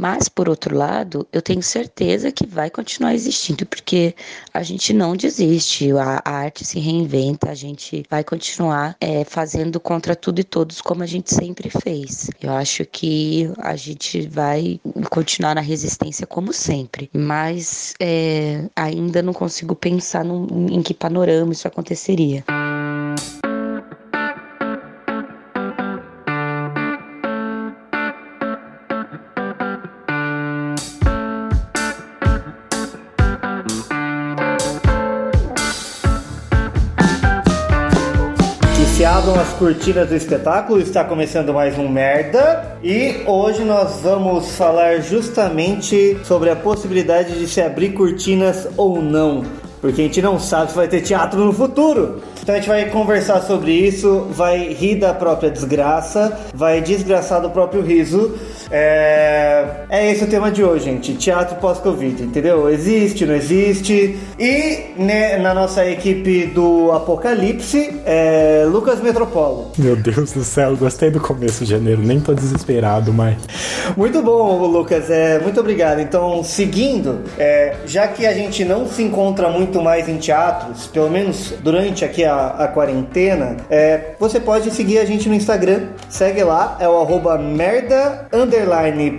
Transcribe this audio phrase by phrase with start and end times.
[0.00, 4.14] Mas, por outro lado, eu tenho certeza que vai continuar existindo, porque
[4.54, 9.78] a gente não desiste, a, a arte se reinventa, a gente vai continuar é, fazendo
[9.78, 12.30] contra tudo e todos como a gente sempre fez.
[12.40, 19.34] Eu acho que a gente vai continuar na resistência como sempre, mas é, ainda não
[19.34, 22.42] consigo pensar em que panorama isso aconteceria.
[39.60, 42.78] Cortinas do espetáculo, está começando mais um Merda.
[42.82, 49.44] E hoje nós vamos falar justamente sobre a possibilidade de se abrir cortinas ou não.
[49.78, 52.22] Porque a gente não sabe se vai ter teatro no futuro.
[52.42, 57.50] Então a gente vai conversar sobre isso, vai rir da própria desgraça, vai desgraçar do
[57.50, 58.34] próprio riso.
[58.70, 61.14] É, é esse o tema de hoje, gente.
[61.14, 62.68] Teatro pós-Covid, entendeu?
[62.68, 64.18] Existe, não existe.
[64.38, 69.72] E né, na nossa equipe do Apocalipse, é Lucas Metropolo.
[69.76, 73.36] Meu Deus do céu, gostei do começo de janeiro, nem tô desesperado, mas.
[73.96, 76.00] Muito bom, Lucas, é, muito obrigado.
[76.00, 81.10] Então, seguindo, é, já que a gente não se encontra muito mais em teatros, pelo
[81.10, 85.88] menos durante aqui a, a quarentena, é, você pode seguir a gente no Instagram.
[86.08, 88.59] Segue lá, é o arroba merda underline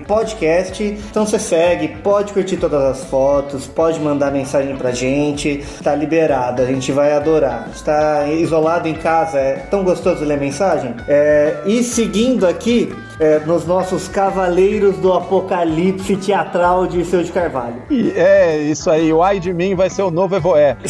[0.08, 0.84] podcast.
[0.84, 6.62] Então você segue, pode curtir todas as fotos, pode mandar mensagem pra gente, tá liberado,
[6.62, 7.70] a gente vai adorar.
[7.74, 10.94] Está isolado em casa, é tão gostoso ler mensagem.
[11.08, 17.84] É, e seguindo aqui, é, nos nossos Cavaleiros do Apocalipse Teatral de Seu de Carvalho.
[17.88, 20.76] E é, isso aí, o Ai de mim vai ser o novo Evoé.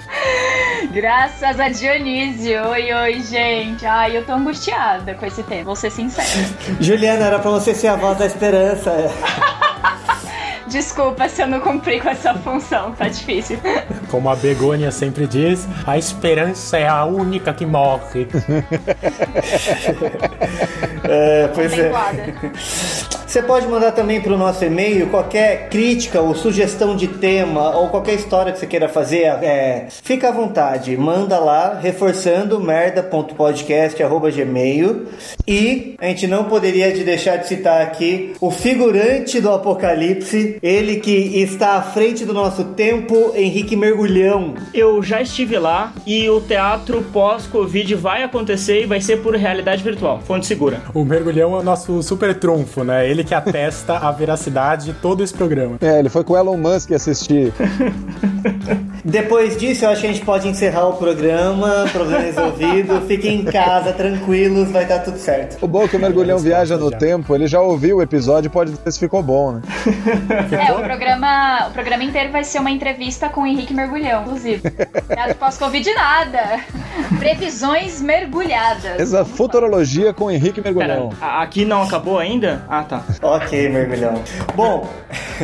[0.93, 2.69] Graças a Dionísio.
[2.69, 3.85] Oi, oi, gente.
[3.85, 6.29] Ai, eu tô angustiada com esse tema, vou ser sincera.
[6.81, 8.93] Juliana, era pra você ser a voz da esperança.
[10.75, 13.61] Desculpa se eu não cumpri com essa função, tá difícil.
[14.11, 18.27] Como a Begônia sempre diz, a esperança é a única que morre.
[21.05, 21.93] é, pois é.
[23.35, 27.89] Você pode mandar também para o nosso e-mail qualquer crítica ou sugestão de tema ou
[27.89, 29.25] qualquer história que você queira fazer.
[29.43, 35.07] É, fica à vontade, manda lá, reforçando merda.podcast.gmail.
[35.49, 41.01] E a gente não poderia de deixar de citar aqui o figurante do Apocalipse, ele
[41.01, 44.55] que está à frente do nosso tempo, Henrique Mergulhão.
[44.73, 49.83] Eu já estive lá e o teatro pós-Covid vai acontecer e vai ser por realidade
[49.83, 50.21] virtual.
[50.25, 50.83] Fonte segura.
[50.95, 53.11] O Mergulhão é o nosso super trunfo, né?
[53.11, 55.77] Ele que atesta a veracidade de todo esse programa.
[55.81, 57.53] É, ele foi com o Elon Musk assistir.
[59.05, 63.01] Depois disso, eu acho que a gente pode encerrar o programa, problema resolvido.
[63.07, 65.63] Fiquem em casa, tranquilos, vai dar tudo certo.
[65.63, 68.51] O bom é que o mergulhão viaja no tempo, ele já ouviu o episódio e
[68.51, 69.63] pode dizer se ficou bom, né?
[70.51, 74.63] É, o programa, o programa inteiro vai ser uma entrevista com o Henrique Mergulhão, inclusive.
[75.15, 76.61] Nada pós-Covid, nada.
[77.19, 79.01] Previsões mergulhadas.
[79.01, 81.11] Essa futurologia com Henrique Mergulhão.
[81.11, 82.65] Pera, aqui não acabou ainda?
[82.69, 83.03] Ah, tá.
[83.23, 84.23] Ok, mergulhão.
[84.55, 84.89] Bom,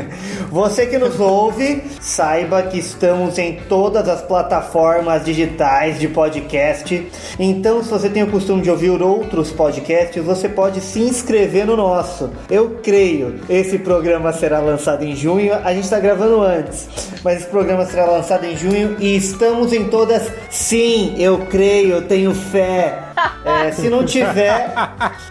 [0.51, 7.11] você que nos ouve, saiba que estamos em todas as plataformas digitais de podcast.
[7.39, 11.77] Então, se você tem o costume de ouvir outros podcasts, você pode se inscrever no
[11.77, 12.31] nosso.
[12.51, 15.55] Eu creio, esse programa será lançado em junho.
[15.55, 16.89] A gente está gravando antes,
[17.25, 20.31] mas esse programa será lançado em junho e estamos em todas.
[20.51, 22.99] Sim, eu creio, eu tenho fé.
[23.45, 24.75] É, se não tiver,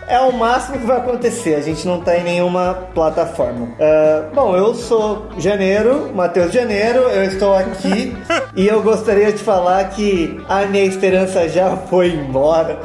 [0.08, 1.56] é o máximo que vai acontecer.
[1.56, 3.66] A gente não tá em nenhuma plataforma.
[3.66, 8.16] Uh, bom, eu sou Janeiro, Matheus Janeiro, eu estou aqui
[8.56, 12.80] e eu gostaria de falar que a minha esperança já foi embora.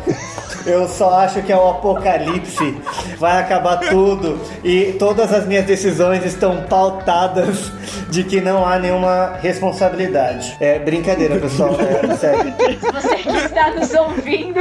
[0.67, 2.81] Eu só acho que é o apocalipse.
[3.19, 4.41] Vai acabar tudo.
[4.63, 7.71] E todas as minhas decisões estão pautadas
[8.09, 10.57] de que não há nenhuma responsabilidade.
[10.61, 11.77] É brincadeira, pessoal.
[11.81, 12.55] É sério.
[12.93, 14.61] Você que está nos ouvindo.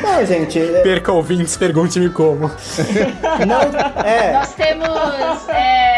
[0.00, 0.58] Não, gente.
[0.58, 0.82] É...
[0.82, 2.50] Perca ouvintes, pergunte-me como.
[3.46, 4.32] Não, é.
[4.32, 5.48] Nós temos.
[5.48, 5.96] É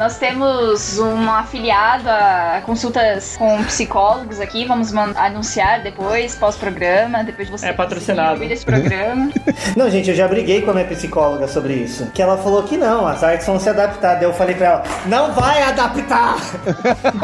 [0.00, 4.64] nós temos um afiliado a consultas com psicólogos aqui.
[4.64, 8.44] Vamos anunciar depois, pós-programa, depois de você É patrocinado.
[8.44, 9.30] esse programa.
[9.76, 12.06] Não, gente, eu já briguei com a minha psicóloga sobre isso.
[12.12, 14.14] Que ela falou que não, as artes vão se adaptar.
[14.16, 16.36] Daí eu falei pra ela, não vai adaptar!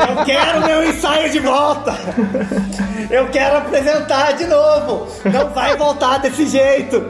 [0.08, 1.94] Eu quero meu ensaio de volta!
[3.10, 5.08] Eu quero apresentar de novo!
[5.24, 7.06] Não vai voltar desse jeito!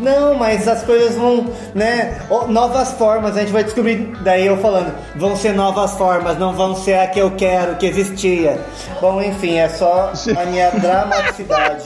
[0.00, 2.20] Não, mas as coisas vão, né?
[2.48, 4.12] Novas formas, a gente vai descobrir.
[4.22, 7.86] Daí eu falando, vão ser novas formas, não vão ser a que eu quero, que
[7.86, 8.58] existia.
[9.00, 11.84] Bom, enfim, é só a minha dramaticidade.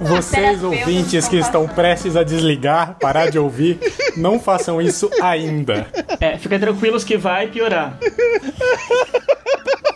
[0.00, 3.78] Vocês ouvintes que estão prestes a desligar, parar de ouvir,
[4.16, 5.86] não façam isso ainda.
[6.20, 7.98] É, fica tranquilos que vai piorar.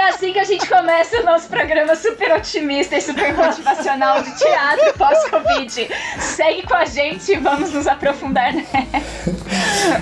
[0.00, 4.34] É assim que a gente começa o nosso programa super otimista e super motivacional de
[4.34, 5.90] teatro pós-Covid.
[6.18, 8.78] Segue com a gente e vamos nos aprofundar nessa.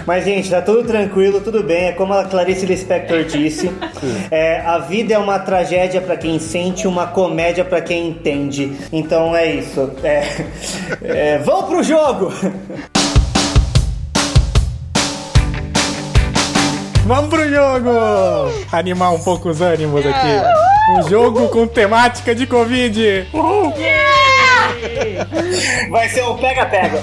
[0.07, 1.87] Mas, gente, tá tudo tranquilo, tudo bem.
[1.87, 3.73] É como a Clarice Lispector disse:
[4.31, 8.79] é, a vida é uma tragédia pra quem sente, uma comédia pra quem entende.
[8.93, 9.91] Então é isso.
[10.05, 10.45] É,
[11.03, 12.33] é, vamos pro jogo!
[17.09, 17.89] Vamos pro jogo!
[18.71, 20.93] Animar um pouco os ânimos aqui.
[20.93, 23.29] Um jogo com temática de Covid.
[23.33, 23.73] Uhul.
[25.91, 27.03] Vai ser o pega-pega.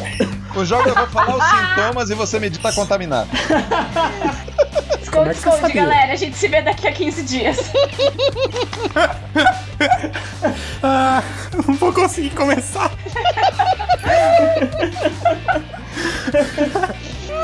[0.55, 3.27] O jogo eu vou falar os sintomas e você me diz tá contaminado.
[5.01, 6.13] Esconde, é que você esconde, galera.
[6.13, 7.57] A gente se vê daqui a 15 dias.
[10.83, 11.23] Ah,
[11.67, 12.91] não vou conseguir começar.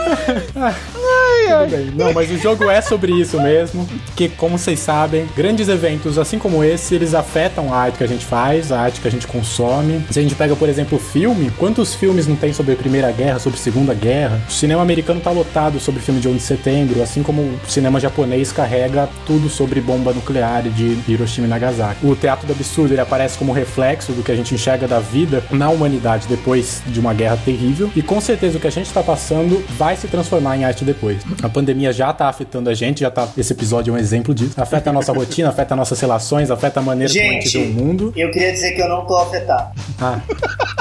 [0.02, 1.92] Tudo bem.
[1.96, 3.88] Não, mas o jogo é sobre isso mesmo.
[4.16, 8.08] Que, como vocês sabem, grandes eventos assim como esse, eles afetam a arte que a
[8.08, 10.04] gente faz, a arte que a gente consome.
[10.10, 13.60] Se a gente pega, por exemplo, filme, quantos filmes não tem sobre Primeira Guerra, sobre
[13.60, 14.42] Segunda Guerra?
[14.48, 18.00] O cinema americano tá lotado sobre filme de 11 de setembro, assim como o cinema
[18.00, 22.06] japonês carrega tudo sobre bomba nuclear de Hiroshima e Nagasaki.
[22.06, 25.44] O teatro do absurdo, ele aparece como reflexo do que a gente enxerga da vida
[25.52, 27.92] na humanidade depois de uma guerra terrível.
[27.96, 31.22] E com certeza o que a gente tá passando vai se transformar em arte depois.
[31.42, 33.28] A pandemia já tá afetando a gente, já tá.
[33.38, 34.54] Esse episódio é um exemplo disso.
[34.60, 37.72] Afeta a nossa rotina, afeta nossas relações, afeta a maneira como a gente Gente, vê
[37.82, 38.14] o mundo.
[38.16, 39.72] eu queria dizer que eu não tô afetado.
[40.00, 40.20] Ah,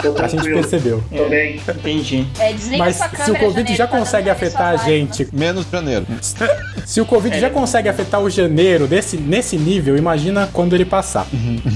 [0.02, 1.02] Tô a gente percebeu.
[1.14, 1.56] Tô bem.
[1.68, 2.26] Entendi.
[2.38, 6.06] É, Mas sua se câmera, o Covid janeiro, já consegue afetar a gente Menos janeiro.
[6.86, 11.26] Se o Covid já consegue afetar o janeiro desse, nesse nível, imagina quando ele passar.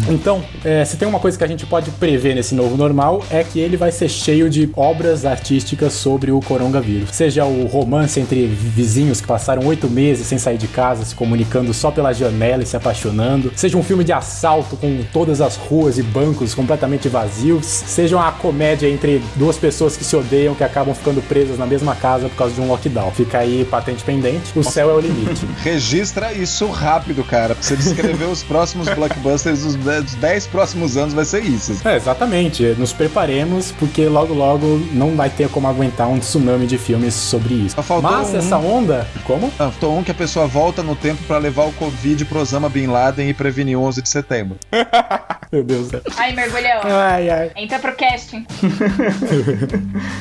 [0.08, 3.42] Então, é, se tem uma coisa que a gente pode prever nesse novo normal, é
[3.42, 7.10] que ele vai ser cheio de obras artísticas sobre o coronavírus.
[7.12, 11.72] Seja o romance entre vizinhos que passaram oito meses sem sair de casa, se comunicando
[11.72, 13.52] só pela janela e se apaixonando.
[13.56, 17.66] Seja um filme de assalto com todas as ruas e bancos completamente vazios.
[17.66, 21.94] Seja uma comédia entre duas pessoas que se odeiam, que acabam ficando presas na mesma
[21.94, 23.10] casa por causa de um lockdown.
[23.10, 24.56] Fica aí patente pendente.
[24.56, 25.46] O céu é o limite.
[25.62, 27.54] Registra isso rápido, cara.
[27.54, 29.74] Pra você descrever os próximos blockbusters dos
[30.14, 31.76] 10 próximos anos, vai ser isso.
[31.86, 32.62] É, exatamente.
[32.78, 37.54] Nos preparemos, porque logo logo não vai ter como aguentar um tsunami de filmes sobre
[37.54, 37.80] isso.
[37.82, 38.38] Faltou Mas um.
[38.38, 39.06] essa onda.
[39.24, 39.52] Como?
[39.58, 42.68] Ah, tô um que a pessoa volta no tempo pra levar o Covid pro Osama
[42.68, 44.56] Bin Laden e prevenir o 11 de setembro.
[45.52, 45.88] Meu Deus.
[46.16, 46.80] Aí, mergulhão.
[46.82, 47.50] Ai, ai.
[47.56, 48.44] Entra pro casting.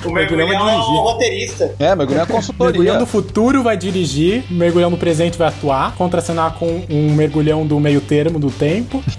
[0.06, 1.02] O mergulhão vai mergulhão é o dirigir.
[1.02, 1.76] roteirista.
[1.80, 2.72] É, mergulhar é consultoria.
[2.74, 7.80] Mergulhão do futuro vai dirigir, mergulhão do presente vai atuar, contracenar com um mergulhão do
[7.80, 9.04] meio termo do tempo.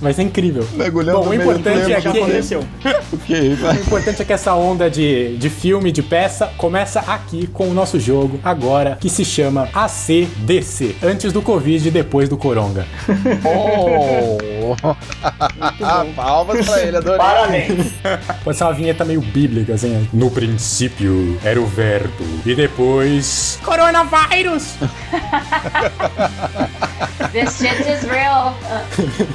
[0.00, 0.64] Vai ser incrível.
[0.74, 1.92] Mergulhão Bom, do o meio importante termo.
[1.92, 2.64] é Já que aconteceu.
[3.12, 3.76] Ok, vai.
[3.76, 7.74] O importante é que essa onda de, de filme, de peça, começa aqui com o
[7.74, 10.96] nosso jogo, agora, que se chama ACDC.
[11.02, 12.86] Antes do Covid e depois do Coronga.
[13.44, 14.94] Oh!
[16.14, 17.18] Palmas pra ele, adorei.
[17.18, 17.92] Parabéns.
[18.42, 20.08] Pode ser uma vinheta meio bíblica, assim.
[20.12, 22.24] No princípio era o verbo.
[22.44, 23.58] E depois.
[24.06, 24.74] Coronavírus!
[27.32, 28.56] This shit is real.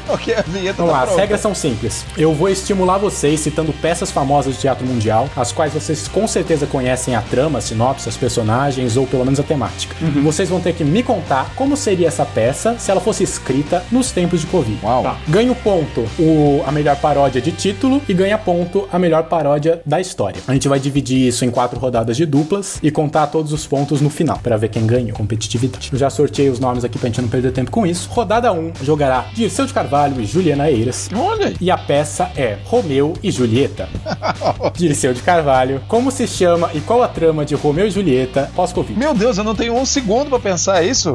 [0.10, 2.06] Ok, a vinheta Vamos tá lá, as regras são simples.
[2.18, 6.66] Eu vou estimular vocês citando peças famosas de teatro mundial, as quais vocês com certeza
[6.66, 9.96] conhecem a trama, a sinopse, os personagens ou pelo menos a temática.
[10.22, 14.12] Vocês vão ter que me contar como seria essa peça se ela fosse escrita nos
[14.12, 14.80] tempos de Covid.
[14.84, 15.04] Uau.
[15.04, 15.18] Tá.
[15.28, 19.82] Ganha o ponto o, a melhor paródia de título e ganha ponto a melhor paródia
[19.86, 20.42] da história.
[20.48, 24.02] A gente vai dividir isso em quatro rodadas de duplas e contar todos os pontos
[24.02, 25.14] no final pra ver quem ganhou.
[25.14, 25.90] Competitividade.
[25.92, 28.10] Eu já sorteei os nomes aqui pra gente não perder tempo com isso.
[28.10, 31.10] Rodada 1 jogará Dirceu de Carvalho e Juliana Eiras.
[31.14, 31.56] Olha aí.
[31.60, 33.90] E a peça é Romeu e Julieta.
[34.76, 35.82] Dirceu de Carvalho.
[35.88, 38.98] Como se chama e qual a trama de Romeu e Julieta pós-Covid?
[38.98, 41.14] Meu Deus, eu não tenho um segundo pra pensar isso.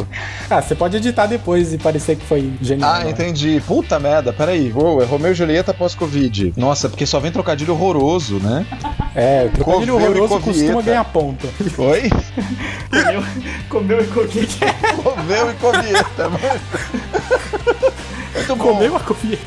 [0.51, 2.91] Ah, você pode editar depois e parecer que foi genial.
[2.91, 3.11] Ah, né?
[3.11, 3.63] entendi.
[3.67, 4.73] Puta merda, peraí.
[4.75, 6.55] Ô, é Romeu e Julieta pós-Covid.
[6.57, 8.67] Nossa, porque só vem trocadilho horroroso, né?
[9.15, 11.49] É, trocadilho Coveu horroroso costuma ganhar ponto.
[11.79, 12.11] Oi?
[12.91, 13.23] Comeu,
[13.69, 14.67] comeu e comeu.
[15.03, 16.31] Coveu e Covieta.
[18.37, 18.75] Muito bom.
[18.75, 19.39] Comeu a covia.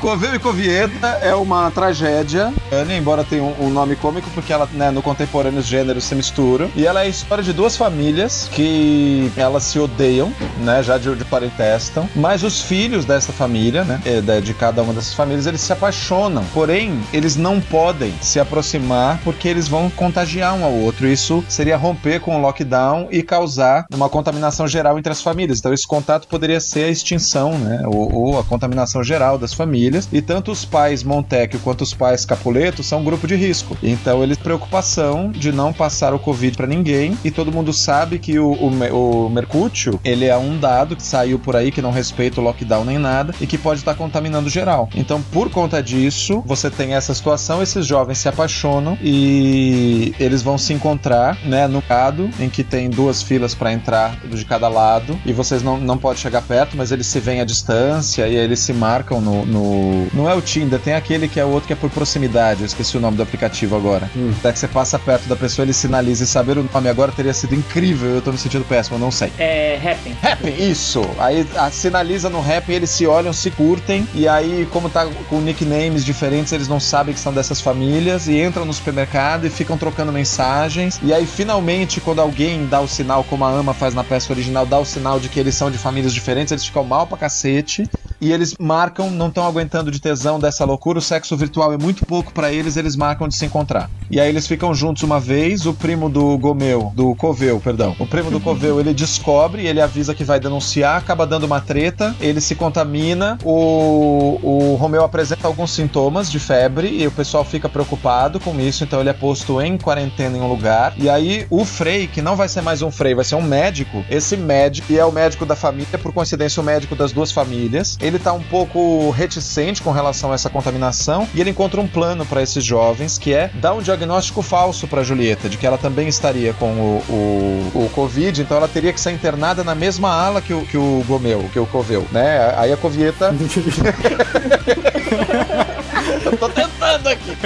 [0.00, 4.68] Coveu e Covieta é uma tragédia, né, embora tenha um, um nome cômico, porque ela,
[4.72, 6.70] né, no contemporâneo os gêneros se misturam.
[6.76, 11.14] E ela é a história de duas famílias que elas se odeiam, né, já de,
[11.16, 12.08] de parentestam.
[12.14, 16.44] Mas os filhos dessa família, né, é, de cada uma dessas famílias, eles se apaixonam.
[16.54, 21.08] Porém, eles não podem se aproximar porque eles vão contagiar um ao outro.
[21.08, 25.58] Isso seria romper com o lockdown e causar uma contaminação geral entre as famílias.
[25.58, 30.08] Então, esse contato poderia ser a extinção, né, ou, ou a contaminação geral das famílias.
[30.12, 33.76] E tanto os pais Montecchio quanto os pais Capuleto são um grupo de risco.
[33.82, 37.16] Então, eles preocupação de não passar o Covid para ninguém.
[37.24, 41.38] E todo mundo sabe que o, o, o Mercúrio, ele é um dado que saiu
[41.38, 44.88] por aí que não respeita o lockdown nem nada e que pode estar contaminando geral.
[44.94, 50.56] Então, por conta disso, você tem essa situação, esses jovens se apaixonam e eles vão
[50.56, 55.18] se encontrar, né, no lado em que tem duas filas para entrar de cada lado
[55.26, 58.36] e vocês não, não podem chegar perto, mas eles se veem à distância e aí
[58.36, 61.66] eles se marcam no, no- Não é o Tinder, tem aquele que é o outro
[61.66, 64.10] que é por proximidade, eu esqueci o nome do aplicativo agora.
[64.16, 64.32] Hum.
[64.38, 67.32] Até que você passa perto da pessoa, ele sinaliza e saber o nome agora teria
[67.34, 69.32] sido incrível, eu tô me sentindo péssimo, eu não sei.
[69.38, 70.16] É, Happn.
[70.22, 71.02] Happn, isso.
[71.18, 75.40] Aí a, sinaliza no Happn, eles se olham, se curtem, e aí, como tá com
[75.40, 79.76] nicknames diferentes, eles não sabem que são dessas famílias, e entram no supermercado e ficam
[79.78, 80.98] trocando mensagens.
[81.02, 84.64] E aí, finalmente, quando alguém dá o sinal, como a Ama faz na peça original,
[84.66, 87.88] dá o sinal de que eles são de famílias diferentes, eles ficam mal pra cacete.
[88.20, 92.04] E eles marcam, não estão aguentando de tesão dessa loucura, o sexo virtual é muito
[92.04, 93.88] pouco pra eles, eles marcam de se encontrar.
[94.10, 97.94] E aí eles ficam juntos uma vez, o primo do Gomeu, do Coveu, perdão.
[97.98, 102.14] O primo do Coveu, ele descobre, ele avisa que vai denunciar, acaba dando uma treta,
[102.20, 107.68] ele se contamina, o, o Romeu apresenta alguns sintomas de febre e o pessoal fica
[107.68, 110.94] preocupado com isso, então ele é posto em quarentena em um lugar.
[110.96, 114.04] E aí o Frei, que não vai ser mais um Frei, vai ser um médico,
[114.10, 117.96] esse médico, e é o médico da família, por coincidência o médico das duas famílias,
[118.08, 122.26] ele tá um pouco reticente com relação a essa contaminação e ele encontra um plano
[122.26, 126.08] para esses jovens que é dar um diagnóstico falso para Julieta de que ela também
[126.08, 130.40] estaria com o, o, o Covid, então ela teria que ser internada na mesma ala
[130.40, 132.54] que o, que o Gomeu, que o Coveu, né?
[132.56, 133.34] Aí a Covieta.
[136.24, 137.36] eu tô tentando aqui.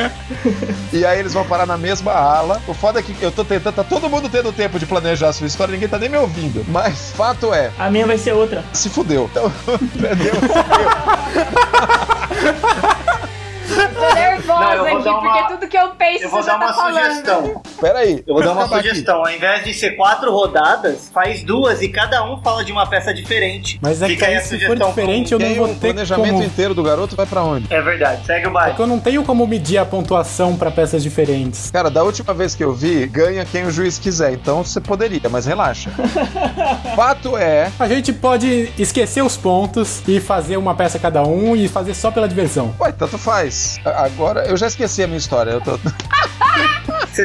[0.93, 2.61] E aí eles vão parar na mesma ala.
[2.67, 5.33] O foda é que eu tô tentando, tá todo mundo tendo tempo de planejar a
[5.33, 6.65] sua história, ninguém tá nem me ouvindo.
[6.69, 8.65] Mas fato é, A minha vai ser outra.
[8.73, 9.29] se fudeu.
[9.31, 9.51] Então,
[10.01, 10.63] perdeu, fudeu.
[13.73, 16.43] Tô nervosa Não, eu vou aqui, dar uma- porque tudo que eu penso Eu vou
[16.43, 17.05] você já dar uma tá falando.
[17.05, 17.63] sugestão.
[17.81, 18.23] Pera aí.
[18.27, 18.75] Eu vou dar uma aqui.
[18.89, 19.17] sugestão.
[19.25, 23.13] Ao invés de ser quatro rodadas, faz duas e cada um fala de uma peça
[23.15, 23.79] diferente.
[23.83, 25.75] Mas é que Fica aí aí, a se for sugestão diferente, eu não vou o
[25.75, 26.45] ter planejamento como...
[26.45, 27.73] inteiro do garoto vai pra onde?
[27.73, 28.75] É verdade, segue o É baile.
[28.77, 31.71] que eu não tenho como medir a pontuação pra peças diferentes.
[31.71, 34.33] Cara, da última vez que eu vi, ganha quem o juiz quiser.
[34.33, 35.91] Então você poderia, mas relaxa.
[36.97, 37.71] Fato é.
[37.79, 42.11] A gente pode esquecer os pontos e fazer uma peça cada um e fazer só
[42.11, 42.75] pela diversão.
[42.81, 43.62] Ué, tanto faz.
[43.85, 45.51] Agora, eu já esqueci a minha história.
[45.53, 45.79] Eu tô.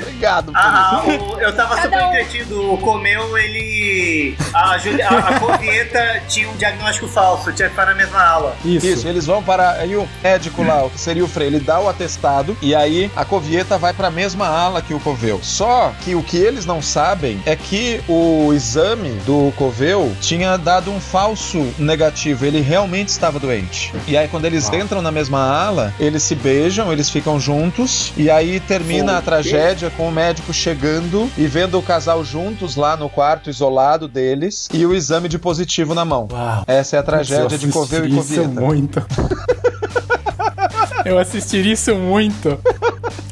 [0.02, 0.48] Obrigado.
[0.52, 2.08] por Ah, o- eu tava Cada super um.
[2.10, 2.74] entretido.
[2.74, 4.36] O Comeu, ele.
[4.54, 8.56] A, Juli- a, a Covieta tinha um diagnóstico falso, tinha que ficar na mesma aula.
[8.66, 8.86] Isso.
[8.86, 9.72] Isso, eles vão para.
[9.72, 13.10] Aí o médico lá, o que seria o Frei, ele dá o atestado e aí
[13.16, 15.40] a Covieta vai para a mesma ala que o Coveu.
[15.42, 20.92] Só que o que eles não sabem é que o exame do Coveu tinha dado
[20.92, 22.46] um falso negativo.
[22.46, 23.94] Ele realmente estava doente.
[24.06, 28.30] E aí, quando eles entram na mesma ala, eles se beijam, eles ficam juntos e
[28.30, 33.08] aí termina a tragédia com o médico chegando e vendo o casal juntos lá no
[33.08, 36.28] quarto isolado deles e o exame de positivo na mão.
[36.30, 36.66] Uau.
[36.68, 39.06] Essa é a tragédia de Coveu e assistiria isso muito.
[41.06, 42.60] Eu assistiria isso muito.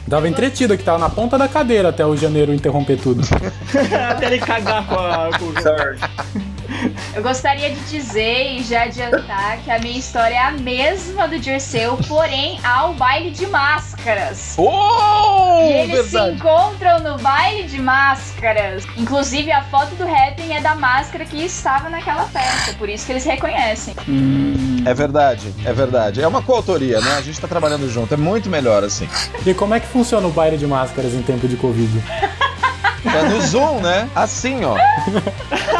[0.07, 3.27] Dava entretido que tava na ponta da cadeira até o janeiro interromper tudo.
[4.09, 6.54] Até ele cagar com, a, com o.
[7.13, 11.39] Eu gostaria de dizer e já adiantar que a minha história é a mesma do
[11.39, 14.55] Dirceu, porém há o baile de máscaras.
[14.57, 16.35] Oh, E eles se verdade.
[16.35, 18.83] encontram no baile de máscaras.
[18.97, 22.73] Inclusive, a foto do Happn é da máscara que estava naquela festa.
[22.77, 23.95] Por isso que eles reconhecem.
[24.85, 26.21] É verdade, é verdade.
[26.21, 27.15] É uma coautoria, né?
[27.17, 28.13] A gente tá trabalhando junto.
[28.13, 29.07] É muito melhor assim.
[29.45, 32.01] E como é que funciona o baile de máscaras em tempo de Covid?
[33.05, 34.09] É no zoom, né?
[34.15, 34.75] Assim, ó.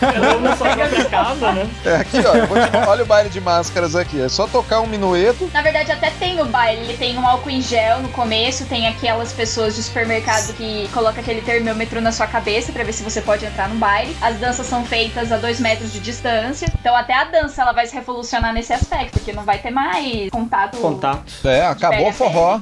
[0.00, 1.70] Cada um na sua própria casa, né?
[1.84, 2.32] É aqui, ó.
[2.32, 4.20] te- Olha o baile de máscaras aqui.
[4.20, 5.50] É só tocar um minueto.
[5.52, 6.82] Na verdade, até tem o baile.
[6.82, 11.20] Ele tem um álcool em gel no começo, tem aquelas pessoas de supermercado que colocam
[11.20, 14.16] aquele termômetro na sua cabeça pra ver se você pode entrar no baile.
[14.20, 16.66] As danças são feitas a dois metros de distância.
[16.80, 20.30] Então até a dança ela vai se revolucionar nesse aspecto, porque não vai ter mais
[20.30, 20.76] contato.
[20.78, 21.22] Contato.
[21.44, 22.60] É, acabou o forró.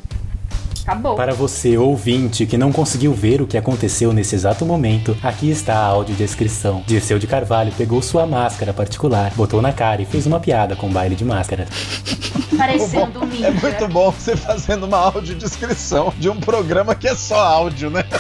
[0.91, 1.15] Acabou.
[1.15, 5.77] Para você, ouvinte, que não conseguiu ver o que aconteceu nesse exato momento, aqui está
[5.77, 6.83] a audiodescrição.
[6.85, 10.89] Dirceu de Carvalho pegou sua máscara particular, botou na cara e fez uma piada com
[10.89, 11.69] baile de máscara.
[12.59, 13.47] Parecendo um ninja.
[13.47, 18.05] É muito bom você fazendo uma audiodescrição de um programa que é só áudio, né?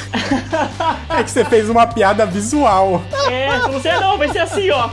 [1.09, 3.03] É que você fez uma piada visual.
[3.29, 4.89] É, você ah, não, vai ser assim, ó.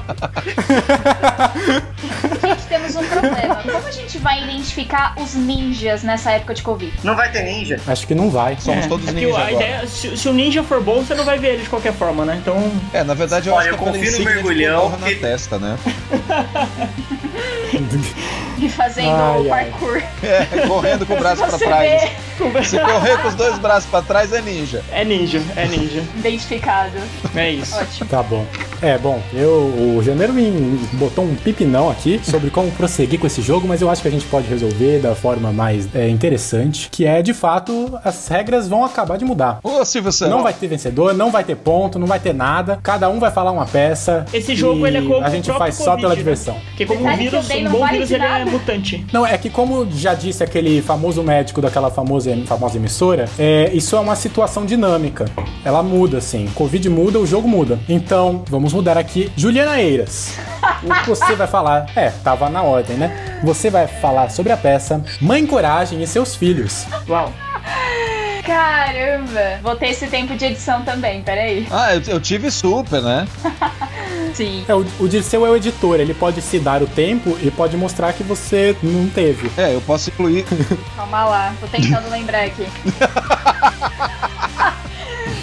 [2.41, 3.55] Gente, temos um problema.
[3.55, 6.93] Como a gente vai identificar os ninjas nessa época de Covid?
[7.03, 7.66] Não vai ter ninja?
[7.87, 8.57] Acho que não vai.
[8.59, 9.53] Somos É, todos é que ninja a agora.
[9.53, 12.23] ideia, se, se o ninja for bom, você não vai ver ele de qualquer forma,
[12.25, 12.37] né?
[12.41, 14.97] Então, É, na verdade eu Olha, acho eu que é pela confio no mergulhão porra
[14.97, 15.77] na que- testa, né?
[18.67, 20.01] E fazendo Ai, parkour.
[20.23, 22.09] É, correndo com o braço pra trás.
[22.39, 24.83] vê Se correr com os dois braços pra trás é ninja.
[24.91, 26.03] é ninja, é ninja.
[26.17, 26.97] identificado.
[27.35, 27.75] É isso.
[27.77, 28.09] Ótimo.
[28.09, 28.45] Tá bom.
[28.81, 30.51] É, bom, eu, o Janeiro me
[30.93, 34.11] botou um pipinão aqui sobre como prosseguir com esse jogo, mas eu acho que a
[34.11, 38.85] gente pode resolver da forma mais é, interessante, que é, de fato, as regras vão
[38.85, 39.59] acabar de mudar.
[39.63, 40.35] Ô, Silvio Santos.
[40.35, 42.79] Não vai ter vencedor, não vai ter ponto, não vai ter nada.
[42.83, 44.25] Cada um vai falar uma peça.
[44.31, 46.17] Esse jogo, ele é como A gente faz só Covid, pela né?
[46.17, 46.57] diversão.
[46.69, 48.46] Porque como um vírus, o bem um não bom vírus, ele é nada.
[48.49, 49.05] Mutante.
[49.11, 53.95] Não, é que como já disse aquele famoso médico daquela famosa, famosa emissora, é, isso
[53.95, 55.25] é uma situação dinâmica.
[55.63, 56.47] Ela muda, assim.
[56.55, 57.79] Covid muda, o jogo muda.
[57.87, 59.31] Então, vamos mudar aqui.
[59.35, 60.33] Juliana Eiras.
[60.83, 61.91] O que você vai falar?
[61.95, 63.39] É, tava na ordem, né?
[63.43, 66.85] Você vai falar sobre a peça Mãe Coragem e seus filhos.
[67.07, 67.31] Uau.
[68.47, 69.59] Caramba!
[69.61, 71.67] Vou ter esse tempo de edição também, peraí.
[71.69, 73.27] Ah, eu, eu tive super, né?
[74.33, 74.63] Sim.
[74.67, 77.75] É, o, o Dirceu é o editor, ele pode se dar o tempo e pode
[77.75, 79.51] mostrar que você não teve.
[79.57, 80.45] É, eu posso incluir.
[80.95, 82.65] Calma lá, tô tentando lembrar aqui.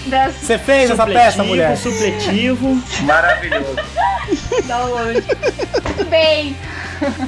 [0.07, 1.79] Das Você fez essa peça, mulher?
[1.79, 2.79] Supletivo.
[3.05, 3.75] Maravilhoso.
[4.67, 5.23] download.
[5.23, 6.55] Tudo bem.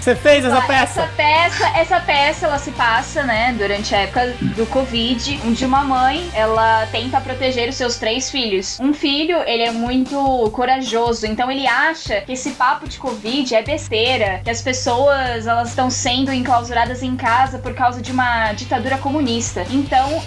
[0.01, 1.03] Você fez essa peça?
[1.03, 5.83] Essa peça, essa peça, ela se passa, né, durante a época do Covid, onde uma
[5.83, 8.79] mãe, ela tenta proteger os seus três filhos.
[8.81, 13.63] Um filho, ele é muito corajoso, então ele acha que esse papo de Covid é
[13.63, 18.99] besteira, que as pessoas, elas estão sendo enclausuradas em casa por causa de uma ditadura
[18.99, 19.67] comunista.
[19.71, 20.23] Então,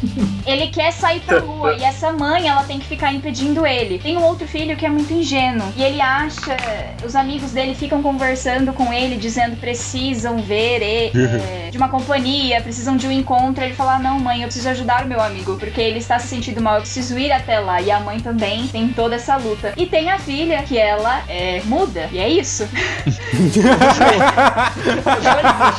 [0.45, 3.99] ele quer sair pra rua e essa mãe, ela tem que ficar impedindo ele.
[3.99, 6.57] Tem um outro filho que é muito ingênuo e ele acha,
[7.03, 9.28] os amigos dele ficam conversando com ele, dizendo
[9.59, 13.63] precisam ver e, é, de uma companhia, precisam de um encontro.
[13.63, 16.61] Ele fala: Não, mãe, eu preciso ajudar o meu amigo, porque ele está se sentindo
[16.61, 17.81] mal, eu preciso ir até lá.
[17.81, 19.73] E a mãe também tem toda essa luta.
[19.77, 22.67] E tem a filha, que ela é muda, e é isso.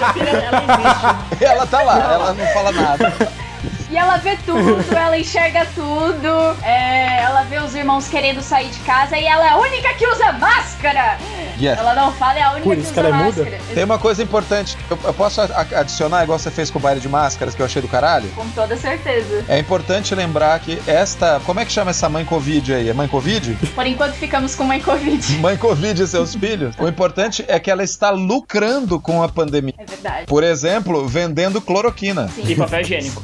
[0.00, 1.44] A filha dela existe.
[1.44, 3.49] Ela tá lá, ela não fala nada.
[3.90, 6.28] E ela vê tudo, ela enxerga tudo,
[6.62, 10.06] é, ela vê os irmãos querendo sair de casa e ela é a única que
[10.06, 11.18] usa máscara!
[11.60, 11.78] Yes.
[11.78, 13.42] Ela não fala, é a única Por que usa que ela é muda?
[13.44, 13.60] máscara.
[13.74, 14.78] Tem uma coisa importante.
[14.88, 17.82] Eu, eu posso adicionar, igual você fez com o baile de máscaras, que eu achei
[17.82, 18.28] do caralho?
[18.30, 19.44] Com toda certeza.
[19.48, 21.40] É importante lembrar que esta.
[21.44, 22.88] Como é que chama essa mãe Covid aí?
[22.88, 23.54] É mãe Covid?
[23.74, 25.20] Por enquanto ficamos com mãe Covid.
[25.40, 26.74] Mãe Covid e seus filhos?
[26.78, 29.74] O importante é que ela está lucrando com a pandemia.
[29.78, 30.26] É verdade.
[30.26, 32.30] Por exemplo, vendendo cloroquina.
[32.38, 33.22] E papel higiênico.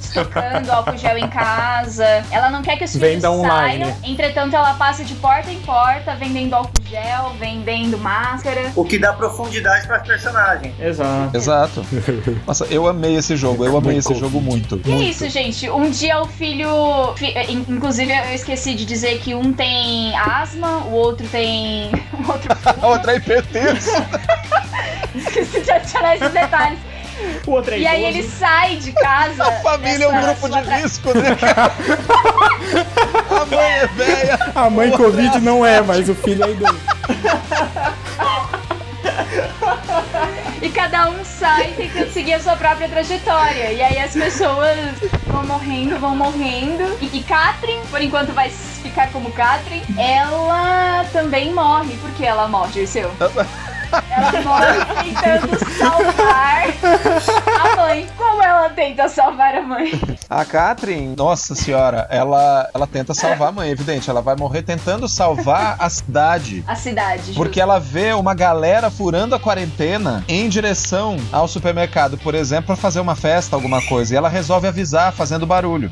[0.60, 2.24] Estocando álcool gel em casa.
[2.30, 3.84] Ela não quer que os filhos Venda online.
[3.84, 3.96] saiam.
[4.04, 8.72] Entretanto, ela passa de porta em porta, vendendo álcool gel, vendendo máscara.
[8.74, 10.74] O que dá profundidade para as personagens.
[10.80, 11.36] Exato.
[11.36, 11.86] Exato.
[12.46, 13.64] Nossa, eu amei esse jogo.
[13.64, 14.80] Eu amei esse jogo muito.
[14.84, 15.10] E é muito.
[15.10, 15.68] isso, gente.
[15.70, 17.14] Um dia o filho.
[17.16, 21.90] fi- eh, in- Inclusive, eu esqueci de dizer que um tem asma, o outro tem.
[22.12, 22.48] O outro.
[22.82, 23.90] A outra é hipertenso.
[25.14, 26.78] Esqueci de adicionar esses detalhes.
[27.46, 29.44] O outro é E aí ele sai de casa.
[29.46, 31.36] A família é um grupo de tra- risco, né?
[33.30, 34.38] A mãe é velha.
[34.54, 36.80] A mãe Covid não é, mas o filho é idoso.
[40.62, 43.72] E cada um sai tentando seguir a sua própria trajetória.
[43.72, 44.76] E aí as pessoas
[45.26, 46.82] vão morrendo, vão morrendo.
[47.00, 51.96] E, e Katrin, por enquanto vai ficar como Katrin, ela também morre.
[51.98, 53.10] Por que ela morre, Dirceu?
[54.10, 56.66] Ela morre tentando salvar
[57.60, 58.06] a mãe.
[58.16, 59.90] Como ela tenta salvar a mãe?
[60.28, 64.10] A Catherine, nossa senhora, ela, ela tenta salvar a mãe, evidente.
[64.10, 66.64] Ela vai morrer tentando salvar a cidade.
[66.66, 67.32] A cidade.
[67.34, 72.76] Porque ela vê uma galera furando a quarentena em direção ao supermercado, por exemplo, pra
[72.76, 74.14] fazer uma festa, alguma coisa.
[74.14, 75.90] E ela resolve avisar fazendo barulho.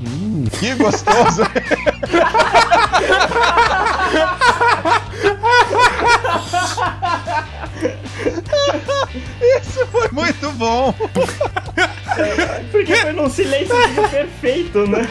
[0.58, 1.42] Que gostoso!
[9.40, 10.92] Isso foi muito bom!
[12.70, 13.74] Porque foi num silêncio
[14.10, 15.02] perfeito, né?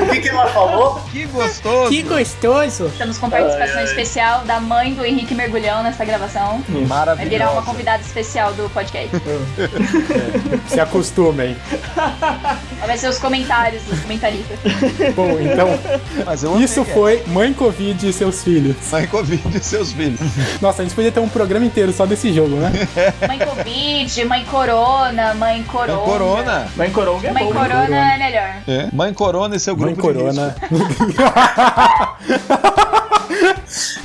[0.00, 1.00] O que, que ela falou?
[1.10, 1.88] Que gostoso!
[1.90, 2.86] Que gostoso!
[2.86, 3.84] Estamos com participação Ai, ai.
[3.84, 6.62] especial da mãe do Henrique Mergulhão nessa gravação.
[6.68, 7.62] Vai virar uma Maravilhoso.
[7.62, 9.10] convidada especial do podcast.
[10.68, 11.56] Se acostumem.
[12.86, 14.58] Vai ser os comentários dos comentaristas.
[15.14, 15.68] Bom, então,
[16.24, 16.92] Mas eu amei isso essa.
[16.92, 18.76] foi Mãe Covid e seus filhos.
[18.92, 20.20] Mãe Covid e seus filhos.
[20.60, 22.70] Nossa, a gente podia ter um programa inteiro só desse jogo, né?
[23.26, 25.96] Mãe Covid, mãe Corona, mãe Corona.
[25.96, 26.68] Mãe Corona.
[26.76, 27.52] Mãe Coronga é Mãe bom.
[27.52, 28.54] Corona é melhor.
[28.68, 28.83] É.
[28.92, 30.56] Mãe Corona e seu Mãe grupo de Corona.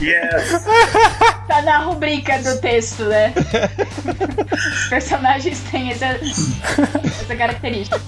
[0.02, 0.65] Yes.
[1.48, 3.34] Tá na rubrica do texto, né?
[3.36, 8.00] Os personagens têm essa, essa característica.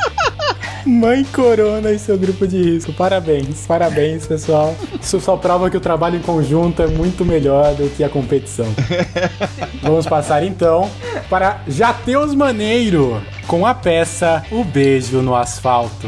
[0.85, 2.93] Mãe Corona e seu grupo de risco.
[2.93, 4.75] Parabéns, parabéns, pessoal.
[4.99, 8.67] Isso só prova que o trabalho em conjunto é muito melhor do que a competição.
[9.83, 10.89] Vamos passar então
[11.29, 16.07] para Jateus Maneiro com a peça O Beijo no Asfalto.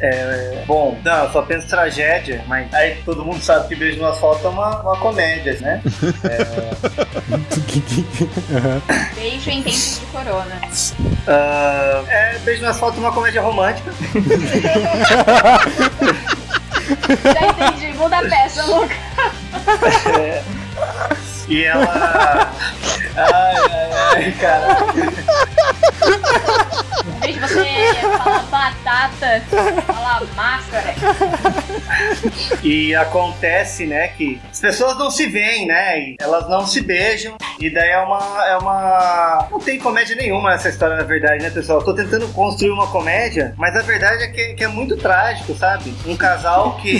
[0.00, 4.06] É, bom, não, eu só penso tragédia, mas aí todo mundo sabe que Beijo no
[4.06, 5.82] Asfalto é uma, uma comédia, né?
[9.14, 10.58] Beijo em tempos de corona.
[11.28, 13.92] Ah, é, Beijo no Asfalto é uma comédia romântica.
[17.34, 17.92] Já entendi.
[17.98, 18.94] Muda a peça, Luca.
[21.50, 22.50] E ela.
[23.16, 24.78] Ai, ai, ai, cara.
[27.26, 27.80] Em você
[28.50, 29.42] batata,
[29.86, 30.94] falar máscara.
[32.62, 36.00] E acontece, né, que as pessoas não se veem, né?
[36.00, 37.36] E elas não se beijam.
[37.58, 38.46] E daí é uma.
[38.46, 39.48] É uma.
[39.50, 41.80] Não tem comédia nenhuma nessa história, na verdade, né, pessoal?
[41.80, 45.54] Eu tô tentando construir uma comédia, mas a verdade é que, que é muito trágico,
[45.54, 45.94] sabe?
[46.06, 46.98] Um casal que.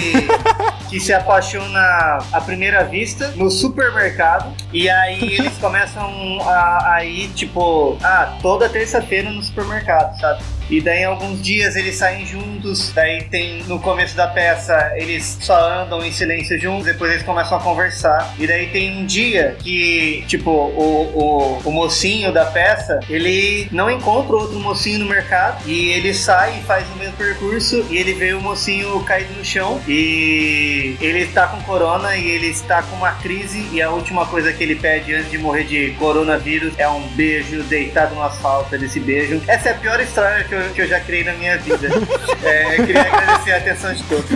[0.91, 6.05] que se apaixona à primeira vista no supermercado e aí eles começam
[6.43, 10.43] a, a ir, tipo, ah, toda terça-feira no supermercado, sabe?
[10.71, 12.93] E daí, alguns dias, eles saem juntos.
[12.95, 16.87] Daí, tem no começo da peça, eles só andam em silêncio juntos.
[16.87, 18.35] Depois, eles começam a conversar.
[18.39, 23.91] E daí, tem um dia que, tipo, o, o, o mocinho da peça ele não
[23.91, 25.69] encontra outro mocinho no mercado.
[25.69, 27.85] E ele sai e faz o mesmo percurso.
[27.91, 29.81] E ele vê o mocinho caído no chão.
[29.89, 33.69] E ele está com corona e ele está com uma crise.
[33.73, 37.63] E a última coisa que ele pede antes de morrer de coronavírus é um beijo
[37.65, 39.41] deitado no asfalto desse beijo.
[39.47, 41.89] Essa é a pior história que eu, que eu já criei na minha vida.
[42.43, 44.31] É, eu queria agradecer a atenção de todos.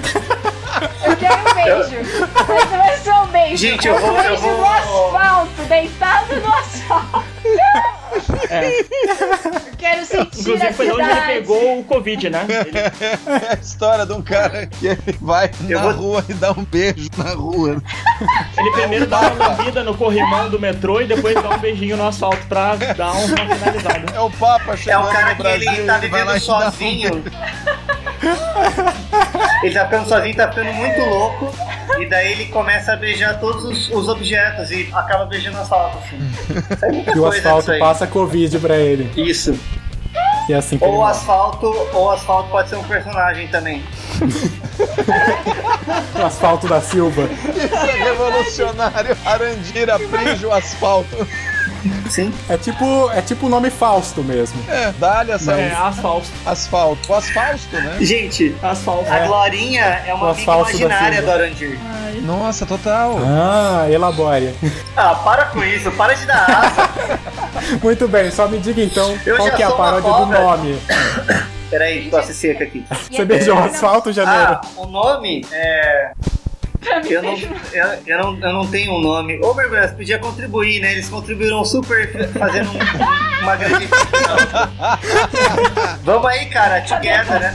[1.05, 1.97] Eu quero um beijo.
[2.49, 3.57] Mas não é só um beijo.
[3.57, 7.25] Gente, eu um vou- eu beijo vou- no asfalto, deitado no asfalto.
[8.51, 8.81] É.
[8.81, 8.85] Eu
[9.79, 11.33] quero sentir Inclusive a foi de onde ele cidade.
[11.33, 12.47] pegou o Covid, né?
[12.49, 16.35] Ele- É a história de um cara que ele vai Eu na vou- rua e
[16.35, 17.83] dá um beijo na rua.
[18.57, 22.07] Ele primeiro dá uma lambida no corrimão do metrô e depois dá um beijinho no
[22.07, 24.13] asfalto pra dar uma finalizada.
[24.15, 27.25] É o Papa É chegando um cara no que Brasil ele tá vivendo sozinho.
[29.63, 31.55] Ele tá ficando sozinho, tá ficando muito louco.
[31.99, 35.99] E daí ele começa a beijar todos os, os objetos e acaba beijando o asfalto,
[35.99, 36.77] assim.
[36.79, 39.11] Sai muita E o asfalto passa Covid pra ele.
[39.17, 39.59] Isso.
[40.49, 43.83] E é assim Ou asfalto, ou asfalto pode ser um personagem também.
[46.19, 47.29] O asfalto da Silva.
[47.99, 51.27] Revolucionário Arandira prende o asfalto.
[52.09, 52.33] Sim.
[52.49, 54.59] É tipo, é tipo o nome Fausto mesmo.
[54.69, 56.27] É, dá-lhe essa É, asfalto.
[56.47, 57.13] asfalto.
[57.13, 57.97] O asfalto, né?
[58.01, 59.11] Gente, Asfalto.
[59.11, 61.31] a Glorinha é uma amiga imaginária do.
[61.31, 61.79] Arandir.
[62.23, 63.19] Nossa, total.
[63.25, 64.55] Ah, elabore.
[64.97, 66.91] Ah, para com isso, para de dar asa.
[67.83, 70.79] Muito bem, só me diga então Eu qual que é a paródia do nome.
[71.71, 72.85] Peraí, tosse seca aqui.
[73.11, 74.53] Você é beijou o asfalto, janeiro?
[74.53, 76.13] Ah, o nome é.
[77.09, 77.35] Eu não,
[77.73, 79.39] eu, eu não, eu não tenho um nome.
[79.43, 80.93] Ô, Mergulhas, podia contribuir, né?
[80.93, 83.89] Eles contribuíram super fazendo um- uma grande.
[86.05, 87.55] Vamos aí, cara, together, né?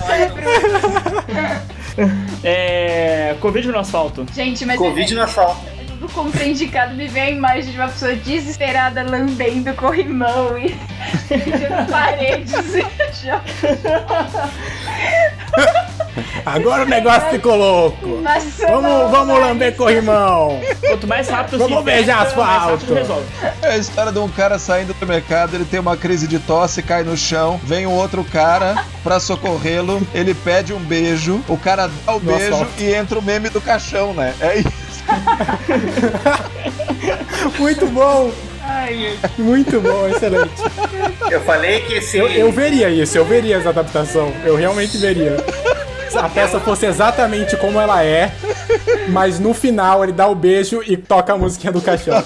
[2.44, 3.36] É.
[3.42, 4.26] Covid no asfalto.
[4.34, 5.60] Gente, mas Covid no asfalto.
[5.88, 10.76] tudo contraindicado me vem a imagem de uma pessoa desesperada lambendo corrimão e
[11.30, 12.54] beijando paredes.
[16.46, 18.08] Agora o negócio ficou louco.
[18.22, 19.50] Nossa, Vamos, não, vamos vai.
[19.50, 20.60] lamber corrimão.
[20.82, 22.86] Quanto mais rápido Vamos se beijar asfalto.
[23.62, 26.82] É a história de um cara saindo do mercado, ele tem uma crise de tosse,
[26.82, 31.90] cai no chão, vem um outro cara pra socorrê-lo, ele pede um beijo, o cara
[32.06, 32.72] dá o beijo asfalto.
[32.80, 34.34] e entra o meme do caixão, né?
[34.40, 34.70] É isso.
[37.58, 38.32] Muito bom.
[38.62, 39.30] Ai, ai.
[39.38, 40.52] Muito bom, excelente.
[41.32, 42.18] Eu falei que esse.
[42.18, 44.32] Eu, eu veria isso, eu veria essa adaptação.
[44.44, 45.38] Eu realmente veria.
[46.10, 48.32] Se a peça fosse exatamente como ela é,
[49.10, 52.24] mas no final ele dá o beijo e toca a musiquinha do caixão.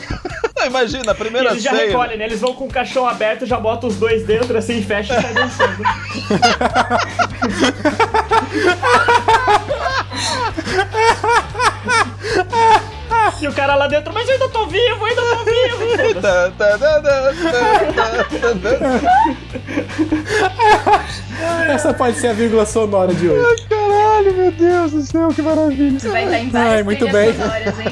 [0.58, 2.26] Não, imagina, a E primeira eles já recolhem, né?
[2.26, 5.34] Eles vão com o caixão aberto, já botam os dois dentro, assim, fecha e sai
[5.34, 5.84] dançando.
[13.42, 16.22] e o cara lá dentro, mas eu ainda tô vivo, eu ainda tô vivo.
[16.22, 17.34] Tá, tá, tá.
[21.68, 23.68] Essa pode ser a vírgula sonora de hoje.
[24.04, 25.98] Caralho, meu Deus do céu, que maravilha.
[25.98, 27.30] Você vai estar em várias Ai, muito bem.
[27.30, 27.36] hein?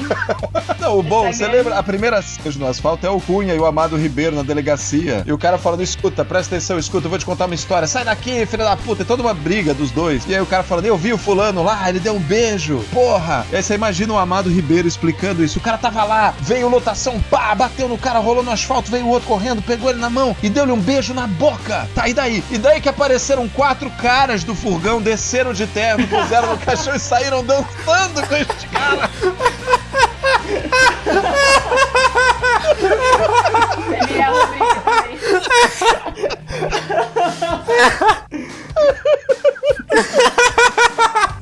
[0.78, 1.78] Não, o bom, Tá você lembra?
[1.78, 5.22] A primeira cena no asfalto é o Cunha e o Amado Ribeiro na delegacia.
[5.26, 7.88] E o cara falando: escuta, presta atenção, escuta, eu vou te contar uma história.
[7.88, 9.02] Sai daqui, filha da puta.
[9.02, 10.24] É toda uma briga dos dois.
[10.28, 12.84] E aí o cara falando: eu vi o fulano lá, ele deu um beijo.
[12.92, 13.46] Porra.
[13.50, 15.58] E aí você imagina o Amado Ribeiro explicando isso.
[15.58, 19.08] O cara tava lá, veio lotação, pá, bateu no cara, rolou no asfalto, veio o
[19.08, 21.88] outro correndo, pegou ele na mão e deu-lhe um beijo na boca.
[21.94, 22.42] Tá, e daí?
[22.50, 25.66] E daí que apareceram quatro caras do furgão, desceram de
[26.06, 29.10] terno, puseram no caixão e saíram dançando com este cara.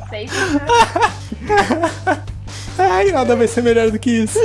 [0.09, 0.61] Sei se-
[2.79, 4.39] Ai, nada vai ser melhor do que isso.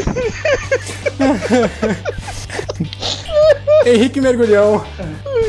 [3.85, 4.85] Henrique Mergulhão,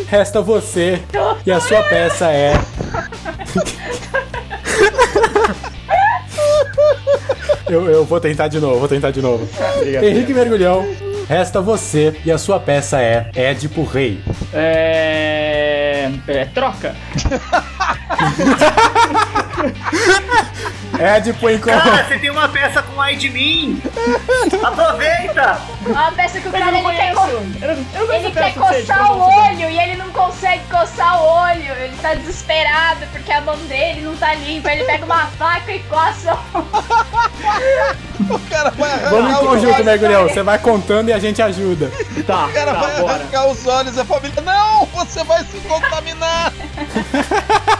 [0.08, 1.02] resta você
[1.44, 2.52] e a sua peça é.
[7.68, 9.48] Eu, eu vou tentar de novo, vou tentar de novo.
[10.02, 10.86] Henrique Mergulhão,
[11.28, 14.20] resta você e a sua peça é Édipo Rei.
[14.52, 16.10] É.
[16.28, 16.94] É, troca.
[20.98, 23.80] Édipo em Cara, você tem uma peça com ai de mim!
[24.62, 25.60] Aproveita!
[25.86, 29.12] Uma peça que o cara ele quer, co- Eu não, eu não ele quer coçar
[29.12, 31.72] o olho e ele não consegue coçar o olho.
[31.74, 34.72] Ele tá desesperado porque a mão dele não tá limpa.
[34.72, 36.34] Ele pega uma faca e coça.
[36.54, 36.58] o-
[38.34, 39.84] O cara vai arrancar Vamos em conjunto.
[39.84, 40.28] Mergulhão.
[40.28, 41.90] Você vai contando e a gente ajuda.
[42.26, 43.14] Tá, O cara tá, vai bora.
[43.14, 44.42] arrancar os olhos e a família.
[44.42, 44.86] Não!
[44.86, 46.52] Você vai se contaminar!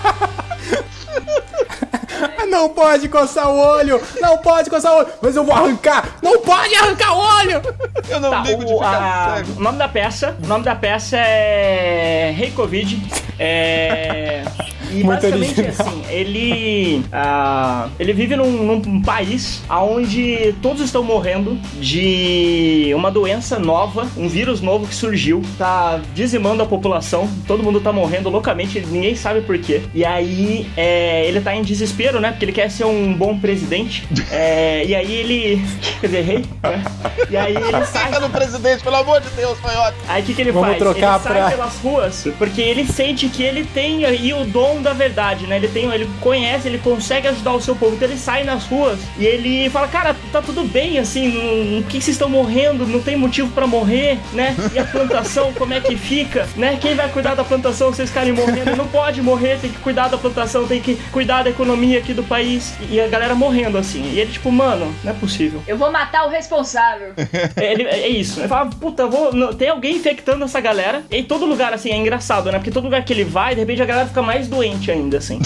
[2.50, 4.00] Não pode coçar o olho!
[4.20, 5.08] Não pode coçar o olho!
[5.20, 6.16] Mas eu vou arrancar!
[6.22, 7.62] Não pode arrancar o olho!
[8.08, 9.52] Eu não Tá, ligo de o, ficar a- cego.
[9.58, 13.02] o nome da peça, o nome da peça é Rei Covid.
[13.38, 14.42] É.
[14.90, 15.86] E Muito basicamente original.
[15.88, 23.58] assim, ele ah, ele vive num, num país onde todos estão morrendo de uma doença
[23.58, 28.80] nova, um vírus novo que surgiu, tá dizimando a população, todo mundo tá morrendo loucamente,
[28.80, 29.82] ninguém sabe por quê.
[29.94, 32.30] E aí é, ele tá em desespero, né?
[32.30, 34.06] Porque ele quer ser um bom presidente.
[34.30, 35.62] É, e aí ele.
[36.00, 36.44] Quer dizer, rei?
[36.62, 36.84] né?
[37.30, 38.06] E aí ele sai.
[38.06, 40.02] Fica no presidente, pelo amor de Deus, foi ótimo.
[40.08, 40.78] Aí o que, que ele Vamos faz?
[40.78, 44.75] trocar ele sai pra- pelas ruas porque ele sente que ele tem aí o dom
[44.82, 45.56] da verdade, né?
[45.56, 47.94] Ele tem, ele conhece, ele consegue ajudar o seu povo.
[47.94, 51.90] Então ele sai nas ruas e ele fala, cara, tá tudo bem, assim, não- por
[51.90, 52.86] que vocês estão morrendo?
[52.86, 54.54] Não tem motivo pra morrer, né?
[54.74, 56.78] E a plantação, como é que fica, né?
[56.80, 58.76] Quem vai cuidar da plantação vocês ficarem morrendo?
[58.76, 62.22] Não pode morrer, tem que cuidar da plantação, tem que cuidar da economia aqui do
[62.22, 62.74] país.
[62.90, 64.02] E a galera morrendo, assim.
[64.12, 65.62] E ele, tipo, mano, não é possível.
[65.66, 67.12] Eu vou matar o responsável.
[67.56, 68.40] É, ele- é isso.
[68.40, 71.02] Ele fala, puta, vou, não- tem alguém infectando essa galera.
[71.10, 72.58] E em todo lugar, assim, é engraçado, né?
[72.58, 75.40] Porque todo lugar que ele vai, de repente a galera fica mais doente ainda, assim.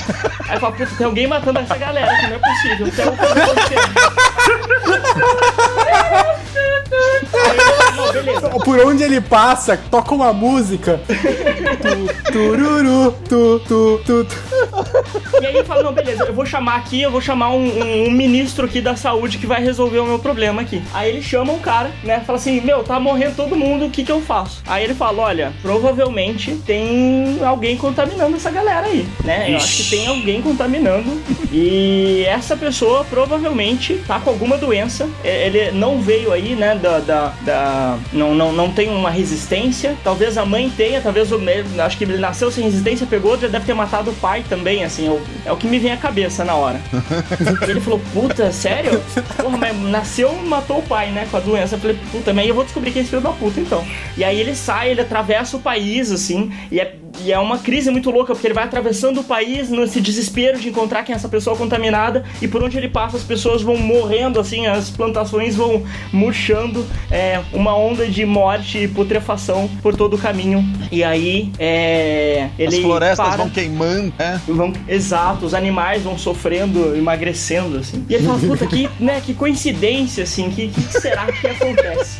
[0.48, 2.86] Aí fala, puta, tem alguém matando essa galera, que não é possível.
[7.96, 8.48] Não, beleza.
[8.50, 11.00] Por onde ele passa, toca uma música.
[11.06, 15.40] Tu, tururu, tu, tu, tu, tu.
[15.42, 18.06] E aí ele fala, não, beleza, eu vou chamar aqui, eu vou chamar um, um-
[18.08, 20.82] um ministro aqui da saúde que vai resolver o meu problema aqui.
[20.92, 24.04] Aí ele chama um cara, né, fala assim, meu, tá morrendo todo mundo, o que
[24.04, 24.62] que eu faço?
[24.66, 29.50] Aí ele fala, olha, provavelmente tem alguém contaminando essa galera aí, né?
[29.52, 31.20] Eu acho que tem alguém contaminando
[31.52, 36.98] e essa pessoa provavelmente tá com alguma doença, É, ele não veio aí, né, da...
[37.00, 41.40] da, da- não, não, não tem uma resistência, talvez a mãe tenha, talvez o...
[41.84, 45.06] Acho que ele nasceu sem resistência, pegou, já deve ter matado o pai também, assim,
[45.08, 46.80] é o, é o que me vem à cabeça na hora.
[47.68, 49.00] Ele falou, puta, sério?
[49.36, 51.74] Porra, mas nasceu e matou o pai, né, com a doença.
[51.76, 53.84] Eu falei, puta, mas aí eu vou descobrir quem é esse filho da puta, então.
[54.16, 56.94] E aí ele sai, ele atravessa o país, assim, e é
[57.24, 60.68] E é uma crise muito louca, porque ele vai atravessando o país nesse desespero de
[60.68, 64.38] encontrar quem é essa pessoa contaminada, e por onde ele passa as pessoas vão morrendo,
[64.40, 70.18] assim, as plantações vão murchando, é, uma onda de morte e putrefação por todo o
[70.18, 70.64] caminho.
[70.90, 74.40] E aí, é, ele As florestas para- vão queimando, né?
[74.46, 78.04] Vão, exato, os animais vão sofrendo, emagrecendo, assim.
[78.08, 82.18] E ele fala, puta, que, né, que coincidência, assim, que, que será que acontece?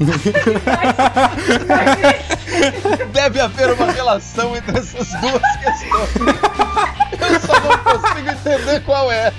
[3.12, 6.08] Deve haver uma relação entre essas duas questões.
[7.20, 9.30] Eu só não consigo entender qual é.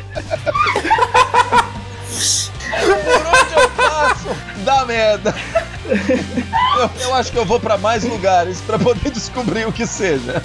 [2.80, 4.30] Por onde eu passo,
[4.64, 5.36] dá merda.
[5.92, 10.42] Eu, eu acho que eu vou pra mais lugares pra poder descobrir o que seja.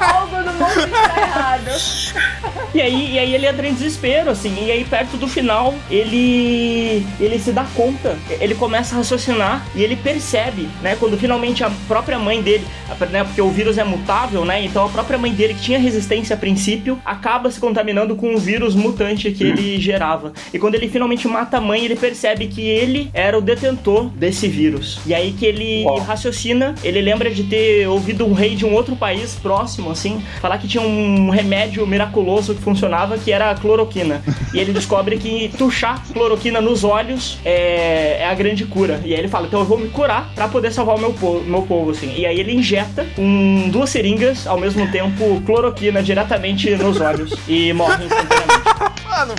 [0.00, 2.42] Algo no mundo está errado.
[2.74, 7.06] E aí, e aí ele entra em desespero, assim, e aí perto do final, ele
[7.20, 11.70] ele se dá conta, ele começa a raciocinar e ele percebe, né, quando finalmente a
[11.86, 12.66] própria mãe dele,
[13.10, 16.34] né, porque o vírus é mutável, né, então a própria mãe dele, que tinha resistência
[16.34, 20.32] a princípio, acaba se contaminando com o vírus mutante que ele gerava.
[20.52, 24.48] E quando ele finalmente mata a mãe, ele percebe que ele era o detentor desse
[24.52, 25.00] vírus.
[25.06, 28.94] E aí que ele raciocina, ele lembra de ter ouvido um rei de um outro
[28.94, 34.22] país próximo, assim, falar que tinha um remédio miraculoso que funcionava, que era a cloroquina.
[34.52, 39.00] E ele descobre que tuchar cloroquina nos olhos é, é a grande cura.
[39.04, 41.44] E aí ele fala, então eu vou me curar pra poder salvar o meu povo,
[41.44, 42.12] meu povo, assim.
[42.16, 47.32] E aí ele injeta com duas seringas, ao mesmo tempo, cloroquina diretamente nos olhos.
[47.48, 48.62] E morre instantaneamente.
[49.08, 49.34] Mano,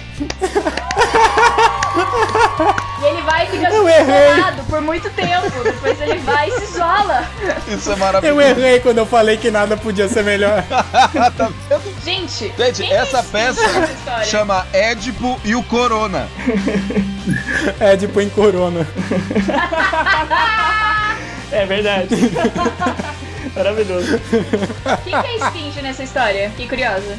[3.04, 4.32] E ele vai e fica Eu errei.
[4.32, 5.63] isolado por muito tempo.
[5.63, 7.28] Depois ele vai e se isola.
[7.68, 8.42] isso é Eu maravilhoso.
[8.42, 10.63] errei quando eu falei que nada podia ser melhor.
[11.38, 12.04] Tá vendo?
[12.04, 16.28] Gente, Gente, essa que peça essa chama Édipo e o Corona.
[17.80, 18.88] É de põe corona.
[21.52, 22.08] É verdade.
[23.56, 24.20] Maravilhoso.
[25.04, 26.50] Quem que é esfinge nessa história?
[26.52, 27.18] Fiquei curiosa.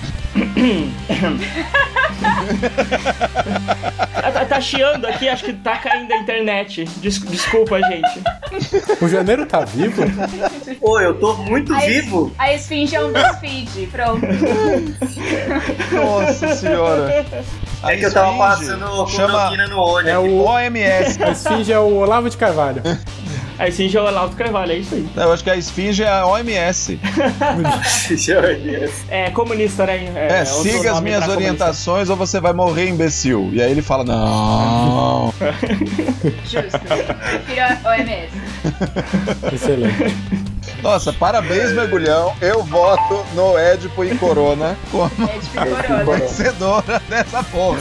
[4.20, 6.84] Tá, tá- tá chiando aqui, acho que tá caindo a internet.
[6.96, 8.22] Des- desculpa, gente.
[9.00, 10.02] O janeiro tá vivo?
[10.80, 12.32] Ô, eu tô muito A es- vivo.
[12.38, 13.86] A esfinge é um BuzzFeed.
[13.92, 14.26] Pronto.
[15.92, 17.24] Nossa senhora.
[17.84, 20.08] É que eu tava passando chama cloroquina no olho.
[20.08, 20.28] É aqui.
[20.28, 20.44] o.
[20.44, 21.22] OMS.
[21.22, 22.82] A esfinge é o Olavo de Carvalho.
[23.72, 25.08] Sim já é o Olavo Carvalho, é isso aí.
[25.16, 26.98] Eu acho que a esfinge é a OMS.
[29.08, 30.04] É comunista, né?
[30.14, 31.34] É, outro siga as minhas pra comunista.
[31.34, 33.50] orientações ou você vai morrer, imbecil.
[33.52, 35.32] E aí ele fala, não.
[36.44, 36.78] Justo.
[36.78, 38.32] Prefiro a OMS.
[39.52, 40.16] Excelente.
[40.82, 42.34] Nossa, parabéns, mergulhão.
[42.40, 45.10] Eu voto no Édipo e Corona como
[45.56, 47.78] É vencedora dessa porra.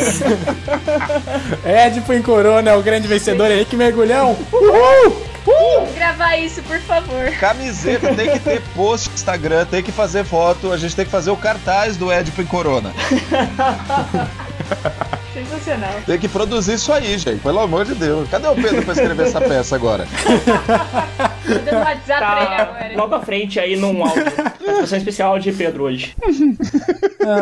[1.66, 4.38] Édipo em Corona é o grande vencedor aí, que mergulhão!
[5.46, 7.30] Vamos gravar isso, por favor.
[7.40, 11.12] Camiseta, tem que ter post no Instagram, tem que fazer foto, a gente tem que
[11.12, 12.92] fazer o cartaz do Édipo e Corona.
[15.34, 15.90] Sensacional.
[16.06, 18.30] Tem que produzir isso aí, gente, pelo amor de Deus.
[18.30, 20.08] Cadê o Pedro pra escrever essa peça agora?
[21.44, 22.92] Tô dando um WhatsApp pra ele Tá agora.
[22.96, 24.24] logo à frente aí num áudio.
[24.32, 26.16] Participação especial de Pedro hoje.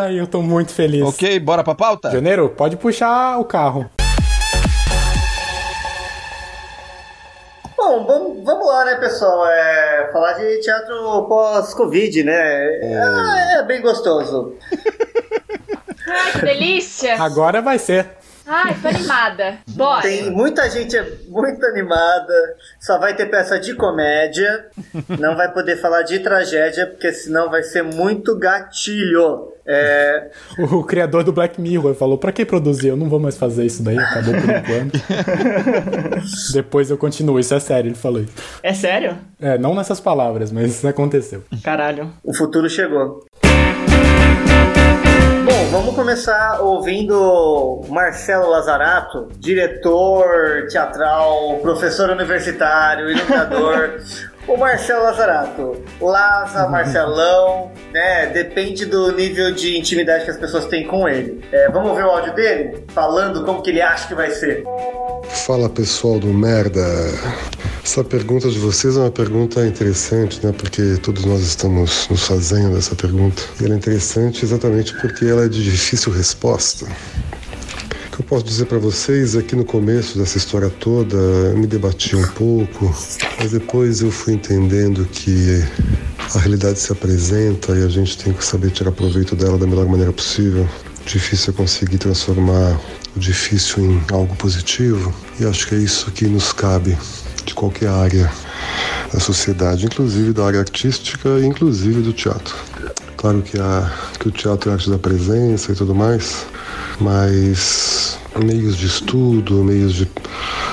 [0.02, 1.04] Ai, eu tô muito feliz.
[1.04, 2.10] ok, bora pra pauta?
[2.12, 3.90] Janeiro, pode puxar o carro.
[9.22, 9.46] Pessoal?
[9.48, 12.34] É, falar de teatro pós-Covid, né?
[12.34, 14.56] É, é bem gostoso.
[16.08, 17.22] Ai, que delícia.
[17.22, 18.10] Agora vai ser.
[18.54, 19.60] Ai, tô animada.
[19.70, 20.02] Bora.
[20.02, 22.34] Tem muita gente é muito animada,
[22.82, 24.66] só vai ter peça de comédia,
[25.18, 29.54] não vai poder falar de tragédia, porque senão vai ser muito gatilho.
[29.66, 32.90] É, O, o criador do Black Mirror falou: pra que produzir?
[32.90, 35.00] Eu não vou mais fazer isso daí, acabou por enquanto.
[36.52, 38.26] Depois eu continuo, isso é sério, ele falou.
[38.64, 39.18] É sério?
[39.40, 41.44] É, não nessas palavras, mas isso aconteceu.
[41.64, 42.12] Caralho.
[42.24, 43.24] o futuro chegou.
[45.44, 54.00] Bom, vamos começar ouvindo Marcelo Lazarato, diretor teatral, professor universitário, ilustrador.
[54.48, 58.26] O Marcelo Lazarato, Laza, Marcelão, né?
[58.28, 61.44] Depende do nível de intimidade que as pessoas têm com ele.
[61.52, 62.84] É, vamos ver o áudio dele?
[62.90, 64.64] Falando como que ele acha que vai ser.
[65.30, 66.82] Fala pessoal do merda.
[67.84, 70.54] Essa pergunta de vocês é uma pergunta interessante, né?
[70.56, 73.42] Porque todos nós estamos nos fazendo essa pergunta.
[73.60, 76.88] E ela é interessante exatamente porque ela é de difícil resposta.
[78.12, 81.58] O que eu posso dizer para vocês é que no começo dessa história toda eu
[81.58, 82.94] me debati um pouco,
[83.40, 85.64] mas depois eu fui entendendo que
[86.36, 89.86] a realidade se apresenta e a gente tem que saber tirar proveito dela da melhor
[89.86, 90.68] maneira possível.
[91.06, 92.78] Difícil é conseguir transformar
[93.16, 96.98] o difícil em algo positivo e acho que é isso que nos cabe
[97.46, 98.30] de qualquer área
[99.14, 102.56] da sociedade, inclusive da área artística e inclusive do teatro.
[103.16, 106.46] Claro que, a, que o teatro é arte da presença e tudo mais,
[107.02, 110.08] mas meios de estudo, meios de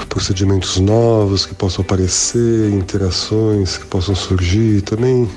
[0.09, 5.29] procedimentos novos que possam aparecer, interações que possam surgir, também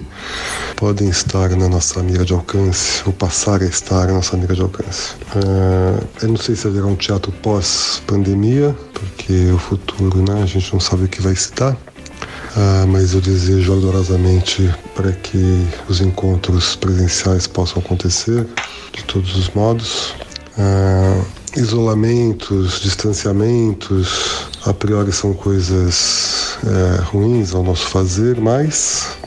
[0.75, 4.61] podem estar na nossa mira de alcance, ou passar a estar na nossa mira de
[4.61, 5.13] alcance.
[5.35, 10.71] Uh, eu não sei se haverá um teatro pós-pandemia, porque o futuro né, a gente
[10.73, 11.73] não sabe o que vai se dar.
[11.73, 18.45] Uh, mas eu desejo ardorosamente para que os encontros presenciais possam acontecer
[18.91, 20.13] de todos os modos.
[20.57, 29.17] Uh, isolamentos, distanciamentos, a priori são coisas é, ruins ao nosso fazer, mas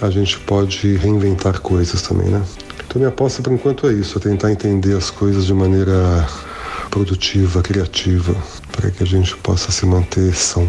[0.00, 2.42] a gente pode reinventar coisas também, né?
[2.86, 6.26] Então minha aposta por enquanto é isso, é tentar entender as coisas de maneira
[6.90, 8.34] produtiva, criativa,
[8.72, 10.66] para que a gente possa se manter são.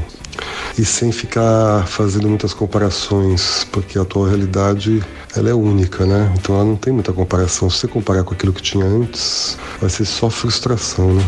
[0.78, 5.04] E sem ficar fazendo muitas comparações, porque a atual realidade
[5.36, 6.34] ela é única, né?
[6.38, 7.70] Então ela não tem muita comparação.
[7.70, 11.26] Se você comparar com aquilo que tinha antes, vai ser só frustração, né?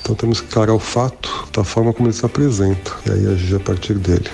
[0.00, 3.56] Então temos que encarar o fato da forma como ele se apresenta e aí agir
[3.56, 4.28] a partir dele.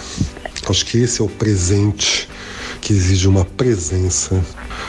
[0.68, 2.28] Acho que esse é o presente
[2.80, 4.44] que exige uma presença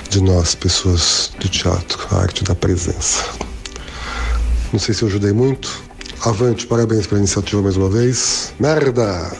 [0.10, 3.26] de nós, pessoas do teatro, a arte da presença.
[4.72, 5.87] Não sei se eu ajudei muito.
[6.26, 8.54] Avante, parabéns pela iniciativa mais uma vez.
[8.60, 9.32] Merda!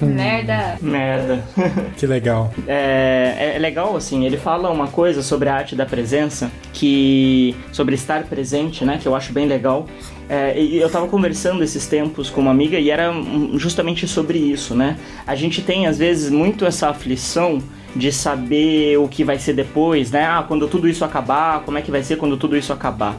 [0.00, 0.78] Merda.
[0.80, 1.44] Merda.
[1.96, 2.52] Que legal.
[2.66, 7.54] É, é legal, assim, ele fala uma coisa sobre a arte da presença, que.
[7.72, 8.98] sobre estar presente, né?
[9.00, 9.86] Que eu acho bem legal.
[10.28, 13.12] É, eu estava conversando esses tempos com uma amiga e era
[13.54, 14.96] justamente sobre isso, né?
[15.26, 17.60] A gente tem, às vezes, muito essa aflição
[17.94, 20.24] de saber o que vai ser depois, né?
[20.24, 23.16] Ah, quando tudo isso acabar, como é que vai ser quando tudo isso acabar?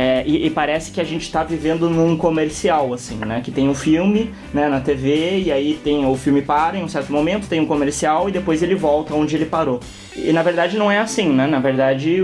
[0.00, 3.40] É, e, e, parece que a gente está vivendo num comercial, assim, né?
[3.42, 6.88] Que tem um filme né, na TV e aí tem o filme para em um
[6.88, 9.80] certo momento, tem um comercial e depois ele volta onde ele parou.
[10.14, 11.48] E na verdade não é assim, né?
[11.48, 12.22] Na verdade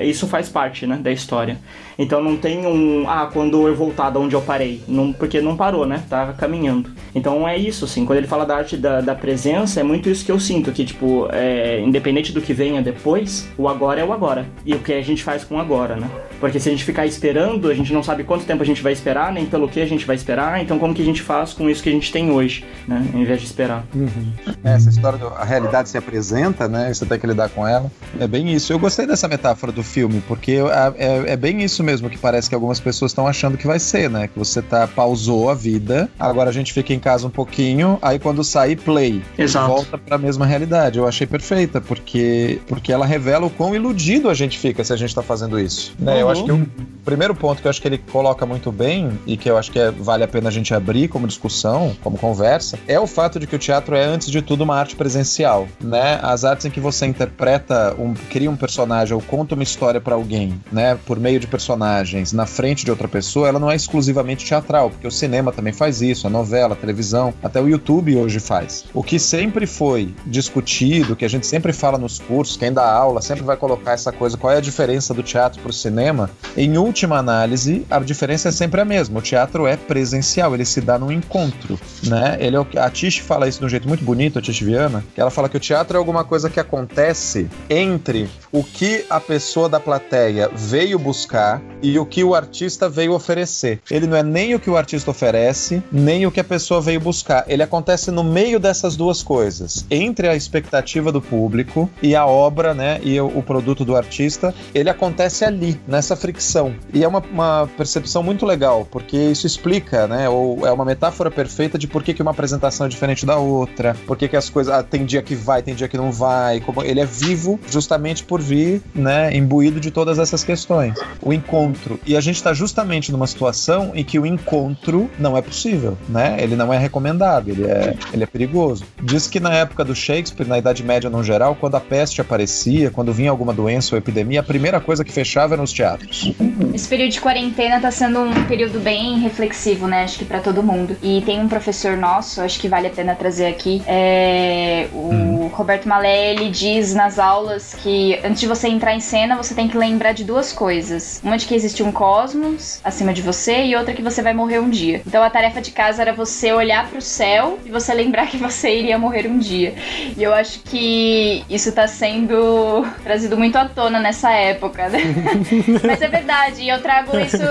[0.00, 1.58] isso faz parte né, da história.
[1.98, 5.56] Então não tem um, ah, quando eu voltar de onde eu parei, não, porque não
[5.56, 6.02] parou, né?
[6.08, 6.90] Tá caminhando.
[7.14, 10.24] Então é isso, assim, quando ele fala da arte da, da presença, é muito isso
[10.24, 14.12] que eu sinto, que tipo, é, independente do que venha depois, o agora é o
[14.12, 14.46] agora.
[14.64, 16.10] E o que a gente faz com o agora, né?
[16.40, 18.92] Porque se a gente ficar esperando, a gente não sabe quanto tempo a gente vai
[18.92, 21.70] esperar, nem pelo que a gente vai esperar, então como que a gente faz com
[21.70, 23.06] isso que a gente tem hoje, né?
[23.14, 23.84] Em vez de esperar.
[23.94, 24.32] Uhum.
[24.62, 26.92] Essa história da realidade se apresenta, né?
[26.92, 27.90] Você tem que lidar com ela.
[28.18, 28.72] É bem isso.
[28.72, 30.58] Eu gostei dessa metáfora do filme, porque
[30.96, 34.08] é, é, bem isso mesmo que parece que algumas pessoas estão achando que vai ser,
[34.08, 34.26] né?
[34.28, 38.18] Que você tá pausou a vida, agora a gente fica em casa um pouquinho, aí
[38.18, 39.68] quando sair play, Exato.
[39.68, 40.98] volta para a mesma realidade.
[40.98, 44.96] Eu achei perfeita, porque porque ela revela o quão iludido a gente fica se a
[44.96, 45.94] gente tá fazendo isso.
[45.98, 46.14] Né?
[46.14, 46.20] Uhum.
[46.20, 46.68] Eu acho que o
[47.04, 49.78] primeiro ponto que eu acho que ele coloca muito bem e que eu acho que
[49.78, 53.46] é, vale a pena a gente abrir como discussão, como conversa, é o fato de
[53.46, 56.18] que o teatro é antes de tudo uma arte presencial, né?
[56.22, 60.14] As artes em que você interpreta, um, cria um personagem ou conta uma história para
[60.14, 64.44] alguém, né, por meio de personagens na frente de outra pessoa, ela não é exclusivamente
[64.44, 68.40] teatral, porque o cinema também faz isso, a novela, a televisão, até o YouTube hoje
[68.40, 68.84] faz.
[68.92, 73.20] O que sempre foi discutido, que a gente sempre fala nos cursos, quem dá aula
[73.20, 76.30] sempre vai colocar essa coisa, qual é a diferença do teatro para o cinema?
[76.56, 79.18] Em última análise, a diferença é sempre a mesma.
[79.18, 82.36] O teatro é presencial, ele se dá num encontro, né?
[82.40, 85.20] Ele é a Tish fala isso de um jeito muito bonito, a Tish Viana, que
[85.20, 89.68] ela fala que o teatro é alguma coisa que acontece entre o que a pessoa
[89.68, 93.80] da plateia veio buscar e o que o artista veio oferecer.
[93.88, 96.98] Ele não é nem o que o artista oferece, nem o que a pessoa veio
[96.98, 97.44] buscar.
[97.46, 102.74] Ele acontece no meio dessas duas coisas, entre a expectativa do público e a obra,
[102.74, 104.52] né, e o, o produto do artista.
[104.74, 106.74] Ele acontece ali, nessa fricção.
[106.92, 111.30] E é uma, uma, percepção muito legal, porque isso explica, né, ou é uma metáfora
[111.30, 114.50] perfeita de por que, que uma apresentação é diferente da outra, por que, que as
[114.50, 114.74] coisas.
[114.74, 116.58] Ah, tem dia que vai, tem dia que não vai.
[116.60, 120.94] Como ele é vivo justamente por vir, né, imbuído de todas essas questões.
[121.22, 122.00] O encontro.
[122.06, 126.36] E a gente está justamente numa situação em que o encontro não é possível, né?
[126.40, 128.84] Ele não é recomendado, ele é, ele é perigoso.
[129.02, 132.90] Diz que na época do Shakespeare, na Idade Média no geral, quando a peste aparecia,
[132.90, 136.32] quando vinha alguma doença ou epidemia, a primeira coisa que fechava eram os teatros.
[136.72, 140.04] Esse período de quarentena tá sendo um período bem reflexivo, né?
[140.04, 140.96] Acho que para todo mundo.
[141.02, 145.50] E tem um professor nosso, acho que vale a pena trazer aqui, é o hum.
[145.52, 149.68] Roberto Malé, ele diz nas aulas que antes de você entrar em cena, você tem
[149.68, 151.20] que lembrar de duas coisas.
[151.22, 154.60] Uma de que existe um cosmos acima de você e outra que você vai morrer
[154.60, 155.02] um dia.
[155.06, 158.36] Então a tarefa de casa era você olhar para o céu e você lembrar que
[158.36, 159.74] você iria morrer um dia.
[160.16, 165.00] E eu acho que isso tá sendo trazido muito à tona nessa época, né?
[165.84, 167.36] Mas é verdade, e eu trago isso.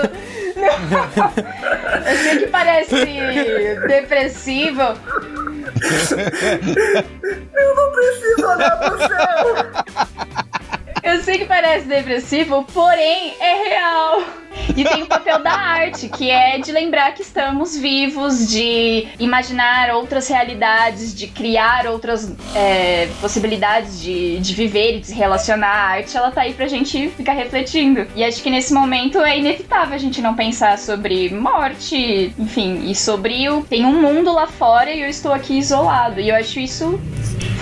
[2.06, 2.94] eu sei que parece
[3.86, 4.82] depressivo,
[7.54, 9.14] Eu não preciso olhar pro céu!
[11.04, 14.22] Eu sei que parece depressivo, porém é real.
[14.74, 19.90] E tem o papel da arte, que é de lembrar que estamos vivos, de imaginar
[19.94, 25.74] outras realidades, de criar outras é, possibilidades de, de viver e de se relacionar.
[25.74, 28.06] A arte, ela tá aí pra gente ficar refletindo.
[28.16, 32.94] E acho que nesse momento é inevitável a gente não pensar sobre morte, enfim, e
[32.94, 33.62] sobre o.
[33.62, 36.20] Tem um mundo lá fora e eu estou aqui isolado.
[36.20, 36.98] E eu acho isso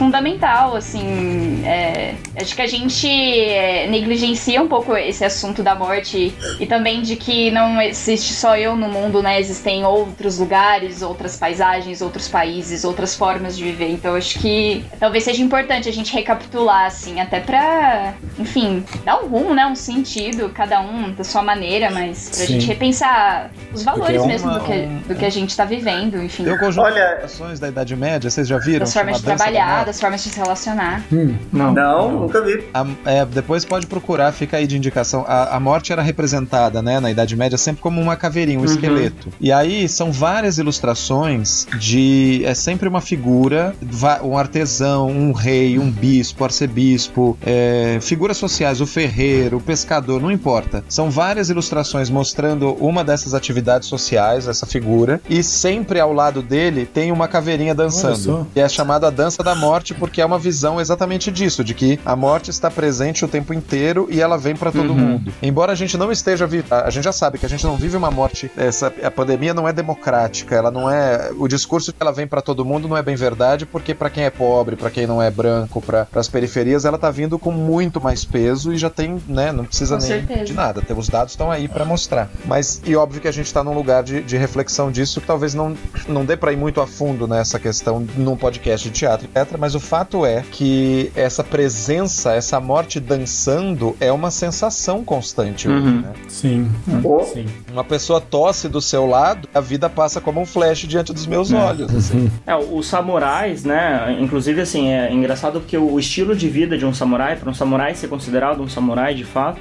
[0.07, 1.63] fundamental, assim.
[1.65, 7.03] É, acho que a gente é, negligencia um pouco esse assunto da morte e também
[7.03, 9.39] de que não existe só eu no mundo, né?
[9.39, 13.91] Existem outros lugares, outras paisagens, outros países, outras formas de viver.
[13.91, 19.29] Então acho que talvez seja importante a gente recapitular, assim, até pra, enfim, dar um
[19.29, 19.65] rumo, né?
[19.67, 22.55] Um sentido, cada um da sua maneira, mas pra Sim.
[22.55, 25.65] gente repensar os valores é uma- mesmo do que, um- do que a gente tá
[25.65, 26.43] vivendo, enfim.
[26.45, 28.81] Tem um conjunto Olha- de ações da Idade Média, vocês já viram?
[28.81, 29.92] Das formas de trabalhar.
[29.93, 31.03] Das formas de se relacionar.
[31.13, 31.73] Hum, Não.
[31.75, 32.65] Não, nunca vi.
[32.73, 35.25] A- é, depois pode procurar, fica aí de indicação.
[35.29, 38.67] A, a morte era representada, né, na Idade Média, sempre como uma caveirinha, um Uhum.
[38.69, 39.29] esqueleto.
[39.41, 42.43] E aí são várias ilustrações de.
[42.45, 43.75] É sempre uma figura,
[44.23, 50.31] um artesão, um rei, um bispo, arcebispo, é, figuras sociais, o ferreiro, o pescador, não
[50.31, 50.83] importa.
[50.89, 56.87] São várias ilustrações mostrando uma dessas atividades sociais, essa figura, e sempre ao lado dele
[56.87, 58.47] tem uma caveirinha dançando.
[58.57, 61.99] E é chamada a dança da morte porque é uma visão exatamente disso, de que
[62.05, 64.99] a morte está presente o tempo inteiro e ela vem para todo Uhum.
[64.99, 65.33] mundo.
[65.43, 67.97] Embora a gente não esteja vivendo, a gente já sabe que a gente não vive
[67.97, 72.13] uma morte, essa a pandemia não é democrática, ela não é o discurso que ela
[72.13, 75.07] vem para todo mundo não é bem verdade, porque para quem é pobre, para quem
[75.07, 78.91] não é branco, para as periferias, ela tá vindo com muito mais peso e já
[78.91, 80.45] tem, né, não precisa Com nem certeza.
[80.45, 80.83] de nada.
[80.83, 82.29] Tem- Os dados estão aí para mostrar.
[82.45, 85.55] Mas e óbvio que a gente tá num lugar de, de reflexão disso que talvez
[85.55, 85.77] não
[86.09, 89.57] não dê para ir muito a fundo nessa questão num podcast de teatro, etc.
[89.63, 95.69] Mas o fato é que essa presença, essa morte dançando é uma sensação constante.
[95.69, 96.01] hoje, Uhum.
[96.01, 96.13] né?
[96.27, 96.69] sim.
[97.05, 97.23] Oh.
[97.23, 97.47] Sim.
[97.73, 101.53] Uma pessoa tosse do seu lado, a vida passa como um flash diante dos meus
[101.53, 101.57] É.
[101.57, 101.95] olhos.
[101.95, 102.29] assim.
[102.45, 104.19] É, os samurais, né?
[104.21, 107.95] Inclusive, assim, é engraçado porque o estilo de vida de um samurai, para um samurai
[107.95, 109.61] ser considerado um samurai de fato,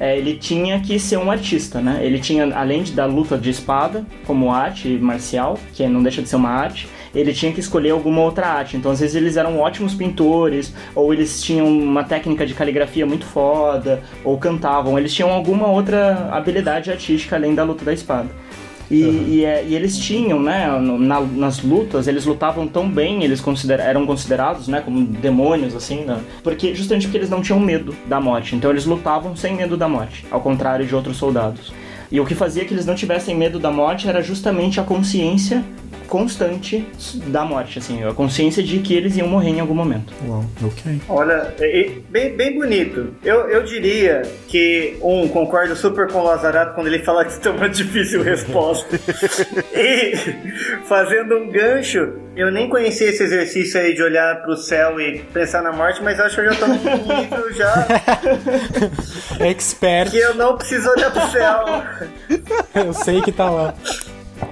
[0.00, 2.00] é, ele tinha que ser um artista, né?
[2.02, 6.28] Ele tinha, além de, da luta de espada, como arte marcial, que não deixa de
[6.30, 8.76] ser uma arte, ele tinha que escolher alguma outra arte.
[8.76, 13.24] Então, às vezes, eles eram ótimos pintores, ou eles tinham uma técnica de caligrafia muito
[13.26, 14.98] foda, ou cantavam.
[14.98, 18.28] Eles tinham alguma outra habilidade artística além da luta da espada.
[18.90, 18.96] E,
[19.36, 20.66] e, é- e eles tinham, né,
[20.98, 26.00] na- nas lutas, eles lutavam tão bem, eles considera- eram considerados, né, como demônios, assim,
[26.04, 28.54] né, porque justamente porque eles não tinham medo da morte.
[28.54, 31.72] Então eles lutavam sem medo da morte, ao contrário de outros soldados.
[32.12, 35.64] E o que fazia que eles não tivessem medo da morte era justamente a consciência
[36.12, 36.86] constante
[37.28, 40.12] da morte, assim, a consciência de que eles iam morrer em algum momento.
[40.28, 41.00] Uau, ok.
[41.08, 43.14] Olha, é- é bem, bem bonito.
[43.24, 47.48] Eu, eu diria que, um, concordo super com o Lazarato quando ele fala que isso
[47.48, 48.94] é uma difícil resposta.
[49.74, 50.12] e,
[50.84, 55.62] fazendo um gancho, eu nem conhecia esse exercício aí de olhar pro céu e pensar
[55.62, 56.74] na morte, mas acho que eu já tô num
[57.20, 57.86] nível já
[59.40, 61.64] Expert, que eu não preciso olhar pro céu.
[62.86, 63.74] eu sei que tá lá.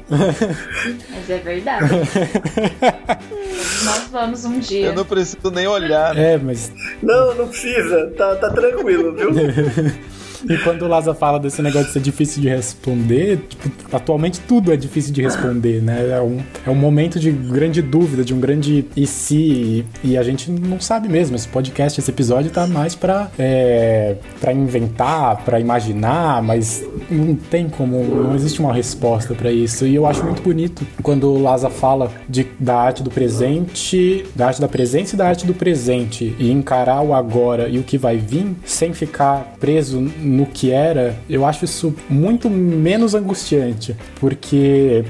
[0.08, 1.88] Mas é verdade.
[3.84, 4.86] Nós vamos um dia.
[4.86, 6.16] Eu não preciso nem olhar.
[6.16, 6.72] É, mas
[7.02, 8.12] Não, não precisa.
[8.16, 9.30] Tá, tá tranquilo, viu?
[10.49, 14.72] E quando o Laza fala desse negócio de ser difícil de responder, tipo, atualmente tudo
[14.72, 16.11] é difícil de responder, né?
[16.11, 20.22] É um, é um momento de grande dúvida, de um grande e se, e, a
[20.22, 21.36] gente não sabe mesmo.
[21.36, 27.68] Esse podcast, esse episódio tá mais pra, é, pra inventar, pra imaginar, mas não tem
[27.68, 29.86] como, não existe uma resposta pra isso.
[29.86, 34.47] E eu acho muito bonito quando o Laza fala de, da arte do presente, da
[34.47, 37.99] arte da presença e da arte do presente, e encarar o agora e o que
[37.99, 45.04] vai vir sem ficar preso no que era, eu acho isso muito menos angustiante, porque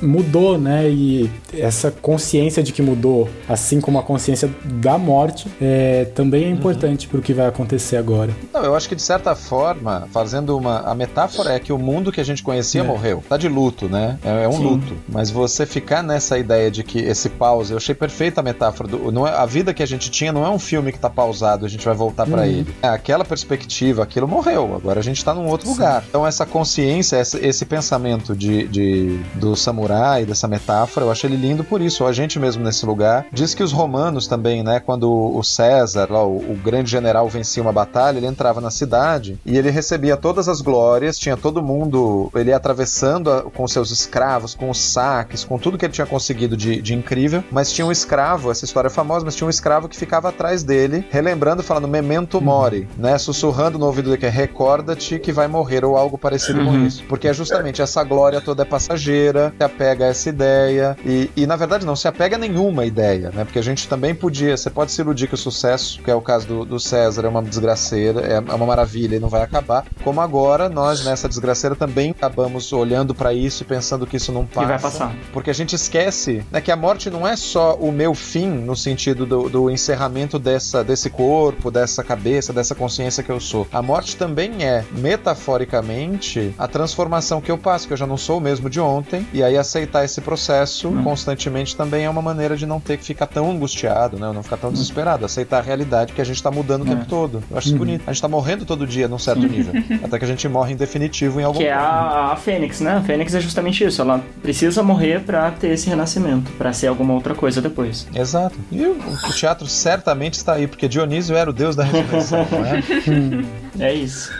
[0.00, 0.88] mudou, né?
[0.88, 6.50] E essa consciência de que mudou, assim como a consciência da morte, é, também é
[6.50, 8.32] importante pro que vai acontecer agora.
[8.52, 10.80] Não, eu acho que de certa forma, fazendo uma.
[10.80, 12.84] A metáfora é que o mundo que a gente conhecia É.
[12.84, 13.22] morreu.
[13.28, 14.18] Tá de luto, né?
[14.24, 14.62] É, é um Sim.
[14.64, 14.94] luto.
[15.08, 18.88] Mas você ficar nessa ideia de que esse pause, eu achei perfeita a metáfora.
[18.88, 21.10] Do, não é, a vida que a gente tinha não é um filme que tá
[21.10, 22.46] pausado, a gente vai voltar pra Uhum.
[22.46, 22.74] ele.
[22.82, 24.74] É, aquela perspectiva, aquilo morreu.
[24.74, 26.04] Agora a gente tá num outro lugar.
[26.08, 31.06] Então essa consciência, esse, esse pensamento de, de, do samurai, dessa metáfora.
[31.06, 32.06] Eu acho ele lindo por isso.
[32.06, 33.26] A gente mesmo nesse lugar.
[33.32, 34.78] Diz que os romanos também, né?
[34.78, 39.38] Quando o César, lá, o, o grande general, vencia uma batalha, ele entrava na cidade
[39.44, 44.54] e ele recebia todas as glórias, tinha todo mundo, ele atravessando a, com seus escravos,
[44.54, 47.92] com os saques, com tudo que ele tinha conseguido de, de incrível, mas tinha um
[47.92, 51.88] escravo, essa história é famosa, mas tinha um escravo que ficava atrás dele, relembrando, falando
[51.88, 53.18] memento mori, né?
[53.18, 56.66] Sussurrando no ouvido dele que é recorda-te que vai morrer ou algo parecido uhum.
[56.66, 57.04] com isso.
[57.08, 61.46] Porque é justamente essa glória toda é passageira, se apega a essa ideia e, e
[61.46, 63.44] na verdade não se apega a nenhuma ideia, né?
[63.44, 66.20] Porque a gente também podia, você pode se iludir que o sucesso, que é o
[66.20, 69.84] caso do, do César, é uma desgraceira, é, é uma maravilha e não vai acabar,
[70.04, 74.46] como agora nós nessa desgraceira também acabamos olhando para isso e pensando que isso não
[74.46, 74.64] passa.
[74.64, 75.14] E vai passar.
[75.32, 78.76] Porque a gente esquece né, que a morte não é só o meu fim no
[78.76, 83.66] sentido do, do encerramento dessa, desse corpo, dessa cabeça, dessa consciência que eu sou.
[83.72, 88.38] A morte também é, metaforicamente, a transformação que eu passo, que eu já não sou
[88.38, 91.02] o mesmo de ontem, e aí aceitar esse processo hum.
[91.02, 94.30] constantemente também é uma maneira de não ter que ficar tão angustiado, né?
[94.32, 94.72] Não ficar tão hum.
[94.72, 95.24] desesperado.
[95.24, 97.06] Aceitar a realidade que a gente está mudando o tempo é.
[97.06, 97.42] todo.
[97.50, 97.78] Eu acho isso hum.
[97.78, 98.02] bonito.
[98.02, 99.72] A gente está morrendo todo dia num certo nível.
[100.02, 102.96] até que a gente morre em definitivo em algum Que é a, a Fênix, né?
[102.96, 104.00] A Fênix é justamente isso.
[104.00, 108.06] Ela precisa morrer para ter esse renascimento, para ser alguma outra coisa depois.
[108.14, 108.58] Exato.
[108.70, 108.96] E o,
[109.28, 113.90] o teatro certamente está aí, porque Dionísio era o deus da ressurreição, não é?
[113.90, 114.32] é isso.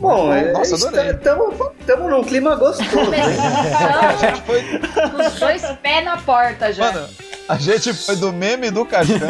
[0.00, 2.90] Bom, Nossa, estamos num clima gostoso.
[3.10, 3.18] Né?
[3.20, 4.62] a gente foi...
[5.26, 6.92] Os dois pés na porta já.
[6.92, 7.06] Mano,
[7.48, 9.28] a gente foi do meme do caixão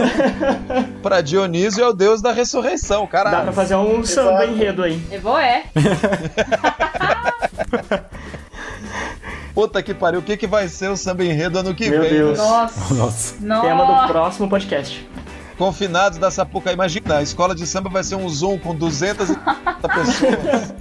[1.02, 3.30] pra Dionísio é o deus da ressurreição, cara.
[3.30, 5.02] Dá pra fazer um samba enredo aí.
[5.10, 5.64] Eu vou, é.
[9.54, 12.10] Puta que pariu, o que, que vai ser o samba enredo ano que Meu vem?
[12.10, 12.38] Deus.
[12.38, 12.94] Nossa.
[12.94, 13.34] Nossa.
[13.60, 15.09] Tema do próximo podcast.
[15.61, 16.72] Confinados da Sapucaí.
[16.72, 20.74] Imagina, a escola de samba vai ser um Zoom com 200 pessoas.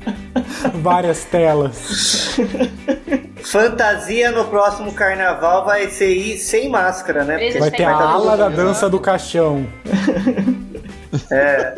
[0.81, 2.37] Várias telas.
[3.43, 7.59] Fantasia no próximo carnaval vai ser ir sem máscara, né?
[7.59, 9.67] vai ter a ala da dança do caixão.
[11.31, 11.73] É.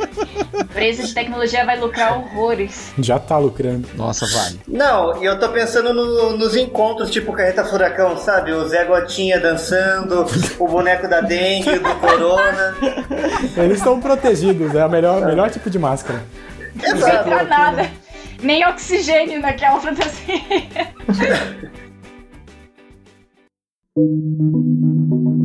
[0.62, 2.92] Empresa de tecnologia vai lucrar horrores.
[3.00, 3.88] Já tá lucrando.
[3.96, 4.60] Nossa, vale.
[4.68, 8.52] Não, e eu tô pensando no, nos encontros, tipo Carreta Furacão, sabe?
[8.52, 10.26] O Zé Gotinha dançando,
[10.60, 12.76] o boneco da dengue, do corona.
[13.58, 16.22] Eles estão protegidos, é o melhor, melhor tipo de máscara.
[16.82, 17.30] Exato.
[17.30, 17.90] Não nada.
[18.42, 20.42] Nem oxigênio naquela fantasia.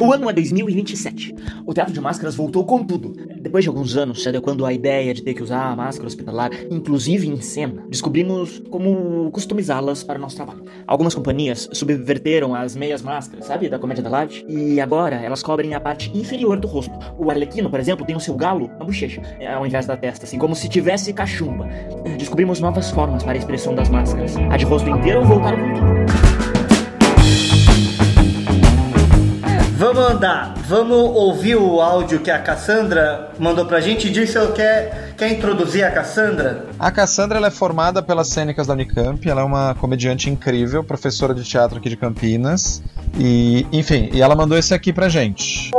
[0.00, 1.34] O ano é 2027.
[1.66, 3.14] O Teatro de Máscaras voltou com tudo.
[3.38, 6.50] Depois de alguns anos, se adequando à ideia de ter que usar a máscara hospitalar,
[6.70, 10.64] inclusive em cena, descobrimos como customizá-las para o nosso trabalho.
[10.86, 15.74] Algumas companhias subverteram as meias máscaras, sabe, da comédia da Light, e agora elas cobrem
[15.74, 16.98] a parte inferior do rosto.
[17.18, 19.20] O Arlequino, por exemplo, tem o seu galo na bochecha,
[19.54, 21.68] ao invés da testa, assim, como se tivesse cachumba.
[22.18, 24.34] Descobrimos novas formas para a expressão das máscaras.
[24.50, 25.99] A de rosto inteiro voltaram com tudo.
[29.80, 34.10] Vamos andar, vamos ouvir o áudio que a Cassandra mandou pra gente.
[34.10, 36.66] Dirceu, quer, quer introduzir a Cassandra?
[36.78, 41.34] A Cassandra ela é formada pelas cênicas da Unicamp, ela é uma comediante incrível, professora
[41.34, 42.82] de teatro aqui de Campinas.
[43.18, 45.70] E, enfim, e ela mandou esse aqui pra gente.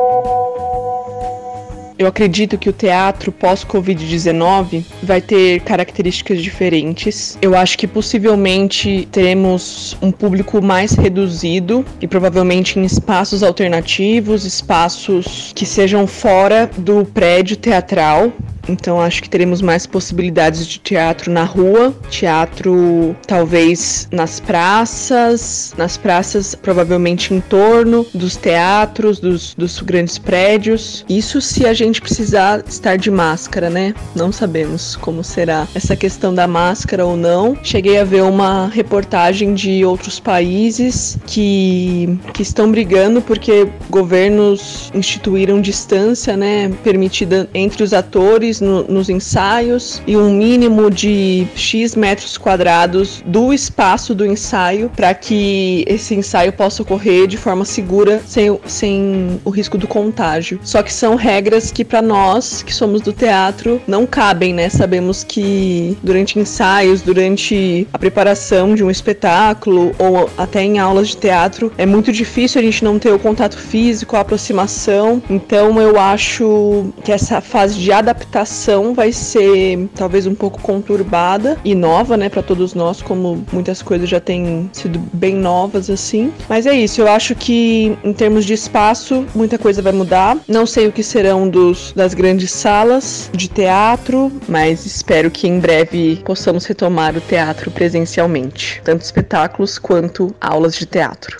[2.01, 7.37] Eu acredito que o teatro pós-Covid-19 vai ter características diferentes.
[7.39, 15.51] Eu acho que possivelmente teremos um público mais reduzido e provavelmente em espaços alternativos, espaços
[15.53, 18.33] que sejam fora do prédio teatral,
[18.67, 25.97] então acho que teremos mais possibilidades de teatro na rua, teatro talvez nas praças, nas
[25.97, 31.05] praças provavelmente em torno dos teatros, dos, dos grandes prédios.
[31.09, 33.93] Isso se a gente precisar estar de máscara, né?
[34.15, 37.57] Não sabemos como será essa questão da máscara ou não.
[37.63, 45.59] Cheguei a ver uma reportagem de outros países que, que estão brigando porque governos instituíram
[45.61, 52.37] distância, né, permitida entre os atores no, nos ensaios e um mínimo de X metros
[52.37, 58.59] quadrados do espaço do ensaio para que esse ensaio possa ocorrer de forma segura sem,
[58.65, 60.59] sem o risco do contágio.
[60.63, 64.69] Só que são regras que para nós que somos do teatro não cabem, né?
[64.69, 71.17] Sabemos que durante ensaios, durante a preparação de um espetáculo ou até em aulas de
[71.17, 75.21] teatro é muito difícil a gente não ter o contato físico, a aproximação.
[75.29, 81.75] Então eu acho que essa fase de adaptação vai ser talvez um pouco conturbada e
[81.75, 86.31] nova, né, para todos nós, como muitas coisas já têm sido bem novas assim.
[86.47, 90.37] Mas é isso, eu acho que em termos de espaço, muita coisa vai mudar.
[90.47, 95.59] Não sei o que serão dos das grandes salas de teatro, mas espero que em
[95.59, 101.37] breve possamos retomar o teatro presencialmente, tanto espetáculos quanto aulas de teatro.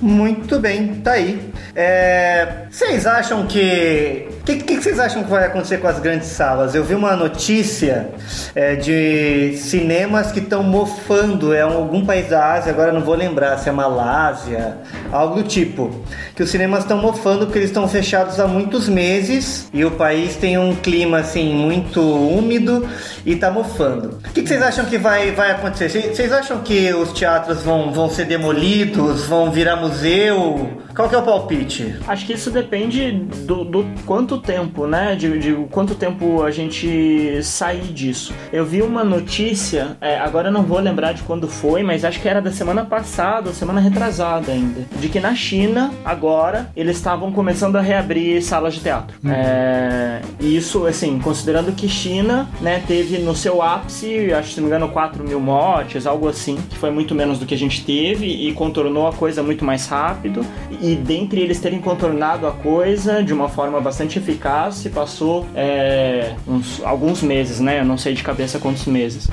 [0.00, 1.50] Muito bem, tá aí.
[1.74, 4.28] É, Vocês acham que.
[4.40, 6.74] O que, que, vocês acham que vai acontecer com as grandes salas?
[6.74, 8.08] Eu vi uma notícia
[8.54, 11.52] é, de cinemas que estão mofando.
[11.52, 14.78] É algum país da Ásia, agora não vou lembrar se é Malásia,
[15.12, 15.90] algo do tipo.
[16.34, 20.36] Que os cinemas estão mofando porque eles estão fechados há muitos meses e o país
[20.36, 22.88] tem um clima assim muito úmido
[23.24, 24.18] e tá mofando.
[24.24, 26.14] O que, que vocês acham que vai, vai acontecer?
[26.14, 30.82] Vocês acham que os teatros vão, vão ser demolidos, vão virar museu?
[30.96, 31.94] Qual que é o palpite?
[32.08, 35.14] Acho que isso depende do, do quanto tempo, né?
[35.14, 38.32] De, de quanto tempo a gente sair disso.
[38.50, 42.18] Eu vi uma notícia, é, agora eu não vou lembrar de quando foi, mas acho
[42.18, 46.96] que era da semana passada, ou semana retrasada ainda, de que na China, agora, eles
[46.96, 49.18] estavam começando a reabrir salas de teatro.
[49.28, 54.60] É, e isso, assim, considerando que China, né, teve no seu ápice, acho que se
[54.62, 57.58] não me engano, 4 mil mortes, algo assim, que foi muito menos do que a
[57.58, 60.40] gente teve e contornou a coisa muito mais rápido.
[60.80, 66.34] E dentre eles terem contornado a coisa de uma forma bastante eficaz, se passou é,
[66.46, 67.80] uns, alguns meses, né?
[67.80, 69.28] Eu não sei de cabeça quantos meses.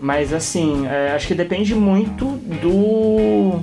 [0.00, 2.24] Mas assim, é, acho que depende muito
[2.62, 3.60] do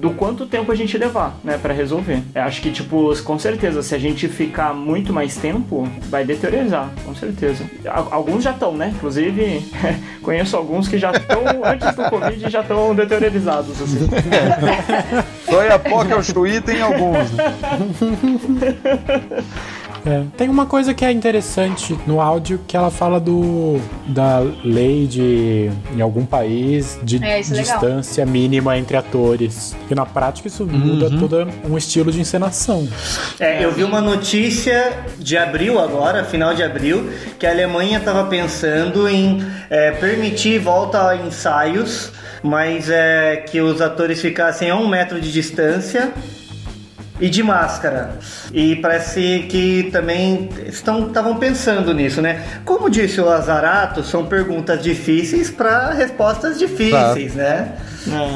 [0.00, 2.22] do quanto tempo a gente levar, né, para resolver.
[2.34, 6.90] Eu acho que tipo, com certeza, se a gente ficar muito mais tempo, vai deteriorizar,
[7.04, 7.64] com certeza.
[7.86, 8.92] Al- Alguns já estão, né?
[8.94, 9.64] Inclusive,
[10.22, 14.08] conheço alguns que já estão antes do Covid e já estão deteriorizados assim.
[15.50, 17.28] Dói a poca ao chuí, tem alguns.
[20.06, 25.06] É, Tem uma coisa que é interessante no áudio que ela fala do da lei
[25.06, 27.62] de em algum país de É, é legal.
[27.62, 29.74] distância mínima entre atores.
[29.90, 32.88] E na prática isso muda todo um estilo de encenação.
[33.40, 38.24] É, eu vi uma notícia de abril agora, final de abril, que a Alemanha estava
[38.28, 44.86] pensando em é, permitir volta a ensaios, mas é, que os atores ficassem a um
[44.86, 46.12] metro de distância
[47.20, 48.18] e de máscara.
[48.52, 52.44] E parece que também estão estavam pensando nisso, né?
[52.64, 57.72] Como disse o Lazarato, são perguntas difíceis para respostas difíceis, né?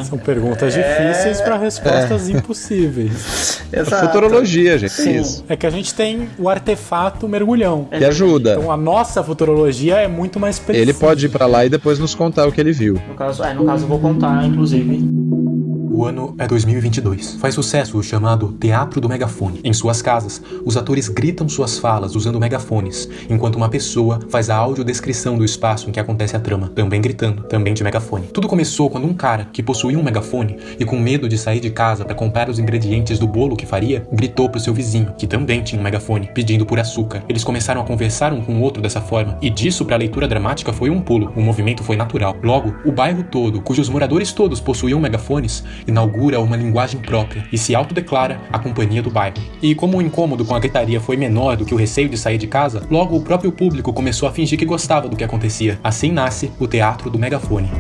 [0.05, 3.63] São perguntas difíceis para respostas impossíveis.
[3.73, 4.07] Exato.
[4.07, 4.93] Futurologia, gente.
[4.93, 5.21] Sim.
[5.21, 5.45] Isso.
[5.49, 7.85] É que a gente tem o artefato mergulhão.
[7.85, 8.57] Que ajuda.
[8.59, 10.83] Então a nossa futurologia é muito mais precisa.
[10.83, 13.01] Ele pode ir pra lá e depois nos contar o que ele viu.
[13.09, 15.30] No caso, é, no caso eu vou contar, inclusive.
[16.01, 17.35] O ano é 2022.
[17.35, 19.61] Faz sucesso o chamado Teatro do Megafone.
[19.63, 24.57] Em suas casas, os atores gritam suas falas usando megafones, enquanto uma pessoa faz a
[24.57, 28.29] audiodescrição do espaço em que acontece a trama, também gritando, também de megafone.
[28.29, 31.69] Tudo começou quando um cara que possuía um megafone e com medo de sair de
[31.69, 35.63] casa para comprar os ingredientes do bolo que faria, gritou pro seu vizinho, que também
[35.63, 37.23] tinha um megafone, pedindo por açúcar.
[37.29, 40.73] Eles começaram a conversar um com o outro dessa forma, e disso pra leitura dramática
[40.73, 41.31] foi um pulo.
[41.37, 42.35] O movimento foi natural.
[42.43, 47.75] Logo, o bairro todo, cujos moradores todos possuíam megafones, inaugura uma linguagem própria e se
[47.75, 49.37] autodeclara a companhia do bairro.
[49.61, 52.39] E como o incômodo com a gritaria foi menor do que o receio de sair
[52.39, 55.79] de casa, logo o próprio público começou a fingir que gostava do que acontecia.
[55.85, 57.71] Assim nasce o Teatro do Megafone.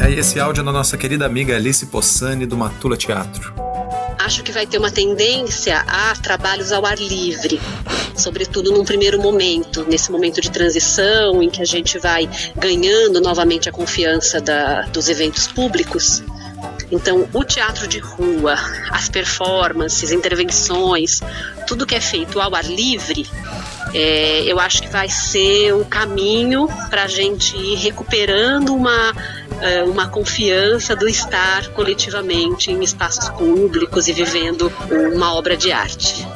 [0.00, 3.65] Aí esse áudio é da nossa querida amiga Alice Possani do Matula Teatro.
[4.26, 7.60] Acho que vai ter uma tendência a trabalhos ao ar livre,
[8.16, 13.68] sobretudo num primeiro momento, nesse momento de transição em que a gente vai ganhando novamente
[13.68, 16.24] a confiança da- dos eventos públicos.
[16.90, 18.56] Então, o teatro de rua,
[18.90, 21.20] as performances, intervenções,
[21.68, 23.24] tudo que é feito ao ar livre,
[23.98, 29.14] é, eu acho que vai ser um caminho para a gente ir recuperando uma,
[29.62, 34.70] é, uma confiança do estar coletivamente em espaços públicos e vivendo
[35.14, 36.28] uma obra de arte.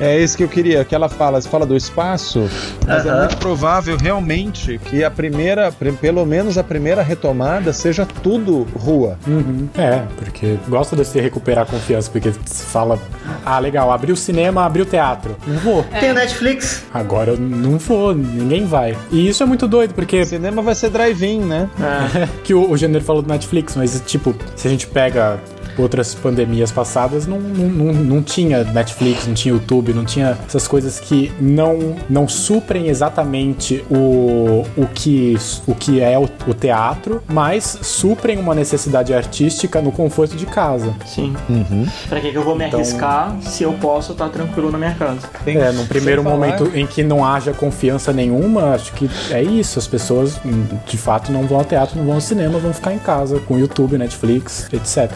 [0.00, 2.48] É isso que eu queria, que ela fala, você fala do espaço,
[2.86, 3.18] mas é Aham.
[3.20, 5.70] muito provável realmente que a primeira,
[6.00, 9.18] pelo menos a primeira retomada seja tudo rua.
[9.26, 9.68] Uhum.
[9.76, 12.98] É, porque gosta de se recuperar a confiança, porque se fala,
[13.44, 15.36] ah, legal, abriu o cinema, abriu o teatro.
[15.46, 15.84] Não vou.
[16.00, 16.84] Tem o Netflix?
[16.94, 18.96] Agora eu não vou, ninguém vai.
[19.10, 20.24] E isso é muito doido, porque.
[20.24, 21.68] Cinema vai ser drive-in, né?
[22.42, 25.38] que o, o gênero falou do Netflix, mas tipo, se a gente pega
[25.78, 30.66] outras pandemias passadas, não, não, não, não tinha Netflix, não tinha YouTube, não tinha essas
[30.68, 37.22] coisas que não, não suprem exatamente o, o, que, o que é o, o teatro,
[37.28, 40.94] mas suprem uma necessidade artística no conforto de casa.
[41.06, 41.34] Sim.
[41.48, 41.86] Uhum.
[42.08, 44.94] Pra que, que eu vou me Então- arriscar se eu posso estar tranquilo na minha
[44.94, 45.20] casa?
[45.46, 49.42] É, num primeiro Sem falar- momento em que não haja confiança nenhuma, acho que é
[49.42, 49.78] isso.
[49.78, 52.92] As pessoas, hum, de fato, não vão ao teatro, não vão ao cinema, vão ficar
[52.92, 55.10] em casa com YouTube, Netflix, etc.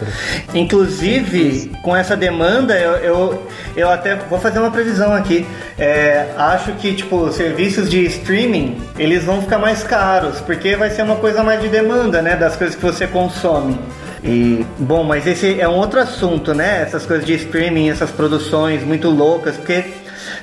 [0.53, 3.43] Inclusive, com essa demanda, eu, eu,
[3.77, 5.47] eu até vou fazer uma previsão aqui.
[5.79, 11.03] É, acho que, tipo, serviços de streaming, eles vão ficar mais caros, porque vai ser
[11.03, 12.37] uma coisa mais de demanda, né?
[12.37, 13.79] Das coisas que você consome.
[14.23, 16.83] E, bom, mas esse é um outro assunto, né?
[16.83, 19.85] Essas coisas de streaming, essas produções muito loucas, porque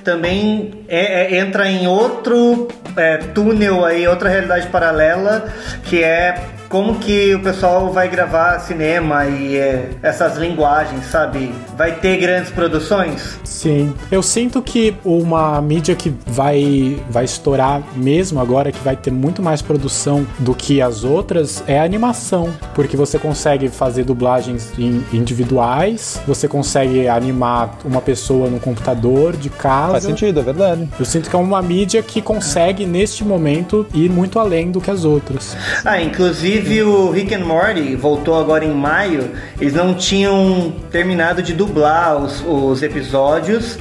[0.04, 5.46] também é- é- entra em outro é, túnel aí, outra realidade paralela,
[5.86, 6.36] que é
[6.72, 11.54] como que o pessoal vai gravar cinema e é, essas linguagens, sabe?
[11.78, 13.38] Vai ter grandes produções?
[13.44, 13.94] Sim.
[14.10, 19.42] Eu sinto que uma mídia que vai, vai estourar mesmo agora, que vai ter muito
[19.42, 22.50] mais produção do que as outras, é a animação.
[22.74, 29.50] Porque você consegue fazer dublagens in- individuais, você consegue animar uma pessoa no computador de
[29.50, 29.92] casa.
[29.92, 30.88] Faz sentido, é verdade.
[30.98, 34.90] Eu sinto que é uma mídia que consegue, neste momento, ir muito além do que
[34.90, 35.56] as outras.
[35.84, 39.32] Ah, inclusive o Rick and Morty voltou agora em maio.
[39.60, 43.78] Eles não tinham terminado de dublar os, os episódios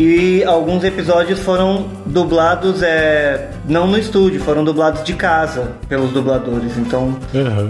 [0.00, 6.78] e alguns episódios foram dublados é, não no estúdio, foram dublados de casa pelos dubladores.
[6.78, 7.18] Então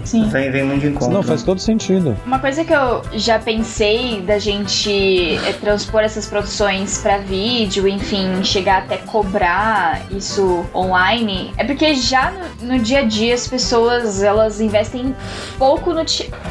[0.05, 0.29] Sim.
[0.29, 1.15] vem, vem muito de encontro.
[1.15, 2.15] Não, faz todo sentido.
[2.27, 8.45] Uma coisa que eu já pensei da gente é, transpor essas produções pra vídeo, enfim,
[8.45, 14.23] chegar até cobrar isso online, é porque já no, no dia a dia as pessoas
[14.23, 15.17] elas investem
[15.57, 16.05] pouco no,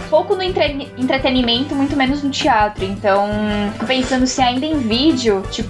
[0.09, 2.83] pouco no entre- entretenimento, muito menos no teatro.
[2.83, 3.29] Então,
[3.85, 5.66] pensando se ainda em vídeo, tipo,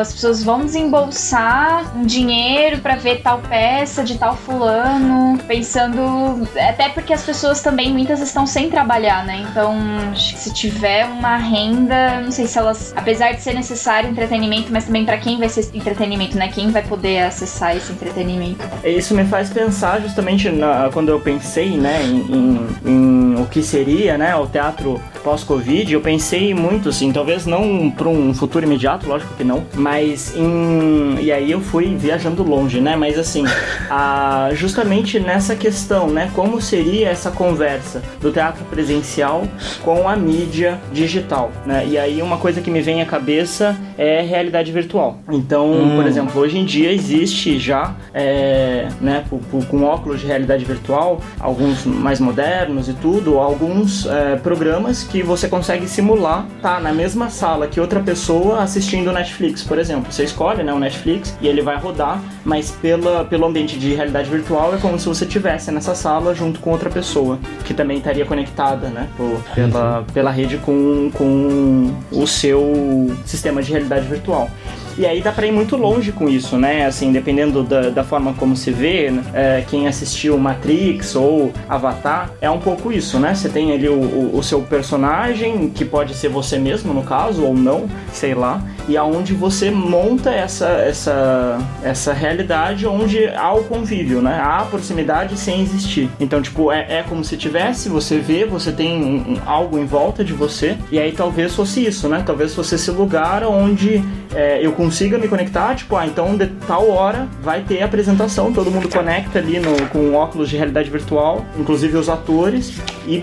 [0.00, 6.88] as pessoas vão desembolsar um dinheiro pra ver tal peça de tal fulano, pensando até
[6.88, 9.44] porque as pessoas também muitas estão sem trabalhar, né?
[9.50, 9.74] Então,
[10.16, 15.04] se tiver uma renda, não sei se elas, apesar de ser necessário entretenimento, mas também
[15.04, 16.48] pra quem vai ser entretenimento, né?
[16.48, 18.64] Quem vai poder acessar esse entretenimento?
[18.84, 23.62] Isso me faz pensar justamente na- quando eu pensei, né, em, em- em o que
[23.62, 29.08] seria, né, o teatro pós-Covid, eu pensei muito, assim, talvez não para um futuro imediato,
[29.08, 31.16] lógico que não, mas em...
[31.20, 33.44] e aí eu fui viajando longe, né, mas assim,
[33.90, 39.42] a- justamente nessa questão, né, como seria essa conversa do teatro presencial
[39.82, 44.20] com a mídia digital, né, e aí uma coisa que me vem à cabeça é
[44.22, 45.18] realidade virtual.
[45.30, 45.96] Então, Hum.
[45.96, 49.24] por exemplo, hoje em dia existe já, é, né,
[49.70, 55.48] com óculos de realidade virtual, alguns mais modernos e tudo, alguns é, programas que você
[55.48, 56.80] consegue simular tá?
[56.80, 60.12] Na mesma sala que outra pessoa assistindo Netflix, por exemplo.
[60.12, 64.28] Você escolhe, né, o Netflix e ele vai rodar, mas pela, pelo ambiente de realidade
[64.28, 68.24] virtual é como se você estivesse nessa sala junto com outra pessoa, que também estaria
[68.26, 74.50] conectada, né, por- pela, pela rede com, com o seu sistema de realidade virtual.
[74.96, 76.86] E aí dá pra ir muito longe com isso, né?
[76.86, 79.24] Assim, dependendo da, da forma como se vê, né?
[79.34, 83.34] É, quem assistiu Matrix ou Avatar, é um pouco isso, né?
[83.34, 87.42] Você tem ali o, o, o seu personagem, que pode ser você mesmo, no caso,
[87.42, 93.64] ou não, sei lá, e aonde você monta essa, essa, essa realidade onde há o
[93.64, 94.38] convívio, né?
[94.42, 96.08] Há a proximidade sem existir.
[96.20, 99.86] Então, tipo, é, é como se tivesse, você vê, você tem um- um- algo em
[99.86, 102.22] volta de você, e aí talvez fosse isso, né?
[102.24, 104.02] Talvez fosse esse lugar onde
[104.34, 108.52] é, eu consiga me conectar, tipo, ah, então de tal hora vai ter a apresentação,
[108.52, 112.72] todo mundo conecta ali no, com óculos de realidade virtual, inclusive os atores,
[113.06, 113.18] e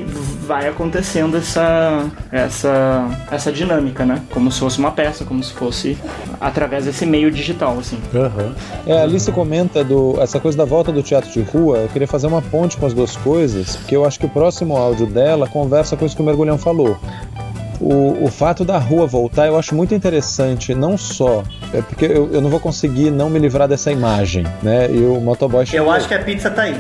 [0.48, 4.22] vai acontecendo essa, essa, essa dinâmica, né?
[4.30, 5.98] Como se fosse uma peça, como se fosse
[6.40, 7.98] através desse meio digital, assim.
[8.86, 11.78] É, a Alice comenta do, essa coisa da volta do teatro de rua.
[11.80, 14.76] Eu queria fazer uma ponte com as duas coisas, porque eu acho que o próximo
[14.78, 16.98] áudio dela conversa com isso que o Mergulhão falou.
[17.80, 21.44] O, o fato da rua voltar eu acho muito interessante, não só.
[21.74, 24.88] É porque eu, eu não vou conseguir não me livrar dessa imagem, né?
[24.92, 25.92] E o motoboy Eu chegou.
[25.92, 26.80] acho que a pizza tá aí.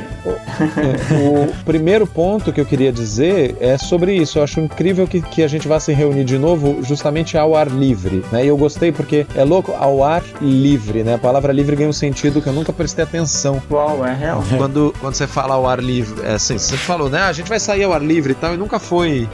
[1.61, 4.39] O primeiro ponto que eu queria dizer é sobre isso.
[4.39, 7.67] Eu acho incrível que, que a gente vá se reunir de novo justamente ao ar
[7.67, 8.43] livre, né?
[8.43, 11.15] E eu gostei porque é louco ao ar livre, né?
[11.15, 13.61] A palavra livre ganha um sentido que eu nunca prestei atenção.
[13.69, 14.43] Uau, é real.
[14.57, 17.19] Quando, quando você fala ao ar livre, é assim, você falou, né?
[17.21, 19.27] "Ah, A gente vai sair ao ar livre e tal, e nunca foi.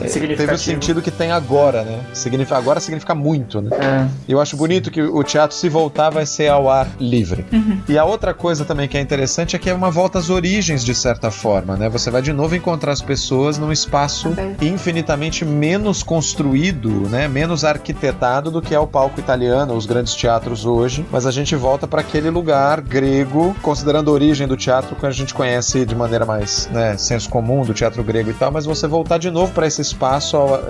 [0.00, 2.00] é, teve o sentido que tem agora, né?
[2.12, 3.70] Significa, agora significa muito, né?
[3.80, 4.06] É.
[4.28, 7.44] Eu acho bonito que o teatro, se voltar, vai ser ao ar livre.
[7.52, 7.78] Uhum.
[7.88, 10.59] E a outra coisa também que é interessante é que é uma volta às origens,
[10.64, 11.88] de certa forma, né?
[11.88, 14.28] Você vai de novo encontrar as pessoas num espaço
[14.60, 17.26] infinitamente menos construído, né?
[17.28, 21.04] Menos arquitetado do que é o palco italiano, os grandes teatros hoje.
[21.10, 25.10] Mas a gente volta para aquele lugar grego, considerando a origem do teatro que a
[25.10, 28.86] gente conhece de maneira mais, né, senso comum do teatro grego e tal, mas você
[28.86, 30.60] voltar de novo para esse espaço ao-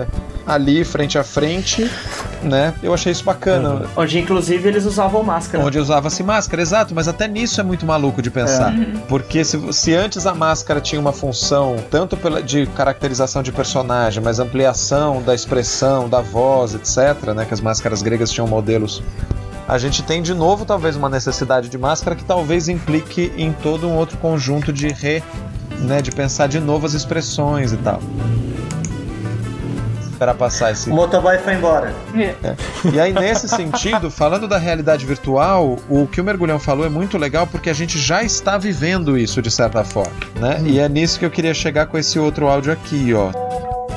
[0.47, 1.89] ali frente a frente,
[2.43, 2.73] né?
[2.81, 3.83] Eu achei isso bacana.
[3.95, 5.63] Onde, inclusive, eles usavam máscara.
[5.63, 8.73] Onde usava-se máscara, exato, mas até nisso é muito maluco de pensar.
[8.73, 8.85] É.
[9.07, 14.37] Porque se, se antes a máscara tinha uma função tanto de caracterização de personagem, mas
[14.37, 17.45] ampliação da expressão, da voz, etc., né?
[17.45, 19.01] Que as máscaras gregas tinham modelos.
[19.67, 23.87] A gente tem de novo, talvez, uma necessidade de máscara que talvez implique em todo
[23.87, 25.23] um outro conjunto de re.
[25.79, 27.99] Né, de pensar de novo as expressões e tal.
[30.21, 30.87] Esperar passar esse.
[30.87, 31.95] O motoboy foi embora.
[32.15, 32.55] É.
[32.93, 37.17] E aí, nesse sentido, falando da realidade virtual, o que o Mergulhão falou é muito
[37.17, 40.61] legal porque a gente já está vivendo isso de certa forma, né?
[40.63, 43.50] E é nisso que eu queria chegar com esse outro áudio aqui, ó.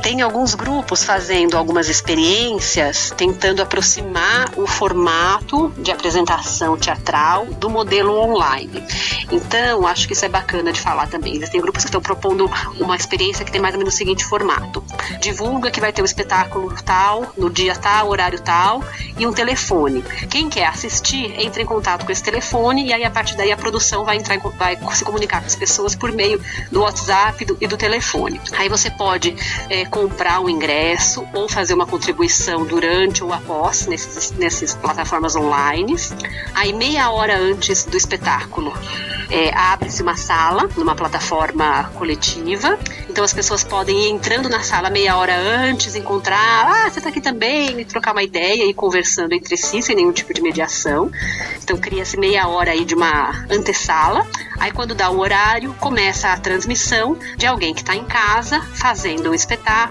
[0.05, 8.14] Tem alguns grupos fazendo algumas experiências tentando aproximar o formato de apresentação teatral do modelo
[8.14, 8.84] online.
[9.32, 11.34] Então, acho que isso é bacana de falar também.
[11.34, 14.84] Existem grupos que estão propondo uma experiência que tem mais ou menos o seguinte formato:
[15.22, 18.84] divulga que vai ter um espetáculo tal, no dia tal, horário tal,
[19.18, 20.02] e um telefone.
[20.28, 23.57] Quem quer assistir, entra em contato com esse telefone e aí a partir daí a
[23.57, 26.38] produção vai entrar vai se comunicar com as pessoas por meio
[26.70, 28.38] do WhatsApp do- e do telefone.
[28.59, 29.34] Aí você pode
[29.70, 35.95] eh, comprar um ingresso ou fazer uma contribuição durante ou após nesses, nessas plataformas online.
[36.53, 38.72] Aí meia hora antes do espetáculo
[39.30, 42.76] eh, abre-se uma sala numa plataforma coletiva.
[43.09, 47.11] Então as pessoas podem ir entrando na sala meia hora antes, encontrar, ah, você tá
[47.11, 51.09] aqui também, e trocar uma ideia e conversando entre si sem nenhum tipo de mediação.
[51.62, 54.26] Então cria-se meia hora aí de uma antessala.
[54.59, 59.30] Aí quando dá o horário, começa a transmissão de alguém que está em casa fazendo
[59.30, 59.84] o espetáculo.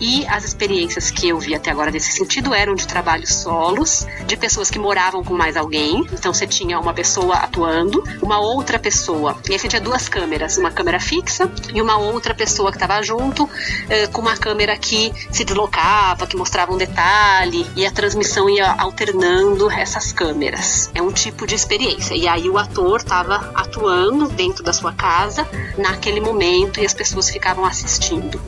[0.00, 4.36] E as experiências que eu vi até agora nesse sentido eram de trabalhos solos, de
[4.36, 6.06] pessoas que moravam com mais alguém.
[6.12, 9.36] Então você tinha uma pessoa atuando, uma outra pessoa.
[9.48, 13.02] E aí você tinha duas câmeras, uma câmera fixa e uma outra pessoa que estava
[13.02, 13.48] junto,
[13.88, 18.72] eh, com uma câmera que se deslocava, que mostrava um detalhe, e a transmissão ia
[18.72, 20.90] alternando essas câmeras.
[20.94, 22.14] É um tipo de experiência.
[22.14, 25.46] E aí o ator estava atuando dentro da sua casa
[25.78, 28.40] naquele momento e as pessoas ficavam assistindo.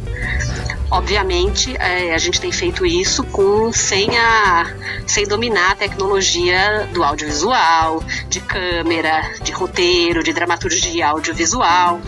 [0.90, 4.72] Obviamente, eh, a gente tem feito isso com sem, a,
[5.06, 12.00] sem dominar a tecnologia do audiovisual, de câmera, de roteiro, de dramaturgia audiovisual.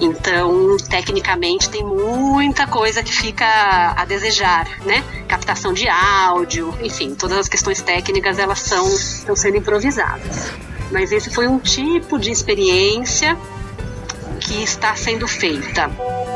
[0.00, 5.02] Então, tecnicamente, tem muita coisa que fica a desejar, né?
[5.26, 10.52] Captação de áudio, enfim, todas as questões técnicas elas são estão sendo improvisadas.
[10.92, 13.36] Mas esse foi um tipo de experiência
[14.40, 15.90] que está sendo feita.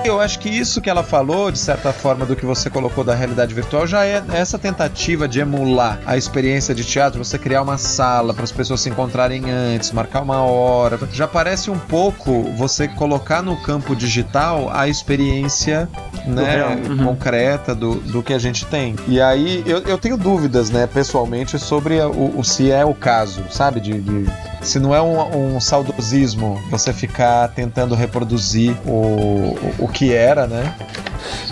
[0.05, 3.14] Eu acho que isso que ela falou, de certa forma, do que você colocou da
[3.14, 7.78] realidade virtual, já é essa tentativa de emular a experiência de teatro, você criar uma
[7.78, 10.98] sala para as pessoas se encontrarem antes, marcar uma hora.
[11.12, 15.88] Já parece um pouco você colocar no campo digital a experiência
[16.26, 17.05] né, uhum.
[17.05, 18.96] concreta do, do que a gente tem.
[19.07, 23.44] E aí eu, eu tenho dúvidas, né, pessoalmente, sobre o, o se é o caso,
[23.50, 23.80] sabe?
[23.80, 29.88] De, de- se não é um, um saudosismo você ficar tentando reproduzir o, o, o
[29.93, 30.74] que era, né?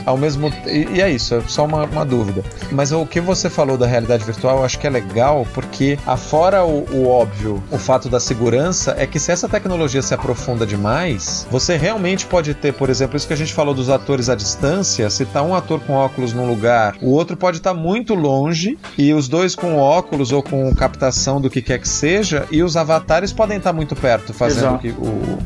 [0.04, 2.42] Ao mesmo e, e é isso, é só uma, uma dúvida.
[2.72, 6.64] Mas o que você falou da realidade virtual, eu acho que é legal, porque afora
[6.64, 11.46] o, o óbvio, o fato da segurança, é que se essa tecnologia se aprofunda demais,
[11.50, 15.08] você realmente pode ter, por exemplo, isso que a gente falou dos atores à distância,
[15.10, 19.12] se tá um ator com óculos num lugar, o outro pode estar muito longe, e
[19.12, 23.32] os dois com óculos ou com captação do que quer que seja, e os avatares
[23.32, 24.78] podem estar muito perto, fazendo Exato.
[24.78, 25.38] que o,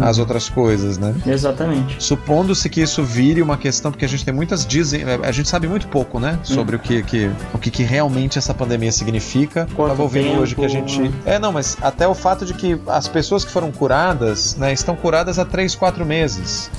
[0.00, 1.14] as outras coisas, né?
[1.26, 1.96] Exatamente.
[2.02, 5.66] Supondo-se que isso vire uma questão, porque a gente tem muitas dizem, a gente sabe
[5.68, 9.66] muito pouco, né, sobre o que, que o que, que realmente essa pandemia significa.
[9.74, 11.12] Quanto Tava ouvindo tempo, hoje que a gente, né?
[11.24, 14.94] é não, mas até o fato de que as pessoas que foram curadas, né, estão
[14.96, 16.70] curadas há três, quatro meses.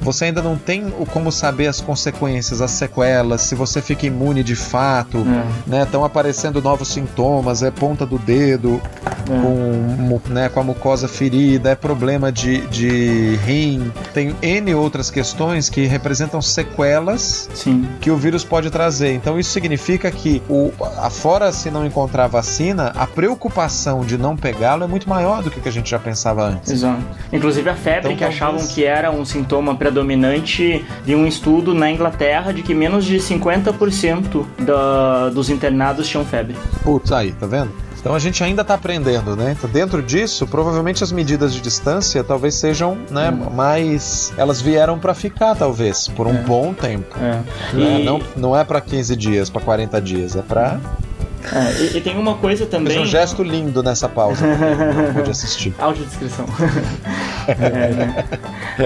[0.00, 4.42] Você ainda não tem o como saber as consequências, as sequelas, se você fica imune
[4.42, 5.70] de fato, É.
[5.70, 5.82] né?
[5.82, 8.80] Estão aparecendo novos sintomas, é ponta do dedo.
[9.26, 15.68] com, né, com a mucosa ferida, é problema de, de rim, tem N outras questões
[15.68, 17.88] que representam sequelas Sim.
[18.00, 19.12] que o vírus pode trazer.
[19.14, 24.84] Então isso significa que o, afora se não encontrar vacina, a preocupação de não pegá-lo
[24.84, 26.70] é muito maior do que que a gente já pensava antes.
[26.72, 27.02] Exato.
[27.32, 31.90] Inclusive a febre Então, que achavam que era um sintoma predominante de um estudo na
[31.90, 36.56] Inglaterra de que menos de 50% da, dos internados tinham febre.
[36.82, 37.72] Putz, aí, tá vendo?
[38.02, 39.54] Então a gente ainda tá aprendendo, né?
[39.56, 45.14] Então, dentro disso, provavelmente as medidas de distância talvez sejam, né, mais elas vieram pra
[45.14, 47.16] ficar talvez por um bom tempo.
[47.20, 47.40] É.
[47.76, 48.00] né?
[48.00, 50.80] E- Não, não é pra 15 dias, pra 40 dias, é pra
[51.52, 53.00] É, e, e tem uma coisa Fez também.
[53.00, 54.44] um gesto lindo nessa pausa.
[54.46, 55.74] Eu pude assistir.
[55.78, 56.46] Audiodescrição.
[57.48, 58.24] é, né?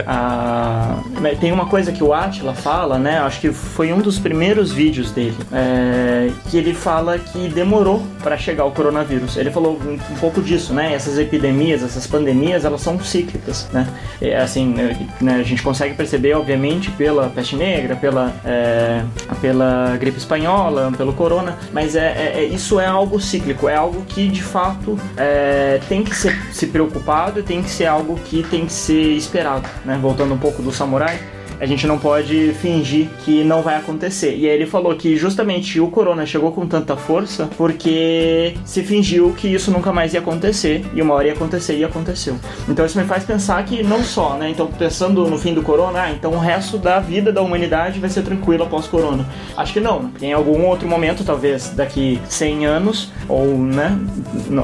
[0.07, 1.01] Ah,
[1.41, 3.19] tem uma coisa que o Atila fala, né?
[3.19, 5.37] Acho que foi um dos primeiros vídeos dele.
[5.53, 9.37] é, que ele fala que demorou para chegar o coronavírus.
[9.37, 10.93] Ele falou um, um pouco disso, né?
[10.95, 13.87] Essas epidemias, essas pandemias, elas são cíclicas, né?
[14.21, 14.75] É, assim,
[15.21, 19.03] né, a gente consegue perceber, obviamente, pela peste negra, pela, é,
[19.41, 24.05] pela gripe espanhola, pelo corona, mas é, é- é- isso é algo cíclico, é algo
[24.07, 28.67] que de fato é, tem que ser se preocupado tem que ser algo que tem
[28.67, 29.99] que ser esperado, né?
[30.01, 31.19] Voltando um pouco do samurai.
[31.61, 34.37] A gente não pode fingir que não vai acontecer.
[34.37, 39.33] E aí ele falou que justamente o corona chegou com tanta força porque se fingiu
[39.33, 42.37] que isso nunca mais ia acontecer e uma hora ia acontecer e aconteceu.
[42.69, 44.51] Então isso me faz pensar que não só, né?
[44.51, 48.11] Então pensando no fim do corona, ah, então o resto da vida da humanidade vai
[48.11, 49.27] ser tranquilo após corona.
[49.57, 50.11] Acho que não.
[50.21, 53.99] Em algum outro momento, talvez daqui 100 anos ou, né,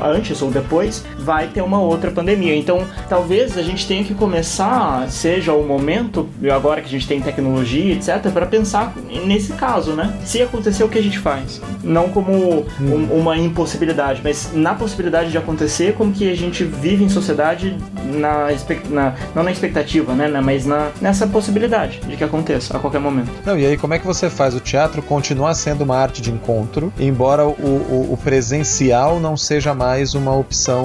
[0.05, 2.55] antes ou depois, vai ter uma outra pandemia.
[2.57, 7.21] Então, talvez a gente tenha que começar, seja o momento, agora que a gente tem
[7.21, 8.95] tecnologia, etc, para pensar
[9.27, 10.15] nesse caso, né?
[10.25, 11.61] Se acontecer, o que a gente faz?
[11.83, 12.33] Não como
[12.81, 17.77] um- uma impossibilidade, mas na possibilidade de acontecer, como que a gente vive em sociedade
[18.05, 18.49] na,
[18.91, 23.31] na- não na expectativa, né, mas na, nessa possibilidade de que aconteça a qualquer momento.
[23.45, 26.31] Não, e aí como é que você faz o teatro continuar sendo uma arte de
[26.31, 30.85] encontro, embora o, o- o presencial não seja mais uma opção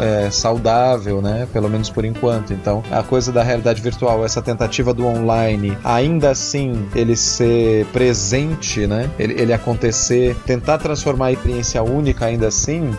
[0.00, 1.46] é, saudável, né?
[1.52, 2.52] Pelo menos por enquanto.
[2.52, 8.86] Então, a coisa da realidade virtual, essa tentativa do online, ainda assim ele ser presente,
[8.86, 9.10] né?
[9.18, 12.96] Ele, ele acontecer, tentar transformar a experiência única ainda assim.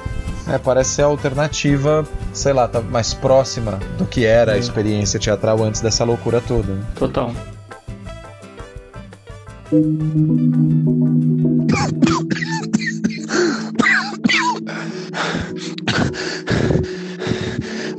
[0.47, 2.03] É, parece ser a alternativa,
[2.33, 6.73] sei lá, tá mais próxima do que era a experiência teatral antes dessa loucura toda.
[6.73, 6.81] né?
[6.95, 7.31] Total.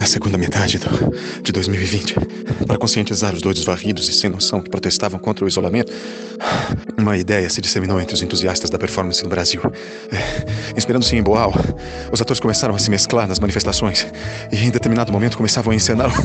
[0.00, 0.88] A segunda metade do,
[1.42, 2.14] de 2020,
[2.66, 5.92] para conscientizar os doidos varridos e sem noção que protestavam contra o isolamento,
[6.96, 9.60] uma ideia se disseminou entre os entusiastas da performance no Brasil.
[10.10, 11.52] É, Inspirando-se em Boal,
[12.10, 14.06] os atores começaram a se mesclar nas manifestações
[14.50, 16.10] e, em determinado momento, começavam a encenar.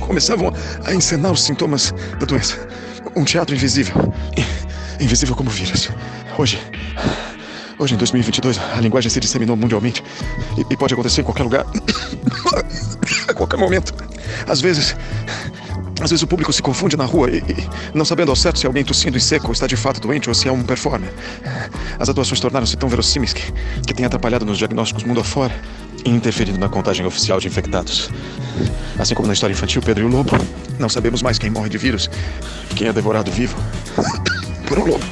[0.00, 0.52] começavam
[0.84, 2.68] a encenar os sintomas da doença.
[3.16, 4.12] Um teatro invisível.
[5.00, 5.88] Invisível como vírus.
[6.38, 6.60] Hoje,
[7.78, 10.02] Hoje, em 2022, a linguagem se disseminou mundialmente
[10.56, 11.66] e, e pode acontecer em qualquer lugar,
[13.28, 13.92] a qualquer momento.
[14.48, 14.96] Às vezes,
[16.00, 18.66] às vezes o público se confunde na rua e, e não sabendo ao certo se
[18.66, 21.12] alguém tossindo em seco está de fato doente ou se é um performer.
[21.98, 23.52] As atuações tornaram-se tão verossímeis que,
[23.86, 25.54] que têm atrapalhado nos diagnósticos mundo afora
[26.02, 28.08] e interferido na contagem oficial de infectados.
[28.98, 30.30] Assim como na história infantil Pedro e o Lobo,
[30.78, 32.08] não sabemos mais quem morre de vírus
[32.74, 33.56] quem é devorado vivo
[34.66, 35.04] por um lobo.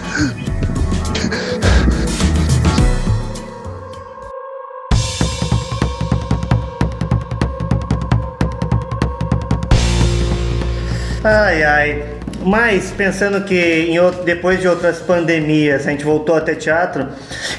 [11.25, 12.03] Ai, ai.
[12.47, 13.55] Mas, pensando que
[13.89, 17.07] em out- depois de outras pandemias a gente voltou a ter teatro,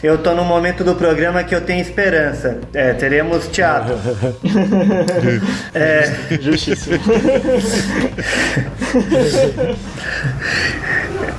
[0.04, 2.60] eu tô num momento do programa que eu tenho esperança.
[2.72, 3.96] É, teremos teatro.
[5.74, 7.00] é, Justíssimo.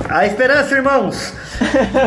[0.09, 1.33] A esperança, irmãos!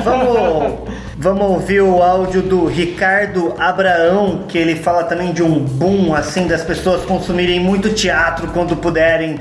[0.04, 6.14] Vamos, vamos ouvir o áudio do Ricardo Abraão, que ele fala também de um boom
[6.14, 9.38] assim das pessoas consumirem muito teatro quando puderem.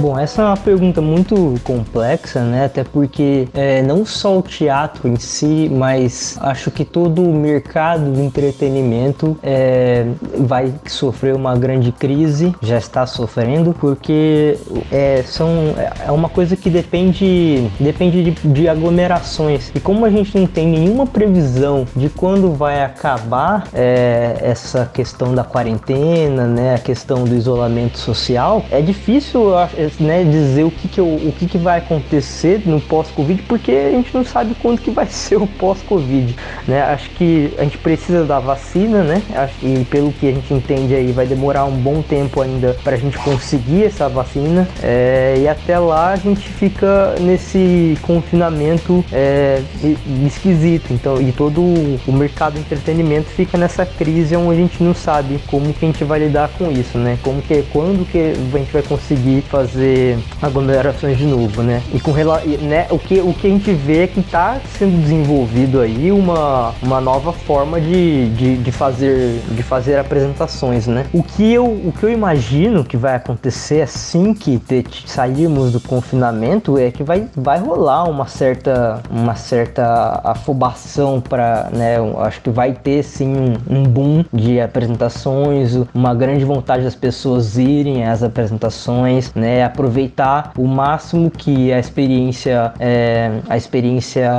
[0.00, 2.66] Bom, essa é uma pergunta muito complexa, né?
[2.66, 8.12] Até porque é, não só o teatro em si, mas acho que todo o mercado
[8.12, 10.06] do entretenimento é,
[10.38, 14.56] vai sofrer uma grande crise, já está sofrendo, porque
[14.92, 15.48] é, são,
[16.06, 19.72] é uma coisa que depende, depende de, de aglomerações.
[19.74, 25.34] E como a gente não tem nenhuma previsão de quando vai acabar é, essa questão
[25.34, 26.76] da quarentena, né?
[26.76, 31.06] A questão do isolamento social, é difícil eu acho, né, dizer o que, que, eu,
[31.06, 35.06] o que, que vai acontecer no pós-Covid, porque a gente não sabe quando que vai
[35.10, 36.34] ser o pós-Covid.
[36.66, 36.82] Né?
[36.82, 39.22] Acho que a gente precisa da vacina, né?
[39.62, 42.98] E pelo que a gente entende aí, vai demorar um bom tempo ainda para a
[42.98, 44.68] gente conseguir essa vacina.
[44.82, 49.62] É, e até lá a gente fica nesse confinamento é,
[50.26, 50.92] esquisito.
[50.92, 55.38] Então, e todo o mercado de entretenimento fica nessa crise onde a gente não sabe
[55.46, 57.18] como que a gente vai lidar com isso, né?
[57.22, 59.77] Como que, quando que a gente vai conseguir fazer
[60.40, 61.82] aglomerações de novo, né?
[61.92, 65.80] E com né, o que o que a gente vê é que está sendo desenvolvido
[65.80, 71.06] aí uma, uma nova forma de, de, de, fazer de fazer apresentações, né?
[71.12, 75.80] O que eu o que eu imagino que vai acontecer assim que te, sairmos do
[75.80, 81.96] confinamento é que vai vai rolar uma certa uma certa afobação para, né?
[82.18, 87.58] Acho que vai ter sim um, um boom de apresentações, uma grande vontade das pessoas
[87.58, 89.64] irem às apresentações, né?
[89.68, 94.30] Aproveitar o máximo que a experiência, é, a experiência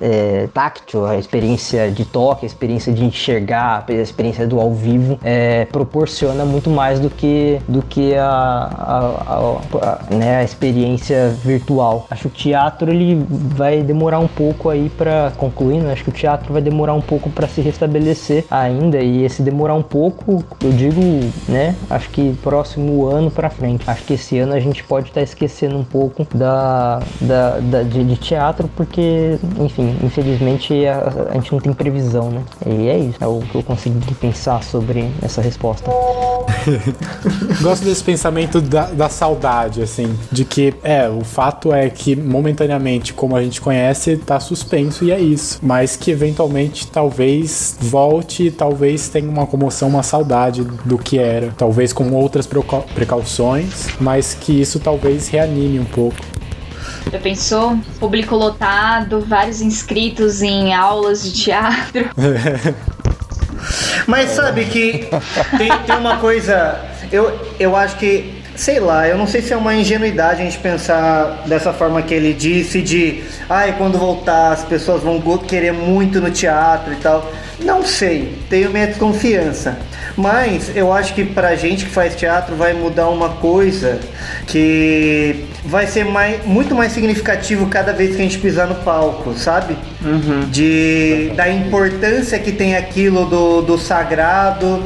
[0.00, 5.18] é, táctil, a experiência de toque, a experiência de enxergar, a experiência do ao vivo
[5.22, 11.28] é, proporciona muito mais do que do que a, a, a, a, né, a experiência
[11.44, 12.06] virtual.
[12.10, 15.92] Acho que o teatro ele vai demorar um pouco aí para concluir, né?
[15.92, 19.74] acho que o teatro vai demorar um pouco para se restabelecer ainda e esse demorar
[19.74, 21.00] um pouco, eu digo,
[21.48, 21.74] né?
[21.88, 23.88] Acho que próximo ano para frente.
[23.88, 27.82] Acho que esse ano a gente pode estar tá esquecendo um pouco da, da, da
[27.82, 32.42] de, de, teatro porque, enfim, infelizmente a, a, gente não tem previsão, né?
[32.66, 35.90] E é isso, é o que eu consegui pensar sobre essa resposta.
[37.60, 43.12] Gosto desse pensamento da, da saudade, assim, de que é o fato é que momentaneamente,
[43.12, 49.08] como a gente conhece, tá suspenso e é isso, mas que eventualmente talvez volte, talvez
[49.08, 52.48] tenha uma comoção, uma saudade do que era, talvez com outras
[52.94, 56.16] precauções, mas que isso talvez reanime um pouco.
[57.12, 57.78] Já pensou?
[57.98, 62.08] Público lotado, vários inscritos em aulas de teatro.
[64.06, 65.08] Mas sabe que
[65.58, 66.80] tem, tem uma coisa.
[67.12, 70.58] Eu, eu acho que sei lá, eu não sei se é uma ingenuidade a gente
[70.58, 76.20] pensar dessa forma que ele disse de, ai, quando voltar as pessoas vão querer muito
[76.20, 77.32] no teatro e tal.
[77.64, 79.78] Não sei, tenho minha desconfiança.
[80.16, 83.98] Mas eu acho que pra gente que faz teatro vai mudar uma coisa
[84.46, 89.34] que vai ser mais, muito mais significativo cada vez que a gente pisar no palco,
[89.34, 89.76] sabe?
[90.02, 90.48] Uhum.
[90.50, 94.82] De, da importância que tem aquilo do, do sagrado,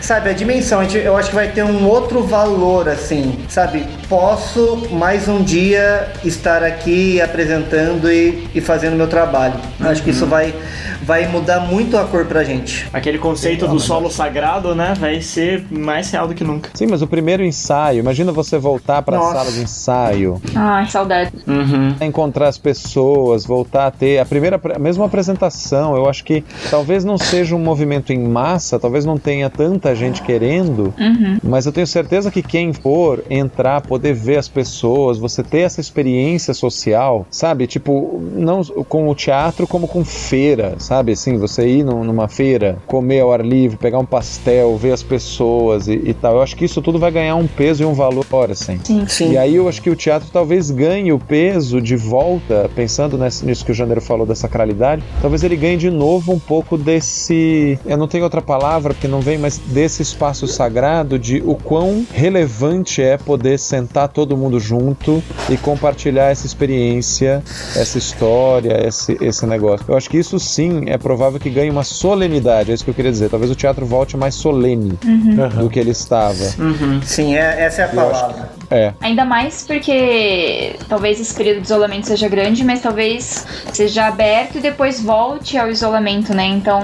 [0.00, 0.30] sabe?
[0.30, 3.86] A dimensão, a gente, eu acho que vai ter um outro valor, assim, sabe?
[4.08, 9.54] Posso mais um dia estar aqui apresentando e, e fazendo meu trabalho.
[9.78, 9.88] Uhum.
[9.88, 10.54] Acho que isso vai,
[11.02, 12.86] vai mudar muito a cor pra gente.
[12.92, 14.94] Aquele conceito do solo sagrado, né?
[14.96, 16.70] Vai ser mais real do que nunca.
[16.72, 19.34] Sim, mas o primeiro ensaio, imagina você voltar pra Nossa.
[19.34, 20.40] sala de ensaio.
[20.54, 21.32] Ai, saudade.
[21.44, 21.96] Uhum.
[22.00, 25.96] Encontrar as pessoas, voltar a ter a primeira, a mesma apresentação.
[25.96, 30.22] Eu acho que talvez não seja um movimento em massa, talvez não tenha tanta gente
[30.22, 31.38] querendo, uhum.
[31.42, 35.80] mas eu tenho certeza que quem for entrar, poder ver as pessoas, você ter essa
[35.80, 37.66] experiência social, sabe?
[37.66, 41.12] Tipo, não com o teatro como com feira, sabe?
[41.12, 45.88] Assim, você ir numa feira, comer ao ar livre, pegar um pastel, ver as pessoas
[45.88, 46.36] e, e tal.
[46.36, 48.78] Eu acho que isso tudo vai ganhar um peso e um valor, assim.
[48.84, 49.32] Sim, sim.
[49.32, 53.64] E aí eu acho que o teatro talvez ganhe o peso de volta, pensando nisso
[53.64, 57.78] que o Janeiro falou da sacralidade, talvez ele ganhe de novo um pouco desse.
[57.84, 62.06] Eu não tenho outra palavra porque não vem, mas desse espaço sagrado de o quão
[62.12, 67.42] relevante é poder sentar todo mundo junto e compartilhar essa experiência,
[67.76, 69.84] essa história, esse, esse negócio.
[69.88, 72.94] Eu acho que isso sim é provável que ganhe uma solenidade, é isso que eu
[72.94, 73.30] queria dizer.
[73.30, 75.48] Talvez o teatro volte mais solene uhum.
[75.60, 76.44] do que ele estava.
[76.58, 77.00] Uhum.
[77.02, 78.50] Sim, é, essa é a palavra.
[78.70, 78.92] É.
[79.00, 84.60] Ainda mais porque talvez esse período de isolamento seja grande, mas talvez seja aberto e
[84.60, 86.46] depois volte ao isolamento, né?
[86.46, 86.82] Então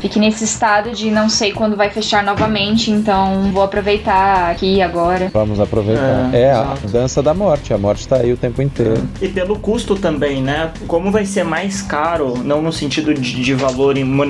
[0.00, 5.30] fique nesse estado de não sei quando vai fechar novamente, então vou aproveitar aqui agora.
[5.32, 6.30] Vamos aproveitar.
[6.32, 9.06] É, é a dança da morte, a morte tá aí o tempo inteiro.
[9.20, 10.70] E pelo custo também, né?
[10.86, 14.27] Como vai ser mais caro, não no sentido de, de valor monetário,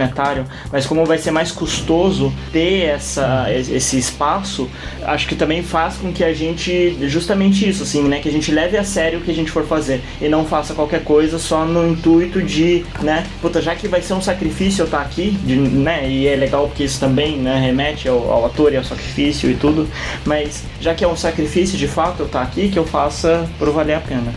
[0.70, 4.68] mas como vai ser mais custoso ter essa, esse espaço,
[5.02, 8.20] acho que também faz com que a gente justamente isso, assim, né?
[8.20, 10.74] Que a gente leve a sério o que a gente for fazer e não faça
[10.74, 13.26] qualquer coisa só no intuito de, né?
[13.40, 16.08] Puta, já que vai ser um sacrifício eu estar tá aqui, de, né?
[16.08, 17.58] E é legal porque isso também, né?
[17.58, 19.88] Remete ao, ao ator e ao sacrifício e tudo.
[20.24, 23.48] Mas já que é um sacrifício de fato eu estar tá aqui, que eu faça
[23.58, 24.32] por valer a pena.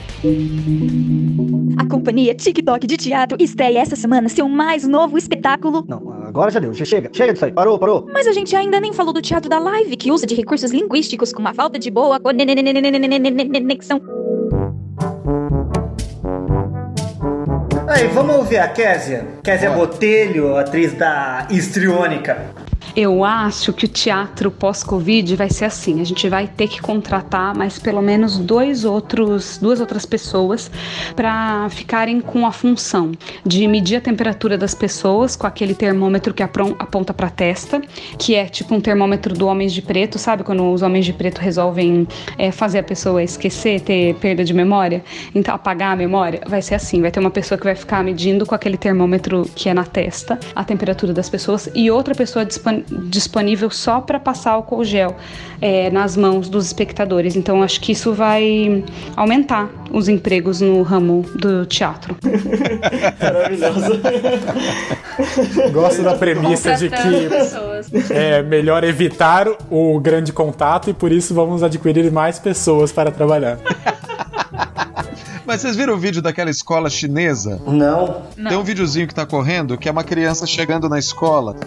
[1.87, 5.85] Companhia TikTok de teatro estreia essa semana seu mais novo espetáculo.
[5.87, 6.73] Não, agora já deu.
[6.73, 7.09] Já chega.
[7.13, 7.51] Chega disso aí.
[7.51, 8.07] Parou, parou.
[8.13, 11.33] Mas a gente ainda nem falou do teatro da live, que usa de recursos linguísticos
[11.33, 14.01] com uma falta de boa conexão.
[17.87, 19.27] Aí, vamos ouvir a Késia.
[19.43, 22.60] Késia Botelho, atriz da Histriônica.
[22.95, 26.01] Eu acho que o teatro pós-Covid vai ser assim.
[26.01, 30.69] A gente vai ter que contratar mais pelo menos dois outros, duas outras pessoas
[31.15, 33.13] para ficarem com a função
[33.45, 37.81] de medir a temperatura das pessoas com aquele termômetro que aponta para a testa,
[38.17, 40.43] que é tipo um termômetro do Homens de Preto, sabe?
[40.43, 42.05] Quando os Homens de Preto resolvem
[42.37, 45.01] é, fazer a pessoa esquecer, ter perda de memória,
[45.33, 47.01] então apagar a memória, vai ser assim.
[47.01, 50.37] Vai ter uma pessoa que vai ficar medindo com aquele termômetro que é na testa
[50.53, 55.15] a temperatura das pessoas e outra pessoa disponível disponível só para passar álcool gel
[55.61, 57.35] é, nas mãos dos espectadores.
[57.35, 58.83] Então acho que isso vai
[59.15, 62.15] aumentar os empregos no ramo do teatro.
[63.21, 64.01] Maravilhoso.
[65.71, 71.63] Gosto da premissa de que é melhor evitar o grande contato e por isso vamos
[71.63, 73.57] adquirir mais pessoas para trabalhar.
[75.45, 77.59] Mas vocês viram o vídeo daquela escola chinesa?
[77.67, 78.21] Não.
[78.35, 81.57] Tem um videozinho que tá correndo que é uma criança chegando na escola.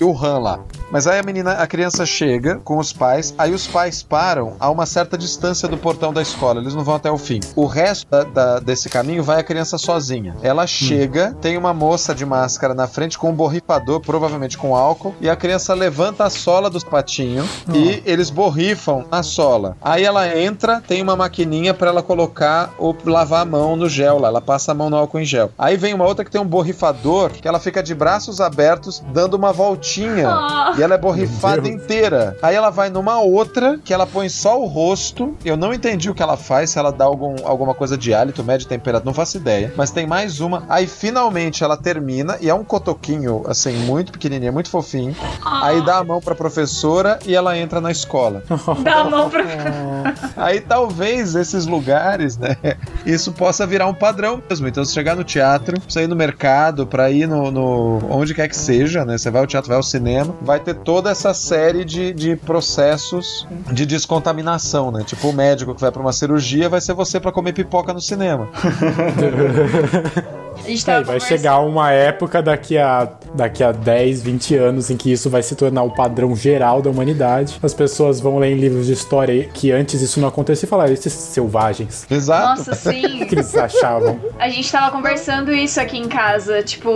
[0.00, 0.60] E o Han lá.
[0.90, 4.70] Mas aí a menina, a criança chega com os pais, aí os pais param a
[4.70, 7.40] uma certa distância do portão da escola, eles não vão até o fim.
[7.56, 10.36] O resto da, da, desse caminho vai a criança sozinha.
[10.42, 11.40] Ela chega, hum.
[11.40, 15.34] tem uma moça de máscara na frente com um borrifador, provavelmente com álcool, e a
[15.34, 17.74] criança levanta a sola do sapatinho hum.
[17.74, 19.76] e eles borrifam a sola.
[19.82, 24.18] Aí ela entra, tem uma maquininha para ela colocar ou lavar a mão no gel
[24.18, 25.50] lá, ela passa a mão no álcool em gel.
[25.58, 29.34] Aí vem uma outra que tem um borrifador que ela fica de braços abertos dando
[29.34, 29.85] uma voltinha.
[29.86, 30.78] Oh.
[30.78, 32.36] E ela é borrifada inteira.
[32.42, 35.36] Aí ela vai numa outra, que ela põe só o rosto.
[35.44, 38.42] Eu não entendi o que ela faz, se ela dá algum, alguma coisa de hálito,
[38.42, 39.72] mede temperatura, não faço ideia.
[39.76, 40.64] Mas tem mais uma.
[40.68, 45.14] Aí finalmente ela termina, e é um cotoquinho, assim, muito pequenininho, muito fofinho.
[45.44, 48.42] Aí dá a mão pra professora e ela entra na escola.
[48.82, 49.44] Dá a mão pra.
[50.36, 52.56] Aí talvez esses lugares, né,
[53.04, 54.66] isso possa virar um padrão mesmo.
[54.68, 58.48] Então, se chegar no teatro, você ir no mercado, pra ir no, no onde quer
[58.48, 61.84] que seja, né, você vai ao teatro, vai ao cinema, vai ter toda essa série
[61.84, 65.02] de, de processos de descontaminação, né?
[65.04, 68.00] Tipo, o médico que vai para uma cirurgia vai ser você para comer pipoca no
[68.00, 68.48] cinema.
[70.86, 75.28] É, vai chegar uma época daqui a, daqui a 10, 20 anos em que isso
[75.28, 77.58] vai se tornar o padrão geral da humanidade.
[77.62, 80.90] As pessoas vão ler em livros de história que antes isso não acontecia e falar,
[80.90, 82.06] esses selvagens.
[82.10, 82.58] Exato.
[82.58, 83.16] Nossa, sim.
[83.26, 84.20] O que eles achavam?
[84.38, 86.90] A gente tava conversando isso aqui em casa, tipo,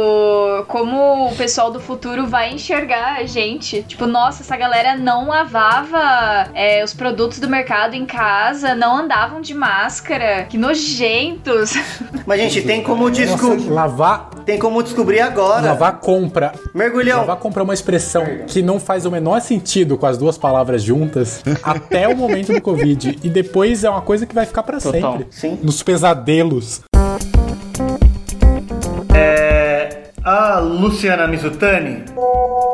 [0.69, 3.83] como o pessoal do futuro vai enxergar a gente.
[3.83, 9.41] Tipo, nossa, essa galera não lavava é, os produtos do mercado em casa, não andavam
[9.41, 10.45] de máscara.
[10.49, 11.75] Que nojentos.
[12.27, 14.31] Mas, gente, tem como descobrir lavar.
[14.45, 15.67] Tem como descobrir agora.
[15.67, 16.53] Lavar compra.
[16.75, 17.21] Mergulhão.
[17.21, 20.83] Lavar compra é uma expressão que não faz o menor sentido com as duas palavras
[20.83, 23.19] juntas até o momento do Covid.
[23.23, 25.27] E depois é uma coisa que vai ficar para sempre.
[25.31, 25.59] Sim.
[25.63, 26.83] Nos pesadelos.
[29.15, 30.11] É.
[30.23, 32.05] A Luciana Mizutani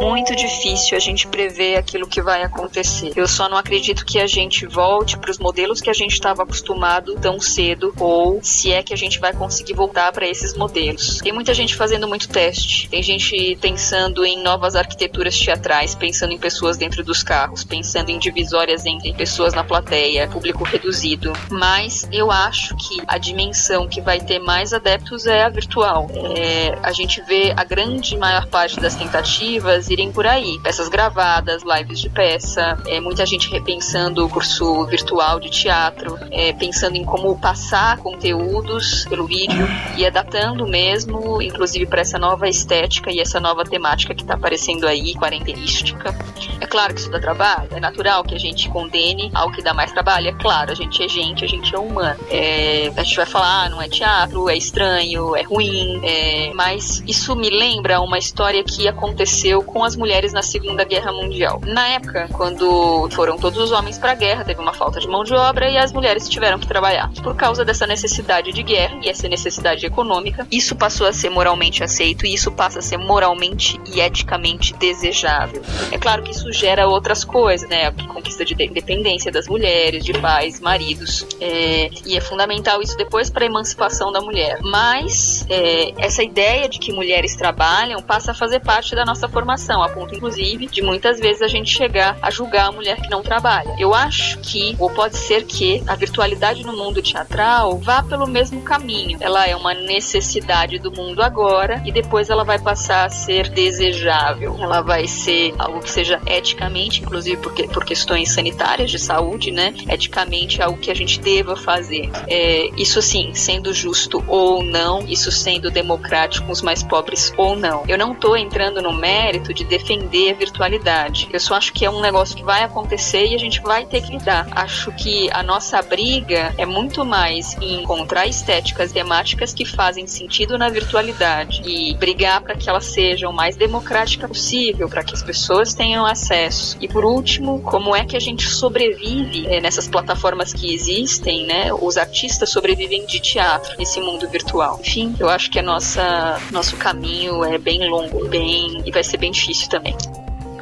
[0.01, 3.12] muito difícil a gente prever aquilo que vai acontecer.
[3.16, 6.43] Eu só não acredito que a gente volte para os modelos que a gente estava
[6.43, 11.18] acostumado tão cedo, ou se é que a gente vai conseguir voltar para esses modelos.
[11.18, 16.39] Tem muita gente fazendo muito teste, tem gente pensando em novas arquiteturas teatrais, pensando em
[16.39, 21.32] pessoas dentro dos carros, pensando em divisórias entre pessoas na plateia, público reduzido.
[21.51, 26.09] Mas eu acho que a dimensão que vai ter mais adeptos é a virtual.
[26.36, 30.58] É, a gente vê a grande maior parte das tentativas irem por aí.
[30.62, 36.52] Peças gravadas, lives de peça, é, muita gente repensando o curso virtual de teatro, é,
[36.52, 43.10] pensando em como passar conteúdos pelo vídeo e adaptando mesmo, inclusive para essa nova estética
[43.10, 46.14] e essa nova temática que está aparecendo aí, quarentenística.
[46.60, 49.74] É claro que isso dá trabalho, é natural que a gente condene ao que dá
[49.74, 52.18] mais trabalho, é claro, a gente é gente, a gente é humano.
[52.30, 57.02] É, a gente vai falar, ah, não é teatro, é estranho, é ruim, é, mas
[57.06, 61.61] isso me lembra uma história que aconteceu com as mulheres na Segunda Guerra Mundial.
[61.65, 65.24] Na época, quando foram todos os homens para a guerra, teve uma falta de mão
[65.24, 67.11] de obra e as mulheres tiveram que trabalhar.
[67.23, 71.82] Por causa dessa necessidade de guerra e essa necessidade econômica, isso passou a ser moralmente
[71.82, 75.62] aceito e isso passa a ser moralmente e eticamente desejável.
[75.90, 77.86] É claro que isso gera outras coisas, né?
[77.86, 81.27] A conquista de independência das mulheres, de pais, maridos.
[81.40, 84.59] É, e é fundamental isso depois para a emancipação da mulher.
[84.62, 89.65] Mas é, essa ideia de que mulheres trabalham passa a fazer parte da nossa formação
[89.66, 93.10] discriminação, a ponto inclusive de muitas vezes a gente chegar a julgar a mulher que
[93.10, 93.74] não trabalha.
[93.78, 98.62] Eu acho que, ou pode ser que, a virtualidade no mundo teatral vá pelo mesmo
[98.62, 99.18] caminho.
[99.20, 104.56] Ela é uma necessidade do mundo agora e depois ela vai passar a ser desejável.
[104.60, 109.74] Ela vai ser algo que seja eticamente, inclusive porque, por questões sanitárias de saúde, né?
[109.88, 112.10] Eticamente algo que a gente deva fazer.
[112.28, 117.56] É, isso sim, sendo justo ou não, isso sendo democrático com os mais pobres ou
[117.56, 117.84] não.
[117.88, 121.28] Eu não estou entrando no mérito de defender a virtualidade.
[121.33, 124.03] Eu só acho que é um negócio que vai acontecer e a gente vai ter
[124.03, 124.47] que lidar.
[124.53, 130.59] Acho que a nossa briga é muito mais em encontrar estéticas temáticas que fazem sentido
[130.59, 135.74] na virtualidade e brigar para que elas sejam mais democrática possível, para que as pessoas
[135.74, 136.77] tenham acesso.
[136.81, 141.73] E por último, como é que a gente sobrevive é, nessas plataformas que existem, né?
[141.73, 144.78] Os artistas sobrevivem de teatro nesse mundo virtual.
[144.81, 149.16] Enfim, eu acho que a nossa nosso caminho é bem longo, bem e vai ser
[149.16, 149.97] bem difícil também.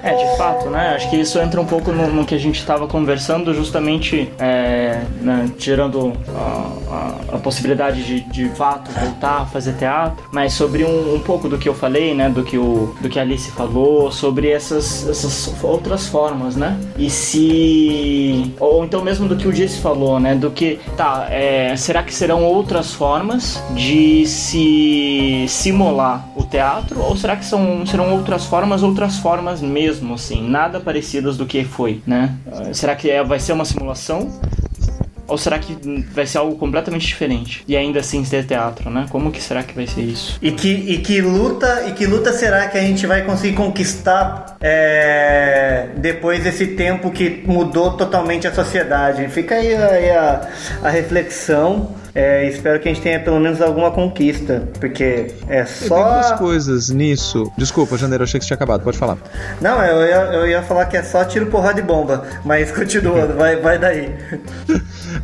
[0.05, 0.95] É, de fato, né?
[0.95, 5.01] Acho que isso entra um pouco no, no que a gente estava conversando, justamente é,
[5.23, 10.85] né, tirando a, a, a possibilidade de, de fato voltar a fazer teatro, mas sobre
[10.85, 12.29] um, um, pouco do que eu falei, né?
[12.29, 16.79] Do que, o, do que a Alice falou, sobre essas, essas outras formas, né?
[16.99, 18.55] E se.
[18.61, 20.35] Ou então mesmo do que o Disse falou, né?
[20.35, 20.79] Do que.
[20.99, 27.01] Tá, é, será que serão outras formas de se simular o teatro?
[27.01, 29.94] Ou será que são, serão outras formas, outras formas mesmo?
[29.95, 32.35] Mesmo, assim, nada parecidas do que foi, né?
[32.73, 34.31] Será que é, vai ser uma simulação?
[35.27, 35.75] Ou será que
[36.13, 37.65] vai ser algo completamente diferente?
[37.67, 39.07] E ainda assim ser teatro, né?
[39.09, 40.39] Como que será que vai ser isso?
[40.43, 44.54] E que, e que luta e que luta será que a gente vai conseguir conquistar
[44.67, 49.29] é, depois desse tempo que mudou totalmente a sociedade?
[49.29, 50.49] Fica aí, aí a,
[50.83, 51.91] a reflexão.
[52.15, 55.97] É, espero que a gente tenha pelo menos alguma conquista, porque é só.
[55.97, 57.53] Tem duas coisas nisso.
[57.59, 59.19] Desculpa, Janeiro, achei que você tinha acabado, pode falar.
[59.61, 63.27] Não, eu ia, eu ia falar que é só tiro, porrada e bomba, mas continua,
[63.37, 64.15] vai, vai daí.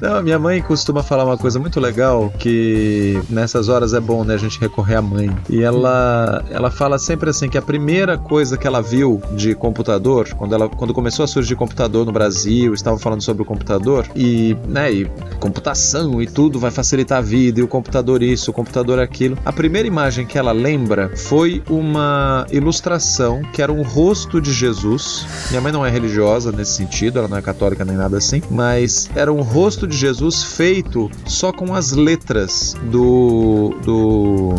[0.01, 4.35] Não, minha mãe costuma falar uma coisa muito legal que nessas horas é bom, né,
[4.35, 5.31] a gente recorrer à mãe.
[5.49, 10.29] E ela, ela fala sempre assim que a primeira coisa que ela viu de computador,
[10.35, 14.57] quando ela quando começou a surgir computador no Brasil, estava falando sobre o computador e,
[14.67, 18.99] né, e computação e tudo vai facilitar a vida, e o computador isso, o computador
[18.99, 19.37] aquilo.
[19.45, 25.27] A primeira imagem que ela lembra foi uma ilustração que era um rosto de Jesus.
[25.51, 29.11] Minha mãe não é religiosa nesse sentido, ela não é católica nem nada assim, mas
[29.15, 33.75] era um rosto de Jesus feito só com as letras do.
[33.85, 34.55] do.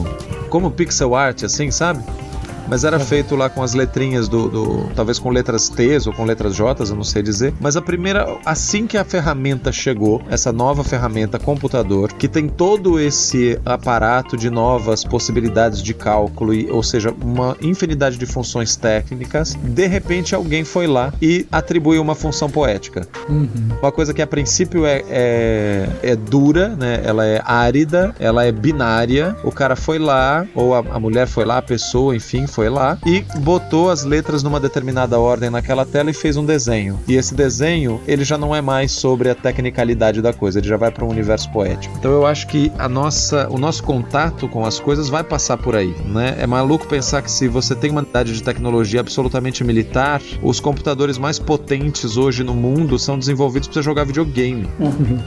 [0.50, 2.04] como pixel art, assim, sabe?
[2.72, 6.24] Mas era feito lá com as letrinhas do, do, talvez com letras T ou com
[6.24, 7.54] letras J, eu não sei dizer.
[7.60, 12.98] Mas a primeira, assim que a ferramenta chegou, essa nova ferramenta computador, que tem todo
[12.98, 19.54] esse aparato de novas possibilidades de cálculo, e, ou seja, uma infinidade de funções técnicas,
[19.62, 23.06] de repente alguém foi lá e atribuiu uma função poética.
[23.28, 23.50] Uhum.
[23.82, 27.02] Uma coisa que a princípio é, é, é, dura, né?
[27.04, 29.36] Ela é árida, ela é binária.
[29.44, 32.70] O cara foi lá, ou a, a mulher foi lá, a pessoa, enfim, foi foi
[32.70, 37.00] lá e botou as letras numa determinada ordem naquela tela e fez um desenho.
[37.08, 40.78] E esse desenho, ele já não é mais sobre a tecnicalidade da coisa, ele já
[40.78, 41.98] vai para um universo poético.
[41.98, 45.76] Então eu acho que a nossa, o nosso contato com as coisas vai passar por
[45.76, 46.36] aí, né?
[46.38, 51.18] É maluco pensar que se você tem uma unidade de tecnologia absolutamente militar, os computadores
[51.18, 54.70] mais potentes hoje no mundo são desenvolvidos para jogar videogame.
[54.80, 55.18] Uhum.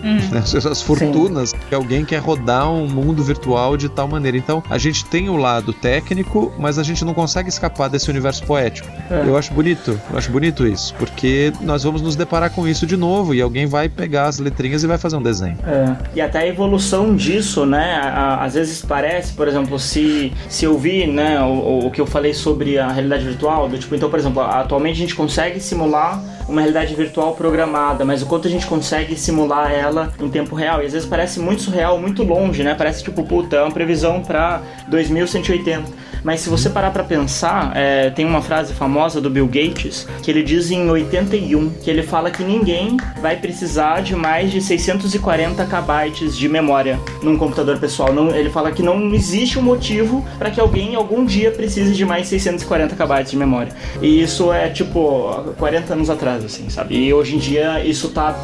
[0.71, 1.57] As fortunas Sim.
[1.69, 4.37] que alguém quer rodar um mundo virtual de tal maneira.
[4.37, 8.45] Então, a gente tem o lado técnico, mas a gente não consegue escapar desse universo
[8.45, 8.89] poético.
[9.11, 9.25] É.
[9.27, 12.97] Eu acho bonito, eu acho bonito isso, porque nós vamos nos deparar com isso de
[12.97, 15.57] novo e alguém vai pegar as letrinhas e vai fazer um desenho.
[15.67, 15.97] É.
[16.15, 18.01] E até a evolução disso, né?
[18.41, 22.35] Às vezes parece, por exemplo, se, se eu vi, né, o, o que eu falei
[22.35, 26.61] sobre a realidade virtual, do tipo, então, por exemplo, atualmente a gente consegue simular uma
[26.61, 30.83] realidade virtual programada, mas o quanto a gente consegue simular ela em tempo real.
[30.83, 32.75] E às vezes parece muito surreal, muito longe, né?
[32.75, 36.05] Parece tipo, puta, é uma previsão para 2180.
[36.25, 40.31] Mas se você parar para pensar, é, tem uma frase famosa do Bill Gates que
[40.31, 45.67] ele diz em 81 que ele fala que ninguém vai precisar de mais de 640
[45.67, 48.11] KB de memória num computador pessoal.
[48.11, 52.07] Não, ele fala que não existe um motivo para que alguém algum dia precise de
[52.07, 53.73] mais 640 KB de memória.
[54.01, 56.97] E isso é tipo 40 anos atrás, assim, sabe?
[56.97, 58.35] E hoje em dia isso tá,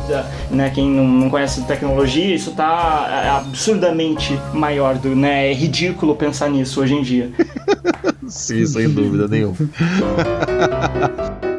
[0.51, 5.51] né, quem não conhece tecnologia, isso tá é, absurdamente maior do, né?
[5.51, 7.31] É ridículo pensar nisso hoje em dia.
[8.29, 9.57] Sim, sem dúvida nenhuma.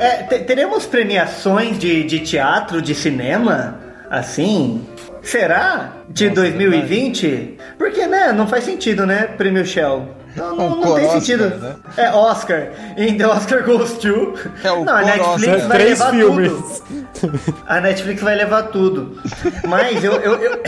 [0.00, 3.78] É, teremos premiações de, de teatro, de cinema,
[4.08, 4.80] assim?
[5.22, 5.92] Será?
[6.08, 7.58] De 2020?
[7.78, 8.32] Porque, né?
[8.32, 9.24] Não faz sentido, né?
[9.36, 10.16] Prêmio Shell.
[10.36, 11.50] Não, não, não tem Oscar, sentido.
[11.58, 11.74] né?
[11.96, 12.68] É Oscar.
[12.96, 14.34] And the Oscar goes to.
[14.62, 15.68] É o não, a Netflix Oscar.
[15.68, 16.82] vai Três levar filmes.
[17.20, 17.40] tudo.
[17.66, 19.20] A Netflix vai levar tudo.
[19.66, 20.62] Mas eu, eu, eu,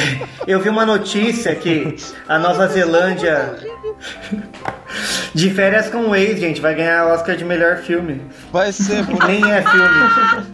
[0.48, 1.96] eu vi uma notícia que
[2.28, 3.54] a Nova Zelândia.
[5.32, 8.20] De férias com o ex, gente, vai ganhar Oscar de melhor filme.
[8.52, 10.46] Vai ser, Nem é filme.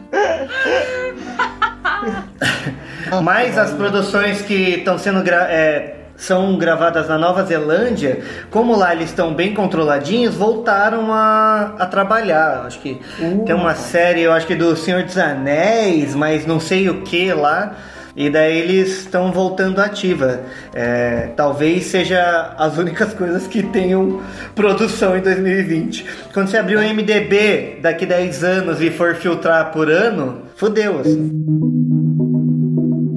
[3.22, 8.20] Mas as produções que estão sendo gra é, são gravadas na Nova Zelândia,
[8.50, 12.64] como lá eles estão bem controladinhos, voltaram a, a trabalhar.
[12.66, 13.00] Acho que
[13.46, 17.32] tem uma série, eu acho que do Senhor dos Anéis, mas não sei o que
[17.32, 17.76] lá.
[18.16, 20.40] E daí eles estão voltando ativa.
[20.74, 24.20] É, talvez seja as únicas coisas que tenham
[24.56, 26.04] produção em 2020.
[26.34, 30.98] Quando você abrir o MDB daqui 10 anos e for filtrar por ano, fodeu.
[30.98, 31.97] Assim.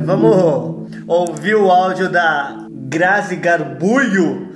[0.04, 4.51] Vamos ouvir o áudio da Grazi Garbulho.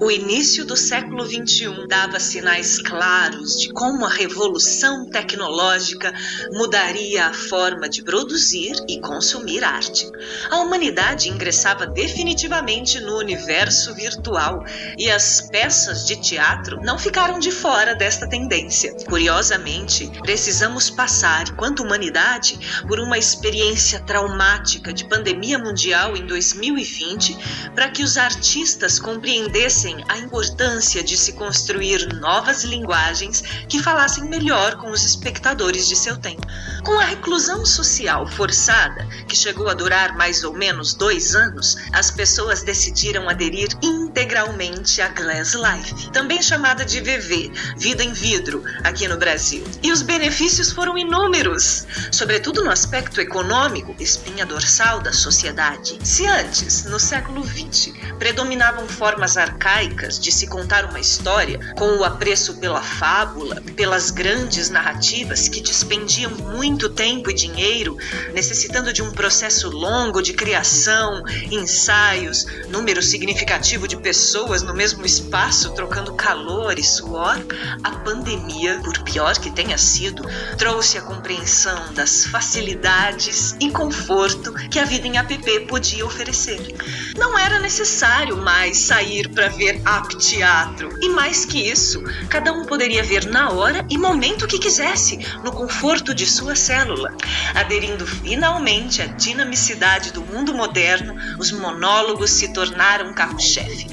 [0.00, 6.14] O início do século XXI dava sinais claros de como a revolução tecnológica
[6.52, 10.08] mudaria a forma de produzir e consumir arte.
[10.50, 14.64] A humanidade ingressava definitivamente no universo virtual
[14.96, 18.94] e as peças de teatro não ficaram de fora desta tendência.
[19.08, 27.36] Curiosamente, precisamos passar, enquanto humanidade, por uma experiência traumática de pandemia mundial em 2020
[27.74, 34.76] para que os artistas compreendessem a importância de se construir novas linguagens que falassem melhor
[34.76, 36.46] com os espectadores de seu tempo.
[36.84, 42.10] Com a reclusão social forçada, que chegou a durar mais ou menos dois anos, as
[42.10, 49.08] pessoas decidiram aderir integralmente à Glass Life, também chamada de VV, Vida em Vidro, aqui
[49.08, 49.64] no Brasil.
[49.82, 55.98] E os benefícios foram inúmeros, sobretudo no aspecto econômico, espinha dorsal da sociedade.
[56.04, 62.04] Se antes, no século XX, predominavam formas arcaicas de se contar uma história, com o
[62.04, 67.96] apreço pela fábula, pelas grandes narrativas que dispendiam muito tempo e dinheiro,
[68.34, 71.22] necessitando de um processo longo de criação,
[71.52, 77.36] ensaios, número significativo de pessoas no mesmo espaço trocando calor e suor,
[77.84, 80.24] a pandemia, por pior que tenha sido,
[80.56, 86.74] trouxe a compreensão das facilidades e conforto que a vida em app podia oferecer.
[87.16, 90.90] Não era necessário mais sair para ver app teatro.
[91.00, 95.52] E mais que isso, cada um poderia ver na hora e momento que quisesse, no
[95.52, 97.14] conforto de sua célula.
[97.54, 103.86] Aderindo finalmente à dinamicidade do mundo moderno, os monólogos se tornaram carro-chefe.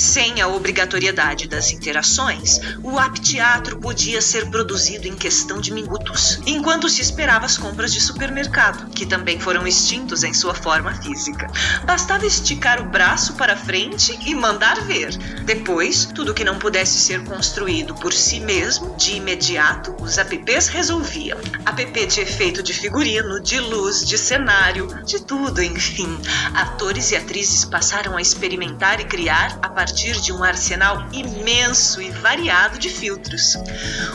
[0.00, 6.40] Sem a obrigatoriedade das interações, o app teatro podia ser produzido em questão de minutos,
[6.46, 11.48] enquanto se esperava as compras de supermercado, que também foram extintos em sua forma física.
[11.84, 15.14] Bastava esticar o braço para frente e mandar ver.
[15.44, 21.38] Depois, tudo que não pudesse ser construído por si mesmo, de imediato, os apps resolviam.
[21.66, 26.18] App de efeito de figurino, de luz, de cenário, de tudo, enfim.
[26.54, 32.10] Atores e atrizes passaram a experimentar e criar a partir de um arsenal imenso e
[32.10, 33.56] variado de filtros.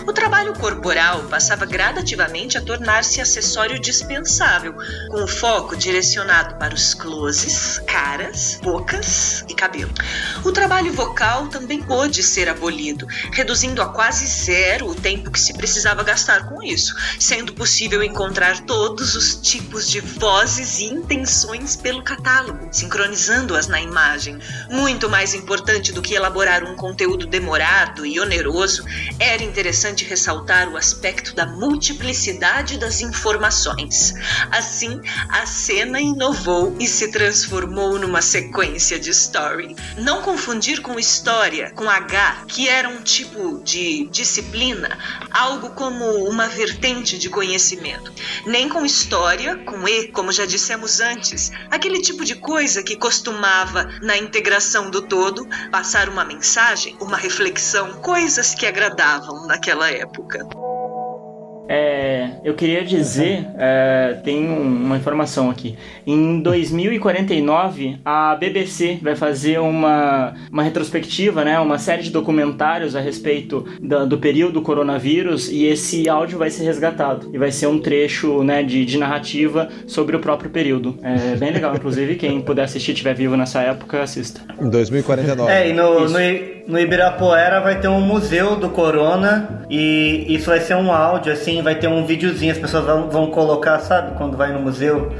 [0.07, 4.75] O trabalho corporal passava gradativamente a tornar-se acessório dispensável,
[5.09, 9.93] com o foco direcionado para os closes, caras, bocas e cabelo.
[10.43, 15.53] O trabalho vocal também pôde ser abolido, reduzindo a quase zero o tempo que se
[15.53, 22.03] precisava gastar com isso, sendo possível encontrar todos os tipos de vozes e intenções pelo
[22.03, 24.39] catálogo, sincronizando-as na imagem.
[24.69, 25.54] Muito mais importante
[25.93, 28.83] do que elaborar um conteúdo demorado e oneroso,
[29.19, 34.13] era interessante ressaltar o aspecto da multiplicidade das informações.
[34.51, 34.99] Assim,
[35.29, 39.75] a cena inovou e se transformou numa sequência de story.
[39.97, 44.97] Não confundir com história, com H, que era um tipo de disciplina,
[45.31, 48.11] algo como uma vertente de conhecimento.
[48.45, 53.85] Nem com história, com E, como já dissemos antes, aquele tipo de coisa que costumava,
[54.01, 60.47] na integração do todo, passar uma mensagem, uma reflexão, coisas que agradavam naquela época.
[61.67, 65.75] É, eu queria dizer, é, tem um- uma informação aqui.
[66.05, 72.99] Em 2049, a BBC vai fazer uma, uma retrospectiva, né, uma série de documentários a
[72.99, 77.29] respeito da- do período coronavírus e esse áudio vai ser resgatado.
[77.33, 80.97] E vai ser um trecho né, de, de narrativa sobre o próprio período.
[81.01, 84.41] É bem legal, inclusive, quem puder assistir, estiver vivo nessa época, assista.
[84.61, 85.51] Em 2049.
[85.51, 86.19] É, e no, no,
[86.67, 91.54] no Ibirapuera vai ter um museu do Corona e isso vai ser um áudio, assim,
[91.63, 95.11] vai ter um videozinho, as pessoas vão, vão colocar, sabe, quando vai no museu.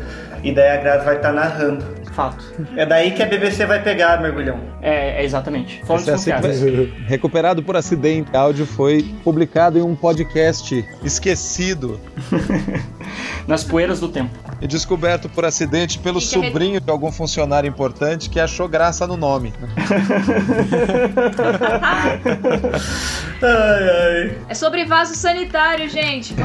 [0.43, 2.04] E daí a Grazi vai estar narrando.
[2.15, 2.45] Fato.
[2.77, 4.57] É daí que a BBC vai pegar, mergulhão.
[4.81, 5.81] É, é exatamente.
[5.85, 6.59] Fontes é assim confiáveis.
[6.61, 8.31] que- recuperado por acidente.
[8.33, 11.99] O áudio foi publicado em um podcast esquecido
[13.47, 14.31] Nas poeiras do tempo.
[14.61, 19.17] e descoberto por acidente pelo re- sobrinho de algum funcionário importante que achou graça no
[19.17, 19.53] nome.
[23.41, 24.37] Ai, ai.
[24.49, 26.33] É sobre vaso sanitário, gente.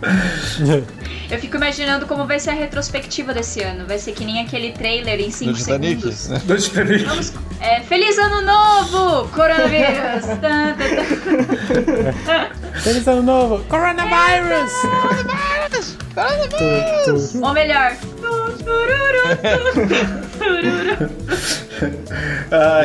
[1.30, 3.86] Eu fico imaginando como vai ser a retrospectiva desse ano.
[3.86, 6.00] Vai ser que nem aquele trailer em 5 Do Titanic.
[6.00, 6.28] segundos.
[6.28, 6.40] né?
[6.44, 7.04] Do Titanic.
[7.04, 9.28] Vamos, é, Feliz Ano Novo!
[9.28, 10.24] Coronavírus!
[10.40, 10.76] Tan, tan,
[12.24, 12.48] tan.
[12.80, 13.64] Feliz ano novo!
[13.64, 14.72] Coronavirus!
[17.42, 17.92] Ou melhor.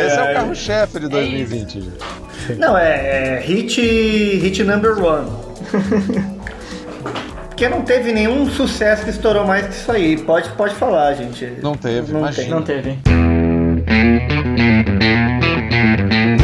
[0.06, 0.32] Esse é ai.
[0.32, 1.82] o carro-chefe de 2020.
[1.82, 1.94] gente.
[2.58, 5.30] Não, é, é hit, hit number one.
[7.54, 10.18] Porque não teve nenhum sucesso que estourou mais que isso aí.
[10.18, 11.54] Pode, pode falar, gente.
[11.62, 12.56] Não teve, Não imagina.
[12.56, 12.98] Não teve.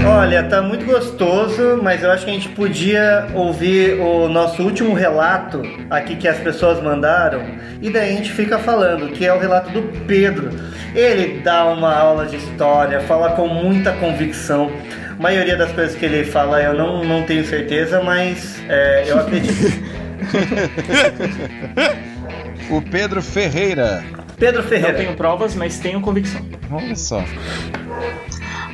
[0.08, 4.94] Olha, tá muito gostoso, mas eu acho que a gente podia ouvir o nosso último
[4.94, 7.42] relato aqui que as pessoas mandaram
[7.82, 10.52] e daí a gente fica falando, que é o relato do Pedro.
[10.94, 14.72] Ele dá uma aula de história, fala com muita convicção.
[15.18, 19.18] A maioria das coisas que ele fala eu não, não tenho certeza, mas é, eu
[19.22, 19.89] acredito.
[22.70, 24.04] O Pedro Ferreira.
[24.38, 24.98] Pedro Não Ferreira.
[24.98, 26.42] tenho provas, mas tenho convicção.
[26.72, 27.24] Olha só.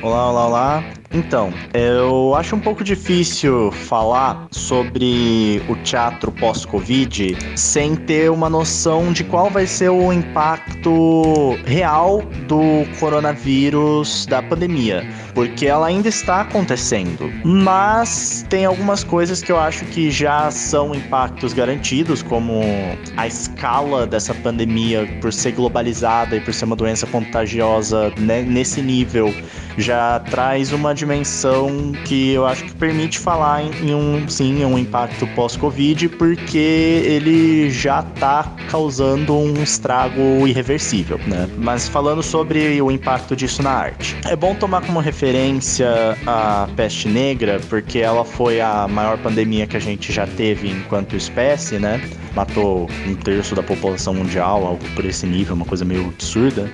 [0.02, 0.84] Olá, olá, olá.
[1.12, 9.12] Então, eu acho um pouco difícil falar sobre o teatro pós-Covid sem ter uma noção
[9.12, 16.42] de qual vai ser o impacto real do coronavírus, da pandemia, porque ela ainda está
[16.42, 17.30] acontecendo.
[17.44, 22.60] Mas tem algumas coisas que eu acho que já são impactos garantidos, como
[23.16, 28.82] a escala dessa pandemia por ser globalizada e por ser uma doença contagiosa né, nesse
[28.82, 29.32] nível
[29.76, 34.78] já traz uma dimensão que eu acho que permite falar em, em um sim um
[34.78, 41.48] impacto pós-Covid, porque ele já está causando um estrago irreversível, né?
[41.56, 47.08] Mas falando sobre o impacto disso na arte, é bom tomar como referência a peste
[47.08, 52.00] negra, porque ela foi a maior pandemia que a gente já teve enquanto espécie, né?
[52.34, 56.70] Matou um terço da população mundial, algo por esse nível, uma coisa meio absurda.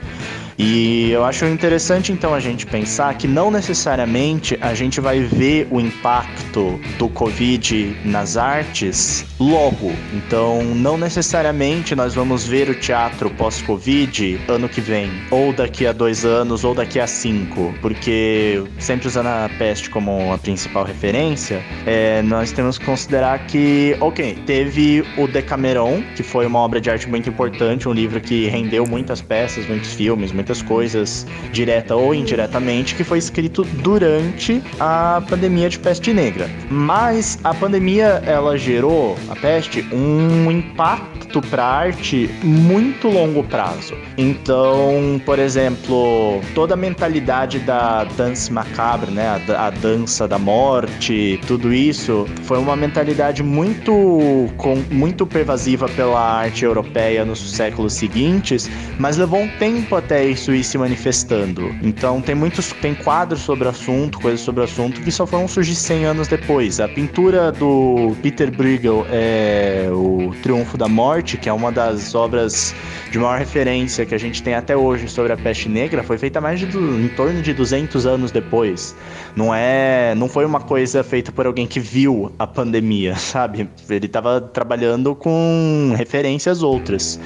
[0.64, 5.66] E eu acho interessante então a gente pensar que não necessariamente a gente vai ver
[5.72, 9.92] o impacto do Covid nas artes logo.
[10.12, 15.92] Então, não necessariamente nós vamos ver o teatro pós-Covid ano que vem, ou daqui a
[15.92, 21.60] dois anos, ou daqui a cinco, porque sempre usando a peste como a principal referência,
[21.84, 26.88] é, nós temos que considerar que, ok, teve o Decameron, que foi uma obra de
[26.88, 32.14] arte muito importante, um livro que rendeu muitas peças, muitos filmes, muitas coisas, direta ou
[32.14, 36.50] indiretamente, que foi escrito durante a pandemia de peste negra.
[36.68, 43.94] Mas a pandemia, ela gerou, a peste, um impacto para arte muito longo prazo.
[44.18, 51.40] Então, por exemplo, toda a mentalidade da dança macabre, né, a, a dança da morte,
[51.46, 58.68] tudo isso, foi uma mentalidade muito, com, muito pervasiva pela arte europeia nos séculos seguintes,
[58.98, 61.74] mas levou um tempo até isso ir se manifestando.
[61.82, 65.46] Então, tem muitos, tem quadros sobre o assunto, coisas sobre o assunto que só foram
[65.46, 66.80] surgir 100 anos depois.
[66.80, 72.74] A pintura do Peter Bruegel é o Triunfo da Morte, que é uma das obras
[73.10, 76.40] de maior referência que a gente tem até hoje sobre a peste negra, foi feita
[76.40, 78.96] mais de em torno de 200 anos depois.
[79.36, 83.68] Não é, não foi uma coisa feita por alguém que viu a pandemia, sabe?
[83.88, 87.20] Ele estava trabalhando com referências outras.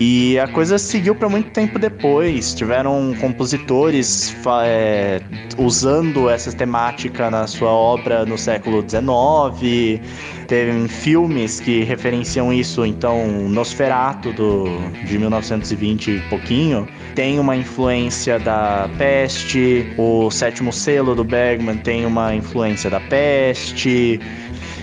[0.00, 2.52] E a coisa seguiu para muito tempo depois.
[2.54, 4.34] Tiveram compositores
[4.64, 5.20] é,
[5.56, 10.00] usando essa temática na sua obra no século XIX.
[10.48, 12.84] Teve filmes que referenciam isso.
[12.84, 14.64] Então, Nosferatu do,
[15.06, 19.86] de 1920 e pouquinho tem uma influência da peste.
[19.96, 24.20] O Sétimo Selo do Bergman tem uma influência da peste.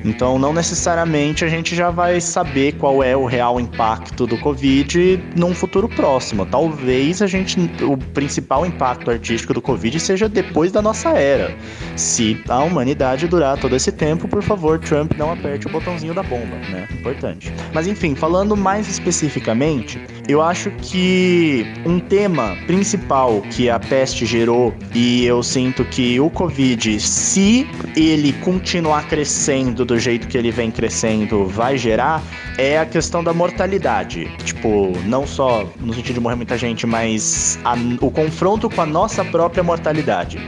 [0.04, 5.22] Então, não necessariamente a gente já vai saber qual é o real impacto do Covid
[5.36, 6.46] num futuro próximo.
[6.46, 11.56] Talvez a gente, o principal impacto artístico do Covid seja depois da nossa era.
[11.96, 16.24] Se a humanidade durar todo esse tempo, por favor, Trump não aperte o botãozinho da
[16.24, 16.88] bomba, né?
[16.92, 17.52] Importante.
[17.74, 24.74] Mas enfim, falando mais especificamente, Eu acho que um tema principal que a peste gerou,
[24.94, 30.72] e eu sinto que o Covid, se ele continuar crescendo do jeito que ele vem
[30.72, 32.22] crescendo, vai gerar,
[32.58, 34.30] é a questão da mortalidade.
[34.46, 38.86] Tipo, não só no sentido de morrer muita gente, mas a- o confronto com a
[38.86, 40.40] nossa própria mortalidade.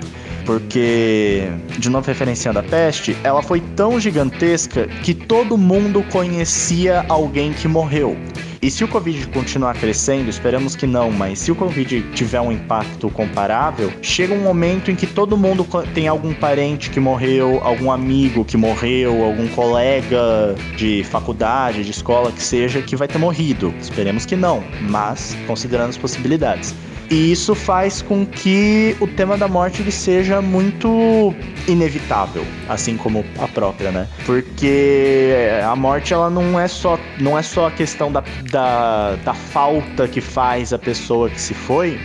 [0.45, 1.43] Porque,
[1.79, 7.67] de novo referenciando a peste, ela foi tão gigantesca que todo mundo conhecia alguém que
[7.67, 8.15] morreu.
[8.63, 12.49] E se o Covid continuar crescendo, esperamos que não, mas se o Covid tiver um
[12.49, 17.91] impacto comparável, chega um momento em que todo mundo tem algum parente que morreu, algum
[17.91, 23.73] amigo que morreu, algum colega de faculdade, de escola que seja, que vai ter morrido.
[23.81, 26.73] Esperemos que não, mas considerando as possibilidades.
[27.09, 31.33] E isso faz com que o tema da morte ele seja muito
[31.67, 34.07] inevitável, assim como a própria, né?
[34.25, 39.33] Porque a morte ela não é só não é só a questão da, da, da
[39.33, 41.99] falta que faz a pessoa que se foi,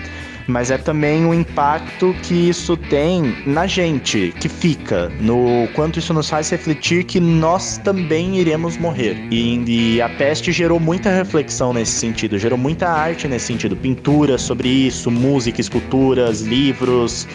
[0.49, 6.15] mas é também o impacto que isso tem na gente, que fica, no quanto isso
[6.15, 9.17] nos faz refletir que nós também iremos morrer.
[9.31, 14.39] E, e a peste gerou muita reflexão nesse sentido, gerou muita arte nesse sentido, pintura
[14.39, 17.29] sobre isso, música, esculturas, livros,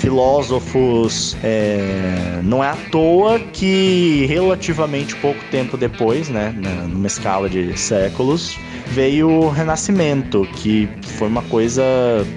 [0.00, 1.36] filósofos.
[1.42, 6.54] é, Não é à toa que relativamente pouco tempo depois, né,
[6.88, 8.58] numa escala de séculos,
[8.88, 10.88] veio o Renascimento, que
[11.18, 11.82] foi uma coisa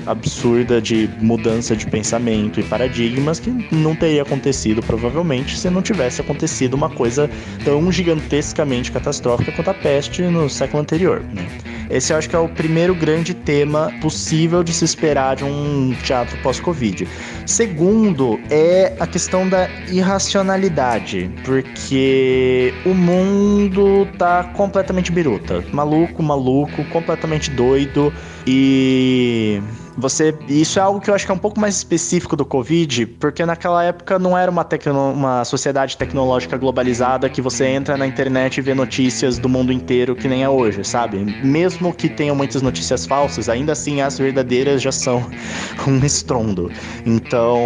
[0.05, 6.21] absurda de mudança de pensamento e paradigmas que não teria acontecido provavelmente se não tivesse
[6.21, 7.29] acontecido uma coisa
[7.63, 11.21] tão gigantescamente catastrófica quanto a peste no século anterior.
[11.33, 11.45] né?
[11.91, 15.93] Esse eu acho que é o primeiro grande tema possível de se esperar de um
[16.03, 17.05] teatro pós-Covid.
[17.45, 25.61] Segundo é a questão da irracionalidade, porque o mundo tá completamente biruta.
[25.73, 28.13] Maluco, maluco, completamente doido
[28.47, 29.61] e
[29.97, 33.05] você, isso é algo que eu acho que é um pouco mais específico do Covid,
[33.05, 38.07] porque naquela época não era uma, tecno, uma sociedade tecnológica globalizada que você entra na
[38.07, 41.17] internet e vê notícias do mundo inteiro que nem é hoje, sabe?
[41.43, 45.25] Mesmo que tenham muitas notícias falsas, ainda assim as verdadeiras já são
[45.87, 46.71] um estrondo.
[47.05, 47.61] Então,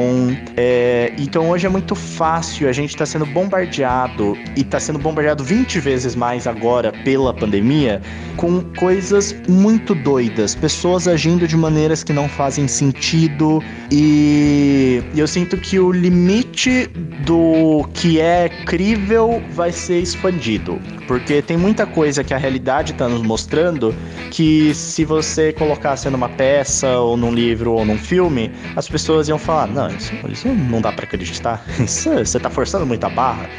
[0.57, 5.43] é, então hoje é muito fácil, a gente tá sendo bombardeado e tá sendo bombardeado
[5.43, 8.01] 20 vezes mais agora pela pandemia
[8.37, 13.61] com coisas muito doidas, pessoas agindo de maneiras que não fazem sentido
[13.91, 16.87] e eu sinto que o limite
[17.25, 23.07] do que é crível vai ser expandido, porque tem muita coisa que a realidade está
[23.07, 23.93] nos mostrando
[24.31, 29.37] que se você colocasse numa peça ou num livro ou num filme, as pessoas iam
[29.37, 31.63] falar: "Não, isso, isso não dá para acreditar.
[31.79, 33.49] Isso, você tá forçando muita barra".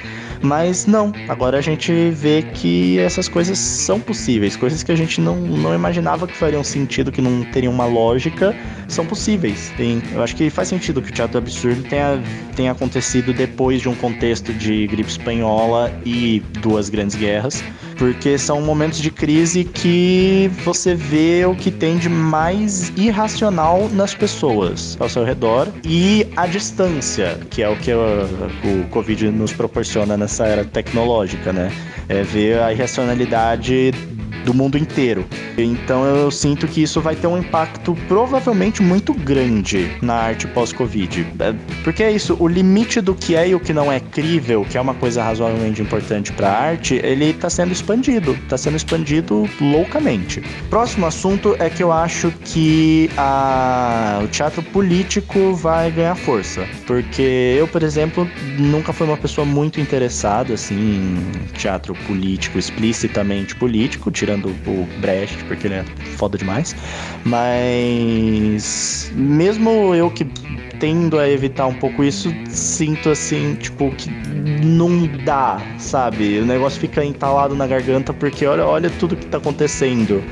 [0.42, 5.20] Mas não, agora a gente vê que essas coisas são possíveis, coisas que a gente
[5.20, 8.54] não, não imaginava que fariam sentido, que não teriam uma lógica,
[8.88, 9.72] são possíveis.
[9.76, 12.22] Tem, eu acho que faz sentido que o teatro absurdo tenha,
[12.54, 17.62] tenha acontecido depois de um contexto de gripe espanhola e duas grandes guerras,
[17.96, 24.14] porque são momentos de crise que você vê o que tem de mais irracional nas
[24.14, 30.16] pessoas ao seu redor e a distância, que é o que o, Covid nos proporciona
[30.16, 31.70] nessa era tecnológica, né?
[32.08, 33.92] É ver a irracionalidade
[34.44, 35.24] do mundo inteiro.
[35.56, 41.26] Então eu sinto que isso vai ter um impacto provavelmente muito grande na arte pós-Covid.
[41.38, 44.64] É, Porque é isso, o limite do que é e o que não é crível,
[44.68, 48.76] que é uma coisa razoavelmente importante para a arte, ele está sendo expandido, está sendo
[48.76, 50.42] expandido loucamente.
[50.68, 54.20] Próximo assunto é que eu acho que a...
[54.22, 59.80] o teatro político vai ganhar força, porque eu, por exemplo, nunca fui uma pessoa muito
[59.80, 65.84] interessada assim em teatro político, explicitamente político, tirando o Brecht, porque ele é
[66.16, 66.74] foda demais.
[67.24, 70.26] Mas mesmo eu que
[70.80, 74.10] tendo a evitar um pouco isso, sinto assim, tipo, que
[74.64, 76.40] não dá, sabe?
[76.40, 80.22] O negócio fica entalado na garganta porque olha, olha tudo que tá acontecendo.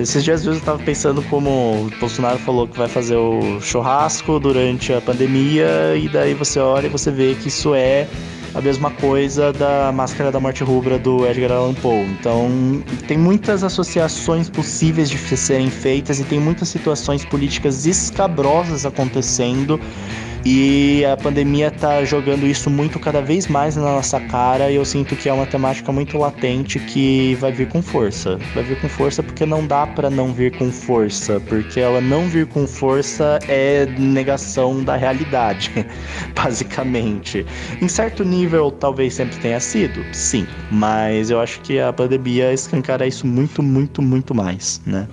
[0.00, 4.92] Esses dias eu tava pensando como o Bolsonaro falou que vai fazer o churrasco durante
[4.92, 8.06] a pandemia, e daí você olha e você vê que isso é
[8.54, 12.04] a mesma coisa da Máscara da Morte Rubra do Edgar Allan Poe.
[12.04, 19.80] Então, tem muitas associações possíveis de serem feitas e tem muitas situações políticas escabrosas acontecendo
[20.44, 24.84] E a pandemia tá jogando isso muito cada vez mais na nossa cara e eu
[24.84, 28.38] sinto que é uma temática muito latente que vai vir com força.
[28.52, 32.28] Vai vir com força porque não dá para não vir com força, porque ela não
[32.28, 35.70] vir com força é negação da realidade,
[36.34, 37.46] basicamente.
[37.80, 43.06] Em certo nível, talvez sempre tenha sido, sim, mas eu acho que a pandemia escancara
[43.06, 45.06] isso muito, muito, muito mais, né?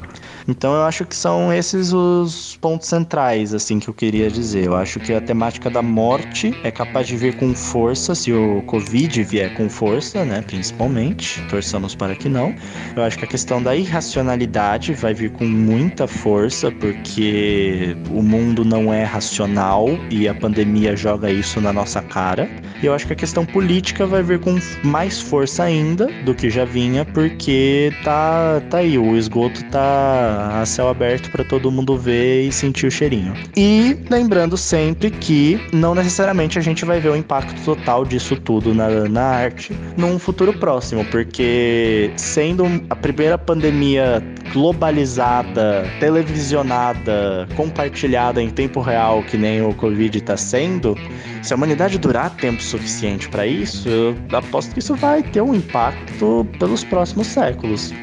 [0.49, 4.65] Então eu acho que são esses os pontos centrais, assim, que eu queria dizer.
[4.65, 8.61] Eu acho que a temática da morte é capaz de vir com força, se o
[8.63, 11.41] Covid vier com força, né, principalmente.
[11.49, 12.55] Torçamos para que não.
[12.95, 18.63] Eu acho que a questão da irracionalidade vai vir com muita força, porque o mundo
[18.63, 22.49] não é racional e a pandemia joga isso na nossa cara.
[22.81, 26.49] E eu acho que a questão política vai vir com mais força ainda do que
[26.49, 31.97] já vinha, porque tá, tá aí, o esgoto tá a céu aberto para todo mundo
[31.97, 33.33] ver e sentir o cheirinho.
[33.57, 38.73] E lembrando sempre que não necessariamente a gente vai ver o impacto total disso tudo
[38.73, 44.23] na, na arte num futuro próximo, porque sendo a primeira pandemia
[44.53, 50.95] globalizada, televisionada, compartilhada em tempo real, que nem o Covid está sendo,
[51.41, 55.53] se a humanidade durar tempo suficiente para isso, eu aposto que isso vai ter um
[55.53, 57.93] impacto pelos próximos séculos.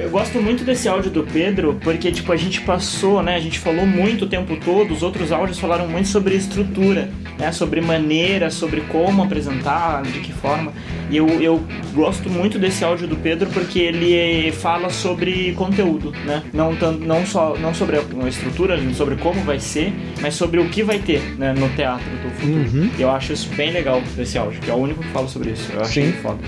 [0.00, 3.34] Eu gosto muito desse áudio do Pedro, porque tipo, a gente passou, né?
[3.34, 7.50] A gente falou muito o tempo todo, os outros áudios falaram muito sobre estrutura, né?
[7.52, 10.72] Sobre maneira, sobre como apresentar, de que forma.
[11.10, 11.64] E eu, eu
[11.94, 16.42] gosto muito desse áudio do Pedro porque ele fala sobre conteúdo, né?
[16.52, 20.68] Não, tanto, não só não sobre a estrutura, sobre como vai ser, mas sobre o
[20.68, 22.78] que vai ter né, no teatro do futuro.
[22.78, 22.90] Uhum.
[22.98, 25.50] E eu acho isso bem legal desse áudio, que é o único que fala sobre
[25.50, 25.72] isso.
[25.72, 26.12] Eu achei Sim.
[26.12, 26.38] foda.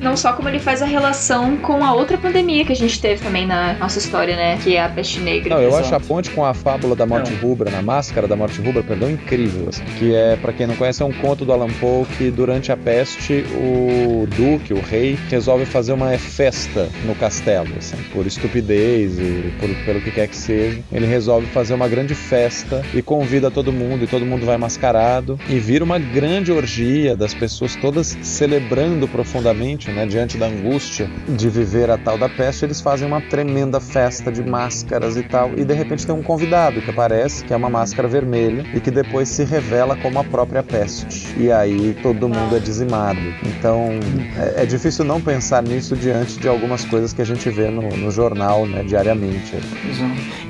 [0.00, 3.22] Não só como ele faz a relação com a outra pandemia que a gente teve
[3.22, 4.58] também na nossa história, né?
[4.62, 5.54] Que é a peste negra.
[5.54, 5.84] Não, eu Exato.
[5.84, 9.10] acho a ponte com a fábula da morte rubra, na máscara da morte rubra, perdão,
[9.10, 9.68] incrível.
[9.68, 12.72] assim, que é, pra quem não conhece, é um conto do Alan Poe que durante
[12.72, 19.18] a peste o duque, o rei, resolve fazer uma festa no castelo, assim, por estupidez
[19.18, 20.80] e por, pelo que quer que seja.
[20.92, 25.38] Ele resolve fazer uma grande festa e convida todo mundo e todo mundo vai mascarado
[25.48, 31.48] e vira uma grande orgia das pessoas todas celebrando profundamente, né, diante da angústia de
[31.48, 35.64] viver a tal da peste, eles fazem uma tremenda festa de máscaras e tal, e
[35.64, 39.28] de repente tem um convidado que aparece, que é uma máscara vermelha, e que depois
[39.28, 41.34] se revela como a própria peste.
[41.38, 43.20] E aí todo mundo é dizimado.
[43.44, 43.90] Então
[44.36, 47.88] é, é difícil não pensar nisso diante de algumas coisas que a gente vê no,
[47.88, 49.56] no jornal, né, diariamente.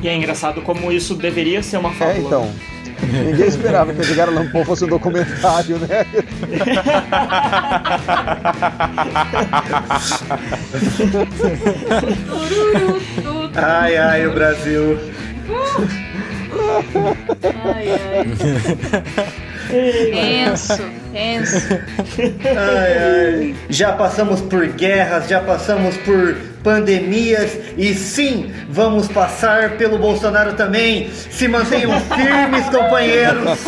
[0.02, 2.16] E é engraçado como isso deveria ser uma fábula.
[2.16, 2.73] É, então.
[3.12, 6.06] Ninguém esperava que Edgar Allan Poe fosse um documentário, né?
[13.56, 14.98] Ai, ai, o Brasil.
[17.64, 18.24] Ai, ai.
[20.12, 20.82] Tenso,
[21.12, 21.78] tenso.
[22.44, 23.54] Ai, ai.
[23.68, 31.10] Já passamos por guerras, já passamos por pandemias e sim, vamos passar pelo Bolsonaro também.
[31.10, 33.60] Se mantenham firmes, companheiros.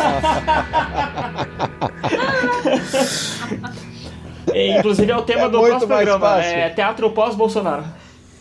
[4.53, 6.37] É, inclusive é o tema do É muito próximo mais programa.
[6.37, 6.57] fácil.
[6.57, 7.85] É teatro pós-Bolsonaro.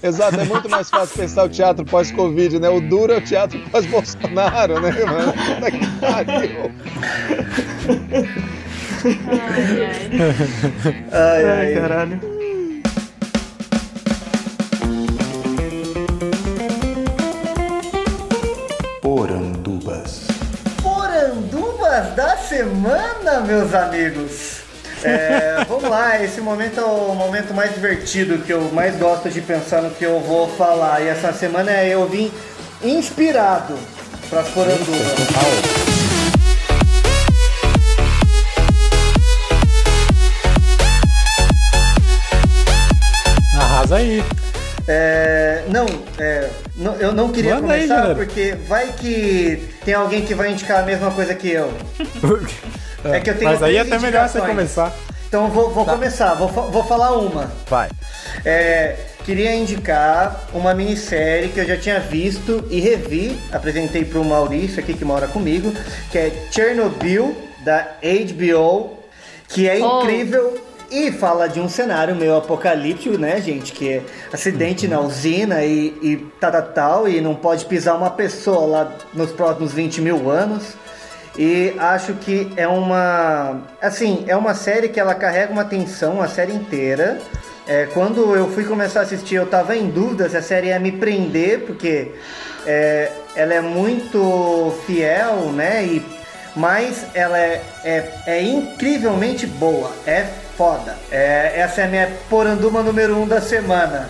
[0.02, 2.70] Exato, é muito mais fácil pensar o teatro pós-Covid, né?
[2.70, 5.34] O duro é o teatro pós-Bolsonaro, né, mano?
[5.34, 6.72] Puta que pariu.
[11.12, 11.74] Ai, ai.
[11.74, 12.35] caralho.
[22.16, 24.62] Da semana, meus amigos.
[25.04, 29.42] É, vamos lá, esse momento é o momento mais divertido que eu mais gosto de
[29.42, 31.02] pensar no que eu vou falar.
[31.02, 32.32] E essa semana eu vim
[32.82, 33.78] inspirado
[34.30, 35.85] para as porandubas.
[47.00, 48.16] Eu não queria Manda aí, começar galera.
[48.16, 51.72] porque vai que tem alguém que vai indicar a mesma coisa que eu.
[53.06, 54.92] É que eu tenho Mas aí é até melhor você começar.
[55.28, 57.52] Então vou, vou começar, vou, vou falar uma.
[57.70, 57.88] Vai.
[58.44, 64.26] É, queria indicar uma minissérie que eu já tinha visto e revi, apresentei para o
[64.26, 65.72] Maurício aqui que mora comigo,
[66.12, 68.98] que é Chernobyl, da HBO,
[69.50, 70.02] que é Oh.
[70.02, 70.60] incrível
[70.92, 73.72] e fala de um cenário meio apocalíptico, né, gente?
[73.72, 78.10] Que é acidente na usina e, e tal, tal, tal, e não pode pisar uma
[78.10, 80.76] pessoa lá nos próximos 20 mil anos.
[81.38, 83.62] E acho que é uma.
[83.82, 87.20] Assim, é uma série que ela carrega uma tensão a série inteira.
[87.68, 90.80] É, quando eu fui começar a assistir, eu tava em dúvida se a série ia
[90.80, 92.12] me prender, porque
[92.66, 95.84] é, ela é muito fiel, né?
[95.84, 96.16] E
[96.56, 100.26] mas ela é, é, é incrivelmente boa, é
[100.58, 100.96] foda.
[101.12, 104.10] É, essa é a minha poranduba número 1 um da semana.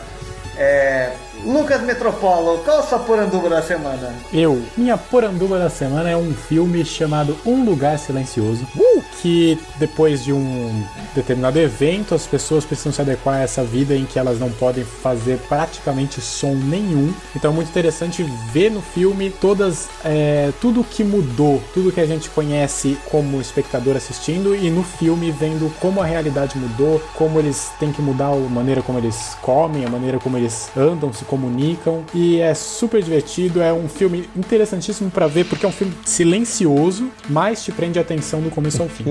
[0.58, 1.12] É,
[1.46, 4.16] Lucas Metropolo, qual a sua poranduba da semana?
[4.34, 9.04] Eu, minha poranduba da semana é um filme chamado Um Lugar Silencioso, uh!
[9.22, 14.06] que depois de um determinado evento, as pessoas precisam se adequar a essa vida em
[14.06, 17.14] que elas não podem fazer praticamente som nenhum.
[17.36, 22.08] Então é muito interessante ver no filme todas é, tudo que mudou, tudo que a
[22.08, 27.72] gente conhece como espectador assistindo e no filme vendo como a realidade mudou, como eles
[27.80, 32.06] têm que mudar a maneira como eles comem, a maneira como eles andam, se comunicam
[32.14, 37.12] e é super divertido, é um filme interessantíssimo para ver porque é um filme silencioso,
[37.30, 39.04] mas te prende a atenção do começo ao fim.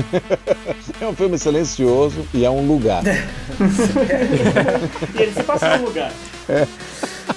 [1.01, 3.03] é um filme silencioso e é um lugar.
[5.15, 6.11] e ele se passa no lugar.
[6.49, 6.67] É.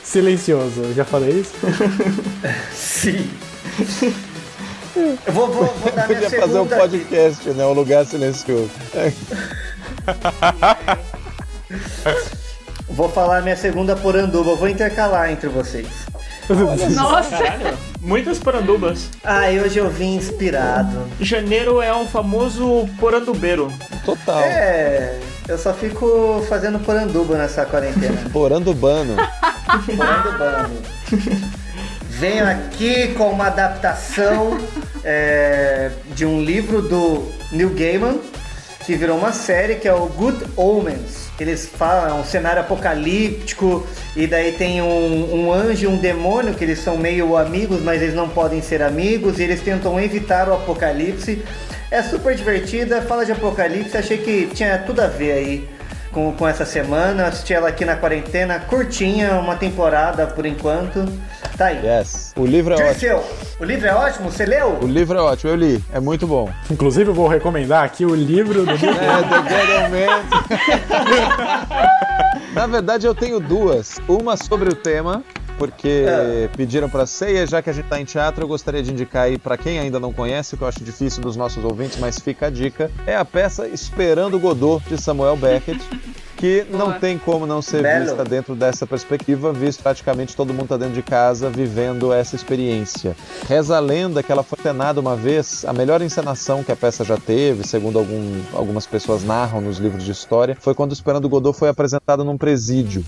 [0.01, 1.53] Silencioso, já falei isso?
[2.73, 3.30] Sim.
[4.95, 6.47] Eu vou, vou, vou dar minha Podia segunda...
[6.47, 7.65] fazer um podcast, né?
[7.65, 8.72] Um lugar silencioso.
[12.89, 15.88] Vou falar minha segunda poranduba, vou intercalar entre vocês.
[16.95, 17.38] Nossa!
[17.38, 19.09] Caralho, muitas porandubas.
[19.23, 20.97] Ah, e hoje eu vim inspirado.
[21.19, 23.72] Janeiro é um famoso porandubeiro.
[24.05, 24.39] Total.
[24.39, 28.18] É, eu só fico fazendo poranduba nessa quarentena.
[28.31, 29.18] Porandubano.
[29.85, 30.81] Porandubano.
[32.09, 34.57] Venho aqui com uma adaptação
[35.03, 38.19] é, de um livro do Neil Gaiman,
[38.85, 41.26] que virou uma série, que é o Good Omens.
[41.39, 43.85] Eles falam, é um cenário apocalíptico,
[44.15, 48.01] e daí tem um, um anjo e um demônio, que eles são meio amigos, mas
[48.01, 51.43] eles não podem ser amigos, e eles tentam evitar o apocalipse.
[51.91, 55.76] É super divertida, fala de apocalipse, achei que tinha tudo a ver aí
[56.18, 57.27] com, com essa semana.
[57.27, 61.06] Assisti ela aqui na quarentena, curtinha, uma temporada por enquanto.
[61.56, 61.85] Tá aí.
[61.85, 62.34] Yes.
[62.35, 63.35] O livro é Dirceu, ótimo.
[63.60, 64.31] o livro é ótimo?
[64.31, 64.80] Você leu?
[64.81, 65.84] O livro é ótimo, eu li.
[65.94, 66.49] É muito bom.
[66.72, 68.72] Inclusive, eu vou recomendar aqui o livro do.
[68.98, 69.41] É, The
[69.89, 70.18] Good.
[72.53, 73.99] Na verdade, eu tenho duas.
[74.07, 75.23] Uma sobre o tema,
[75.57, 76.49] porque É.
[76.55, 79.38] pediram para ceia, já que a gente tá em teatro, eu gostaria de indicar aí
[79.38, 82.49] para quem ainda não conhece, que eu acho difícil dos nossos ouvintes, mas fica a
[82.49, 82.91] dica.
[83.05, 85.79] É a peça Esperando Godot de Samuel Beckett.
[86.38, 86.99] Que não Boa.
[86.99, 88.05] tem como não ser Belo.
[88.05, 93.17] vista dentro dessa perspectiva, visto praticamente todo mundo tá dentro de casa vivendo essa experiência.
[93.49, 97.03] Reza a lenda que ela foi tenada uma vez, a melhor encenação que a peça
[97.03, 101.57] já teve, segundo algum- algumas pessoas narram nos livros de história, foi quando Esperando Godot
[101.57, 103.03] foi apresentado num presídio.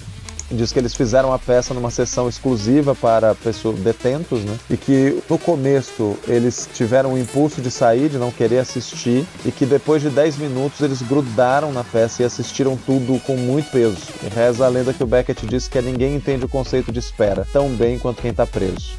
[0.51, 4.57] Diz que eles fizeram a peça numa sessão exclusiva para pessoas detentos, né?
[4.69, 9.51] E que no começo eles tiveram o impulso de sair, de não querer assistir, e
[9.51, 13.97] que depois de 10 minutos eles grudaram na peça e assistiram tudo com muito peso.
[14.23, 17.47] E reza a lenda que o Beckett disse que ninguém entende o conceito de espera
[17.51, 18.91] tão bem quanto quem tá preso.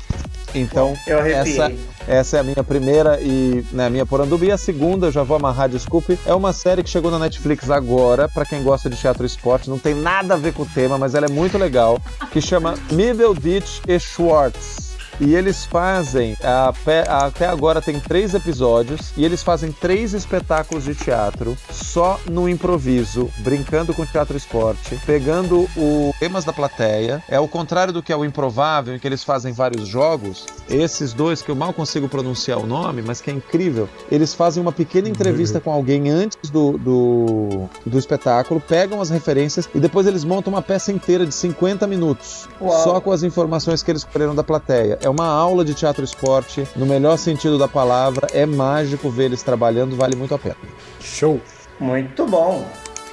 [0.55, 1.73] Então, essa,
[2.07, 4.45] essa é a minha primeira e né, a minha poranduba.
[4.45, 8.29] E a segunda, já vou amarrar, desculpe, é uma série que chegou na Netflix agora,
[8.29, 10.99] pra quem gosta de teatro e esporte, não tem nada a ver com o tema,
[10.99, 11.99] mas ela é muito legal,
[12.33, 14.90] que chama Middle Ditch e Schwartz.
[15.21, 20.15] E eles fazem, a pé- a- até agora tem três episódios, e eles fazem três
[20.15, 27.23] espetáculos de teatro só no improviso, brincando com teatro esporte, pegando os temas da plateia.
[27.29, 30.47] É o contrário do que é o improvável, em que eles fazem vários jogos.
[30.71, 34.63] Esses dois, que eu mal consigo pronunciar o nome, mas que é incrível, eles fazem
[34.63, 40.07] uma pequena entrevista com alguém antes do, do, do espetáculo, pegam as referências e depois
[40.07, 42.85] eles montam uma peça inteira de 50 minutos, Uau.
[42.85, 44.99] só com as informações que eles escolheram da plateia.
[45.03, 49.43] É uma aula de teatro esporte, no melhor sentido da palavra, é mágico ver eles
[49.43, 50.57] trabalhando, vale muito a pena.
[51.01, 51.41] Show!
[51.79, 52.67] Muito bom.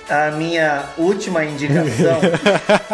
[0.10, 2.20] A minha última indicação.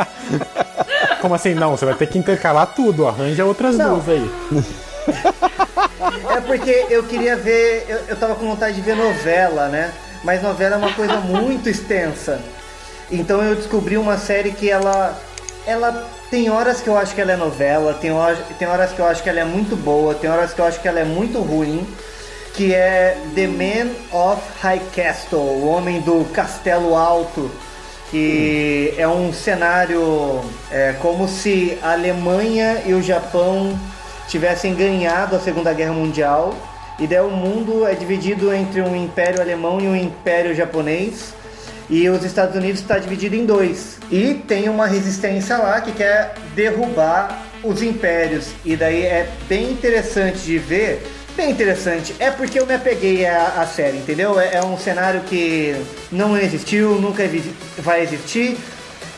[1.21, 1.53] Como assim?
[1.53, 3.99] Não, você vai ter que intercalar tudo, arranja outras Não.
[3.99, 4.31] duas aí.
[6.35, 9.91] É porque eu queria ver, eu, eu tava com vontade de ver novela, né?
[10.23, 12.39] Mas novela é uma coisa muito extensa.
[13.11, 15.17] Então eu descobri uma série que ela.
[15.65, 18.99] Ela tem horas que eu acho que ela é novela, tem horas, tem horas que
[18.99, 21.05] eu acho que ela é muito boa, tem horas que eu acho que ela é
[21.05, 21.87] muito ruim.
[22.53, 27.49] Que é The Man of High Castle, o homem do castelo alto.
[28.11, 33.77] Que é um cenário é, como se a Alemanha e o Japão
[34.27, 36.53] tivessem ganhado a Segunda Guerra Mundial
[36.99, 41.33] e daí o mundo é dividido entre um império alemão e um império japonês
[41.93, 43.99] e os Estados Unidos está dividido em dois.
[44.11, 48.47] E tem uma resistência lá que quer derrubar os impérios.
[48.65, 51.05] E daí é bem interessante de ver.
[51.37, 52.15] Bem interessante.
[52.17, 54.39] É porque eu me apeguei à, à série entendeu?
[54.39, 55.75] É, é um cenário que
[56.11, 57.23] não existiu nunca
[57.77, 58.57] vai existir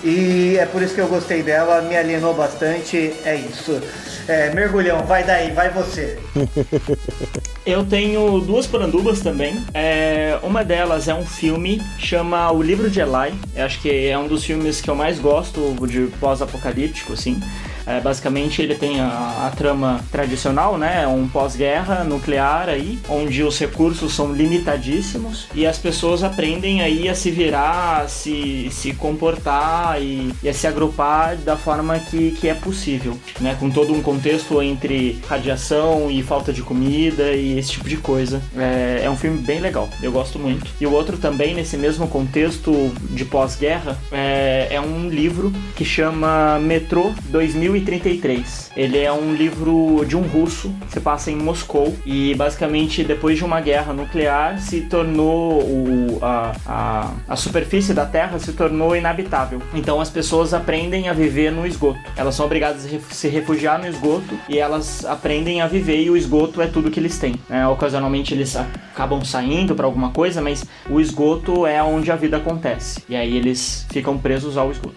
[0.04, 3.14] E é por isso que eu gostei dela, me alienou bastante.
[3.24, 3.82] É isso.
[4.28, 6.18] É, mergulhão, vai daí, vai você.
[7.66, 9.60] Eu tenho duas porandubas também.
[9.74, 13.34] É, uma delas é um filme, chama O Livro de Eli.
[13.56, 17.42] Eu acho que é um dos filmes que eu mais gosto de pós-apocalíptico, assim.
[17.86, 21.08] É, basicamente ele tem a, a trama tradicional, né?
[21.08, 27.16] Um pós-guerra nuclear aí, onde os recursos são limitadíssimos e as pessoas aprendem aí a
[27.16, 32.48] se virar, a se, se comportar e, e a se agrupar da forma que, que
[32.48, 33.56] é possível, né?
[33.60, 38.42] Com todo um contexto entre radiação e falta de comida e esse tipo de coisa.
[38.58, 40.72] É, é um filme bem legal, eu gosto muito.
[40.80, 46.60] E o outro também, nesse mesmo contexto de pós-guerra, é, é um livro que chama
[46.60, 48.72] Metrô 2000 2033.
[48.76, 53.44] Ele é um livro de um russo, se passa em Moscou e basicamente depois de
[53.44, 59.62] uma guerra nuclear se tornou o, a, a, a superfície da Terra se tornou inabitável.
[59.74, 62.00] Então as pessoas aprendem a viver no esgoto.
[62.16, 66.18] Elas são obrigadas a se refugiar no esgoto e elas aprendem a viver e o
[66.18, 67.36] esgoto é tudo que eles têm.
[67.50, 72.38] É, ocasionalmente eles acabam saindo para alguma coisa, mas o esgoto é onde a vida
[72.38, 73.04] acontece.
[73.10, 74.96] E aí eles ficam presos ao esgoto.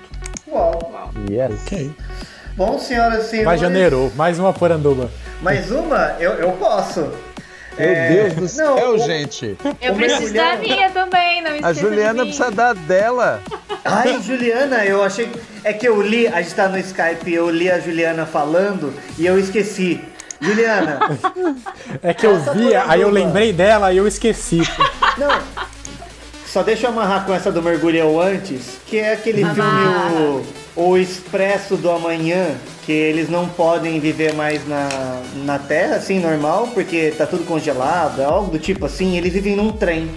[0.51, 0.79] Uau.
[1.31, 1.63] Yes.
[1.67, 1.91] Ok.
[2.59, 3.45] Bom, senhoras e senhores.
[3.45, 5.11] Vai janeiro, mais uma poranduba.
[5.41, 6.17] Mais uma?
[6.19, 7.01] Eu, eu posso.
[7.01, 9.57] Meu É, Deus do céu, não, o- gente.
[9.81, 12.25] Eu O preciso da minha também, não A esqueça Juliana de mim.
[12.27, 13.41] precisa dar dela.
[13.85, 15.31] Ai, Juliana, eu achei.
[15.63, 19.25] É que eu li, a gente tá no Skype, eu li a Juliana falando e
[19.25, 20.01] eu esqueci.
[20.41, 20.99] Juliana,
[22.03, 24.61] É que eu Essa vi, aí eu lembrei dela e eu esqueci.
[25.17, 25.41] não.
[26.45, 30.11] Só deixa eu amarrar com essa do mergulhão antes, que é aquele Amarra.
[30.11, 30.47] filme o,
[30.79, 32.55] o Expresso do Amanhã,
[32.87, 34.89] que eles não podem viver mais na,
[35.45, 39.57] na Terra, assim, normal, porque tá tudo congelado, é algo do tipo assim, eles vivem
[39.57, 40.09] num trem.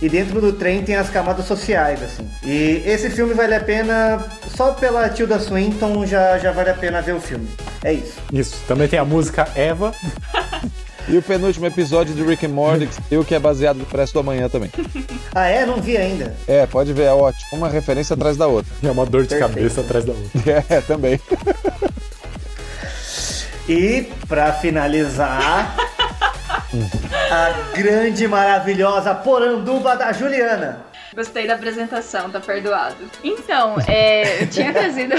[0.00, 2.26] E dentro do trem tem as camadas sociais, assim.
[2.42, 4.24] E esse filme vale a pena,
[4.56, 7.46] só pela Tilda Swinton já, já vale a pena ver o filme.
[7.84, 8.14] É isso.
[8.32, 8.56] Isso.
[8.66, 9.92] Também tem a música Eva.
[11.10, 14.20] E o penúltimo episódio de Rick and Morty, que que é baseado no Preço do
[14.20, 14.70] Amanhã também.
[15.34, 15.66] Ah, é?
[15.66, 16.36] Não vi ainda.
[16.46, 17.46] É, pode ver, é ótimo.
[17.52, 18.72] Uma referência atrás da outra.
[18.80, 19.54] É uma dor de Perfeito.
[19.54, 20.30] cabeça atrás da outra.
[20.70, 21.20] É, também.
[23.68, 25.74] E pra finalizar,
[27.30, 30.84] a grande, maravilhosa poranduba da Juliana.
[31.14, 33.10] Gostei da apresentação, tá perdoado.
[33.24, 35.14] Então, é, eu tinha trazido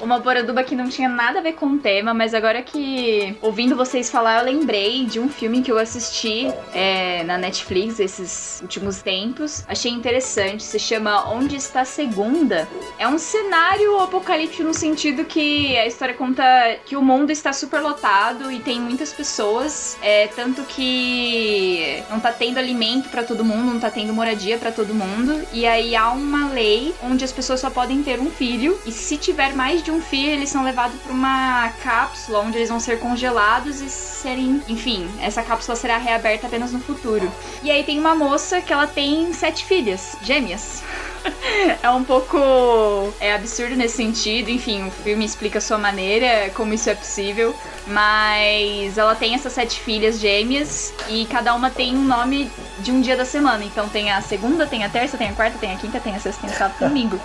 [0.00, 3.76] uma poranduba que não tinha nada a ver com o tema, mas agora que ouvindo
[3.76, 9.02] vocês falar, eu lembrei de um filme que eu assisti é, na Netflix esses últimos
[9.02, 9.64] tempos.
[9.68, 12.68] Achei interessante, se chama Onde Está a Segunda.
[12.98, 16.42] É um cenário apocalíptico no sentido que a história conta
[16.84, 22.58] que o mundo está superlotado e tem muitas pessoas, é, tanto que não tá tendo
[22.58, 25.46] alimento pra todo mundo, não tá tendo moradia pra todo mundo.
[25.52, 29.16] E aí há uma lei onde as pessoas só podem ter um filho e se
[29.16, 32.98] tiver mais de um filho, eles são levados pra uma cápsula onde eles vão ser
[32.98, 37.30] congelados e serem, enfim, essa cápsula será reaberta apenas no futuro.
[37.62, 40.82] E aí tem uma moça que ela tem sete filhas, gêmeas.
[41.82, 46.72] É um pouco é absurdo nesse sentido, enfim, o filme explica a sua maneira, como
[46.72, 47.54] isso é possível,
[47.86, 52.50] mas ela tem essas sete filhas gêmeas e cada uma tem um nome
[52.80, 53.64] de um dia da semana.
[53.64, 56.20] Então tem a segunda, tem a terça, tem a quarta, tem a quinta, tem a
[56.20, 57.20] sexta, tem o sábado domingo.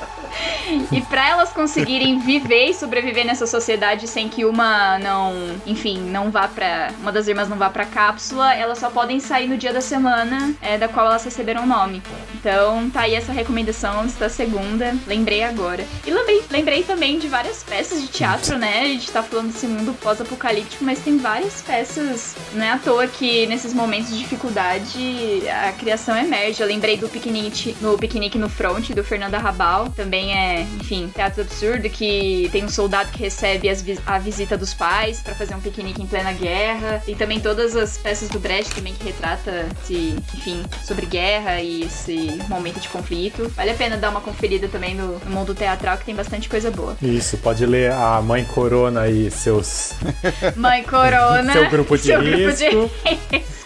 [0.91, 5.33] E pra elas conseguirem viver e sobreviver nessa sociedade sem que uma não,
[5.65, 6.91] enfim, não vá pra.
[6.99, 10.53] Uma das irmãs não vá pra cápsula, elas só podem sair no dia da semana
[10.61, 12.01] é, da qual elas receberam o nome.
[12.33, 14.95] Então tá aí essa recomendação antes da segunda.
[15.07, 15.85] Lembrei agora.
[16.05, 18.81] E lembrei, lembrei também de várias peças de teatro, né?
[18.81, 22.35] A gente tá falando desse mundo pós-apocalíptico, mas tem várias peças.
[22.53, 26.61] Não é à toa que nesses momentos de dificuldade a criação emerge.
[26.61, 29.89] Eu lembrei do piquenique no piquenique no front do Fernando Arrabal.
[29.89, 34.73] Também é, enfim, teatro absurdo que tem um soldado que recebe as a visita dos
[34.73, 37.01] pais pra fazer um piquenique em plena guerra.
[37.05, 41.84] Tem também todas as peças do Brecht também que retrata esse, enfim, sobre guerra e
[41.84, 43.49] esse momento de conflito.
[43.55, 46.71] Vale a pena dar uma conferida também no, no mundo teatral que tem bastante coisa
[46.71, 46.95] boa.
[47.01, 49.93] Isso, pode ler a Mãe Corona e seus.
[50.55, 51.51] Mãe Corona.
[51.53, 52.91] Seu grupo de seu grupo de risco.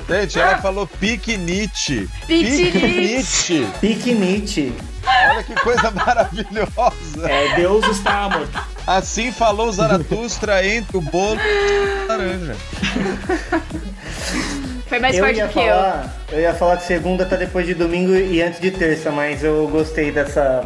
[0.09, 2.09] Gente, ela falou piquenite.
[2.25, 3.67] Piquenite.
[3.81, 4.73] Piquenite.
[5.29, 7.29] Olha que coisa maravilhosa.
[7.29, 8.59] É, Deus está morto.
[8.85, 12.55] Assim falou Zaratustra entre o bolo e a laranja.
[14.87, 16.39] Foi mais eu forte ia do que falar, eu.
[16.39, 20.11] ia falar que segunda tá depois de domingo e antes de terça, mas eu gostei
[20.11, 20.63] dessa,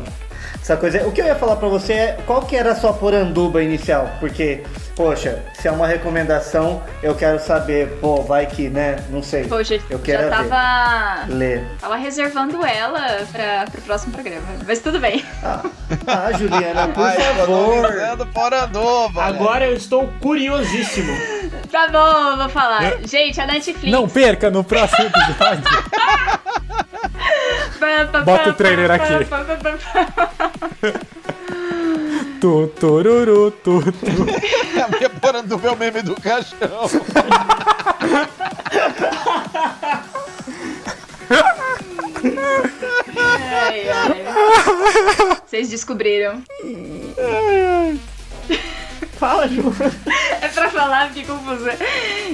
[0.58, 1.06] dessa coisa.
[1.08, 4.10] O que eu ia falar pra você é qual que era a sua poranduba inicial?
[4.20, 4.64] Porque
[4.96, 8.98] poxa, se é uma recomendação, eu quero saber, pô, vai que, né?
[9.10, 9.46] Não sei.
[9.46, 10.50] Poxa, eu quero já ver.
[10.50, 11.26] tava.
[11.34, 11.64] Ler.
[11.80, 14.46] Tava reservando ela pra, pro próximo programa.
[14.68, 15.26] Mas tudo bem.
[16.08, 17.86] Ah, Juliana, por Ai, favor.
[17.86, 19.24] economizando fora nova.
[19.24, 21.12] Agora eu estou curiosíssimo.
[21.72, 22.98] Tá bom, eu vou falar.
[23.06, 23.90] Gente, a Netflix.
[23.92, 25.64] Não perca no próximo episódio.
[28.26, 29.14] Bota o trailer aqui.
[32.40, 34.82] Tu, tururu, tu, tu.
[34.84, 36.90] A minha porra do meu meme do caixão.
[43.18, 45.38] Ai, ai.
[45.46, 46.44] Vocês descobriram.
[49.22, 49.62] Fala, Ju.
[50.42, 51.78] É pra falar, fiquei confusa.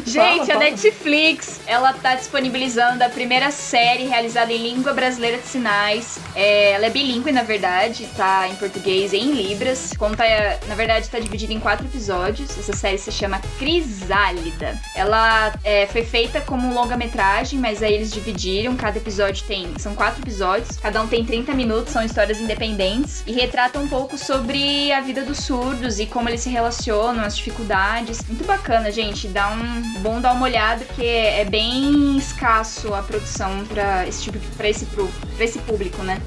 [0.05, 0.59] Gente, Fala, a fala.
[0.59, 6.18] Netflix, ela tá disponibilizando a primeira série realizada em língua brasileira de sinais.
[6.34, 9.91] É, ela é bilíngue, na verdade, tá em português e em libras.
[9.97, 10.23] Conta,
[10.68, 12.57] na verdade, tá dividida em quatro episódios.
[12.57, 14.80] Essa série se chama Crisálida.
[14.95, 18.77] Ela é, foi feita como longa-metragem, mas aí eles dividiram.
[18.77, 19.73] Cada episódio tem...
[19.77, 20.77] São quatro episódios.
[20.77, 23.23] Cada um tem 30 minutos, são histórias independentes.
[23.27, 26.76] E retrata um pouco sobre a vida dos surdos e como eles se relacionam,
[27.25, 28.21] as dificuldades.
[28.27, 29.27] Muito bacana, gente.
[29.27, 34.39] Dá um bom dar uma olhada, porque é bem escasso a produção para esse tipo
[34.55, 36.21] para esse pra esse público, né?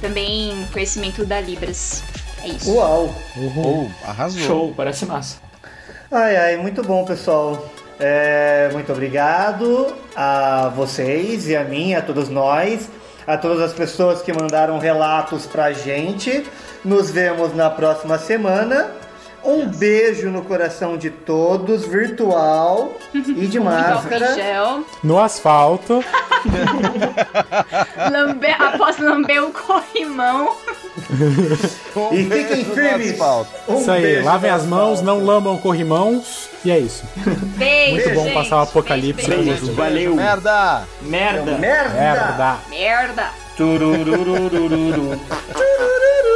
[0.00, 2.02] Também conhecimento da Libras.
[2.42, 2.70] É isso.
[2.72, 3.14] Uau!
[3.56, 4.40] Oh, arrasou.
[4.40, 5.38] Show, parece massa.
[6.10, 7.66] Ai, ai, muito bom, pessoal.
[7.98, 12.90] É, muito obrigado a vocês e a mim, a todos nós,
[13.26, 16.44] a todas as pessoas que mandaram relatos pra gente.
[16.84, 19.03] Nos vemos na próxima semana.
[19.44, 24.34] Um beijo no coração de todos, virtual e de máscara.
[25.02, 26.02] No asfalto.
[28.10, 30.56] Lamber, após lamber o corrimão.
[32.12, 33.18] E fiquem firmes.
[33.68, 36.48] Um isso aí, beijo lavem as mãos, não lambam corrimãos.
[36.64, 37.04] E é isso.
[37.56, 38.34] Beijo, Muito bom gente.
[38.34, 39.58] passar o apocalipse Beijo, beijo.
[39.60, 39.76] Jesus.
[39.76, 40.14] Valeu.
[40.14, 40.84] Merda!
[41.02, 41.58] Merda.
[41.58, 41.94] Merda!
[41.94, 42.58] Merda.
[42.70, 43.30] Merda.
[43.56, 45.20] Tururururururu.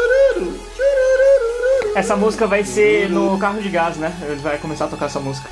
[1.95, 4.13] Essa música vai ser no carro de gás, né?
[4.23, 5.49] Ele vai começar a tocar essa música.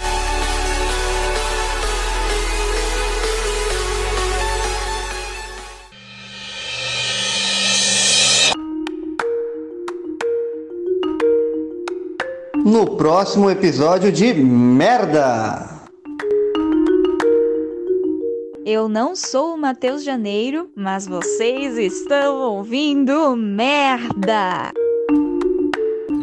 [12.64, 15.76] No próximo episódio de Merda!
[18.64, 24.72] Eu não sou o Matheus Janeiro, mas vocês estão ouvindo merda!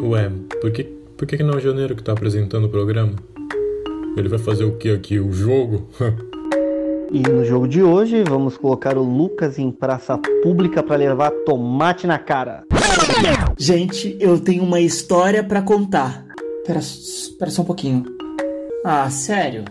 [0.04, 0.30] Ué,
[0.62, 0.84] por que,
[1.18, 3.14] por que não é o Janeiro que tá apresentando o programa?
[4.18, 5.20] Ele vai fazer o que aqui?
[5.20, 5.88] O jogo?
[7.12, 12.08] E no jogo de hoje, vamos colocar o Lucas em praça pública para levar tomate
[12.08, 12.64] na cara.
[13.56, 16.26] Gente, eu tenho uma história pra contar.
[16.66, 16.80] Pera,
[17.38, 18.04] pera só um pouquinho.
[18.84, 19.64] Ah, sério?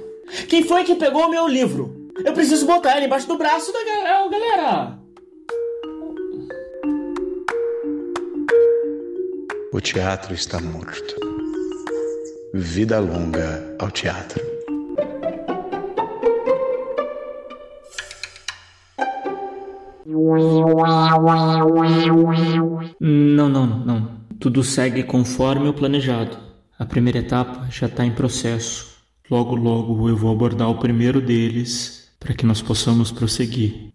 [0.48, 1.92] Quem foi que pegou o meu livro?
[2.24, 4.98] Eu preciso botar ele embaixo do braço da ga- galera.
[9.72, 11.14] O teatro está morto.
[12.52, 14.38] Vida longa ao teatro.
[23.00, 24.10] Não, não, não.
[24.38, 26.36] Tudo segue conforme o planejado.
[26.78, 28.94] A primeira etapa já está em processo.
[29.30, 33.90] Logo, logo eu vou abordar o primeiro deles para que nós possamos prosseguir.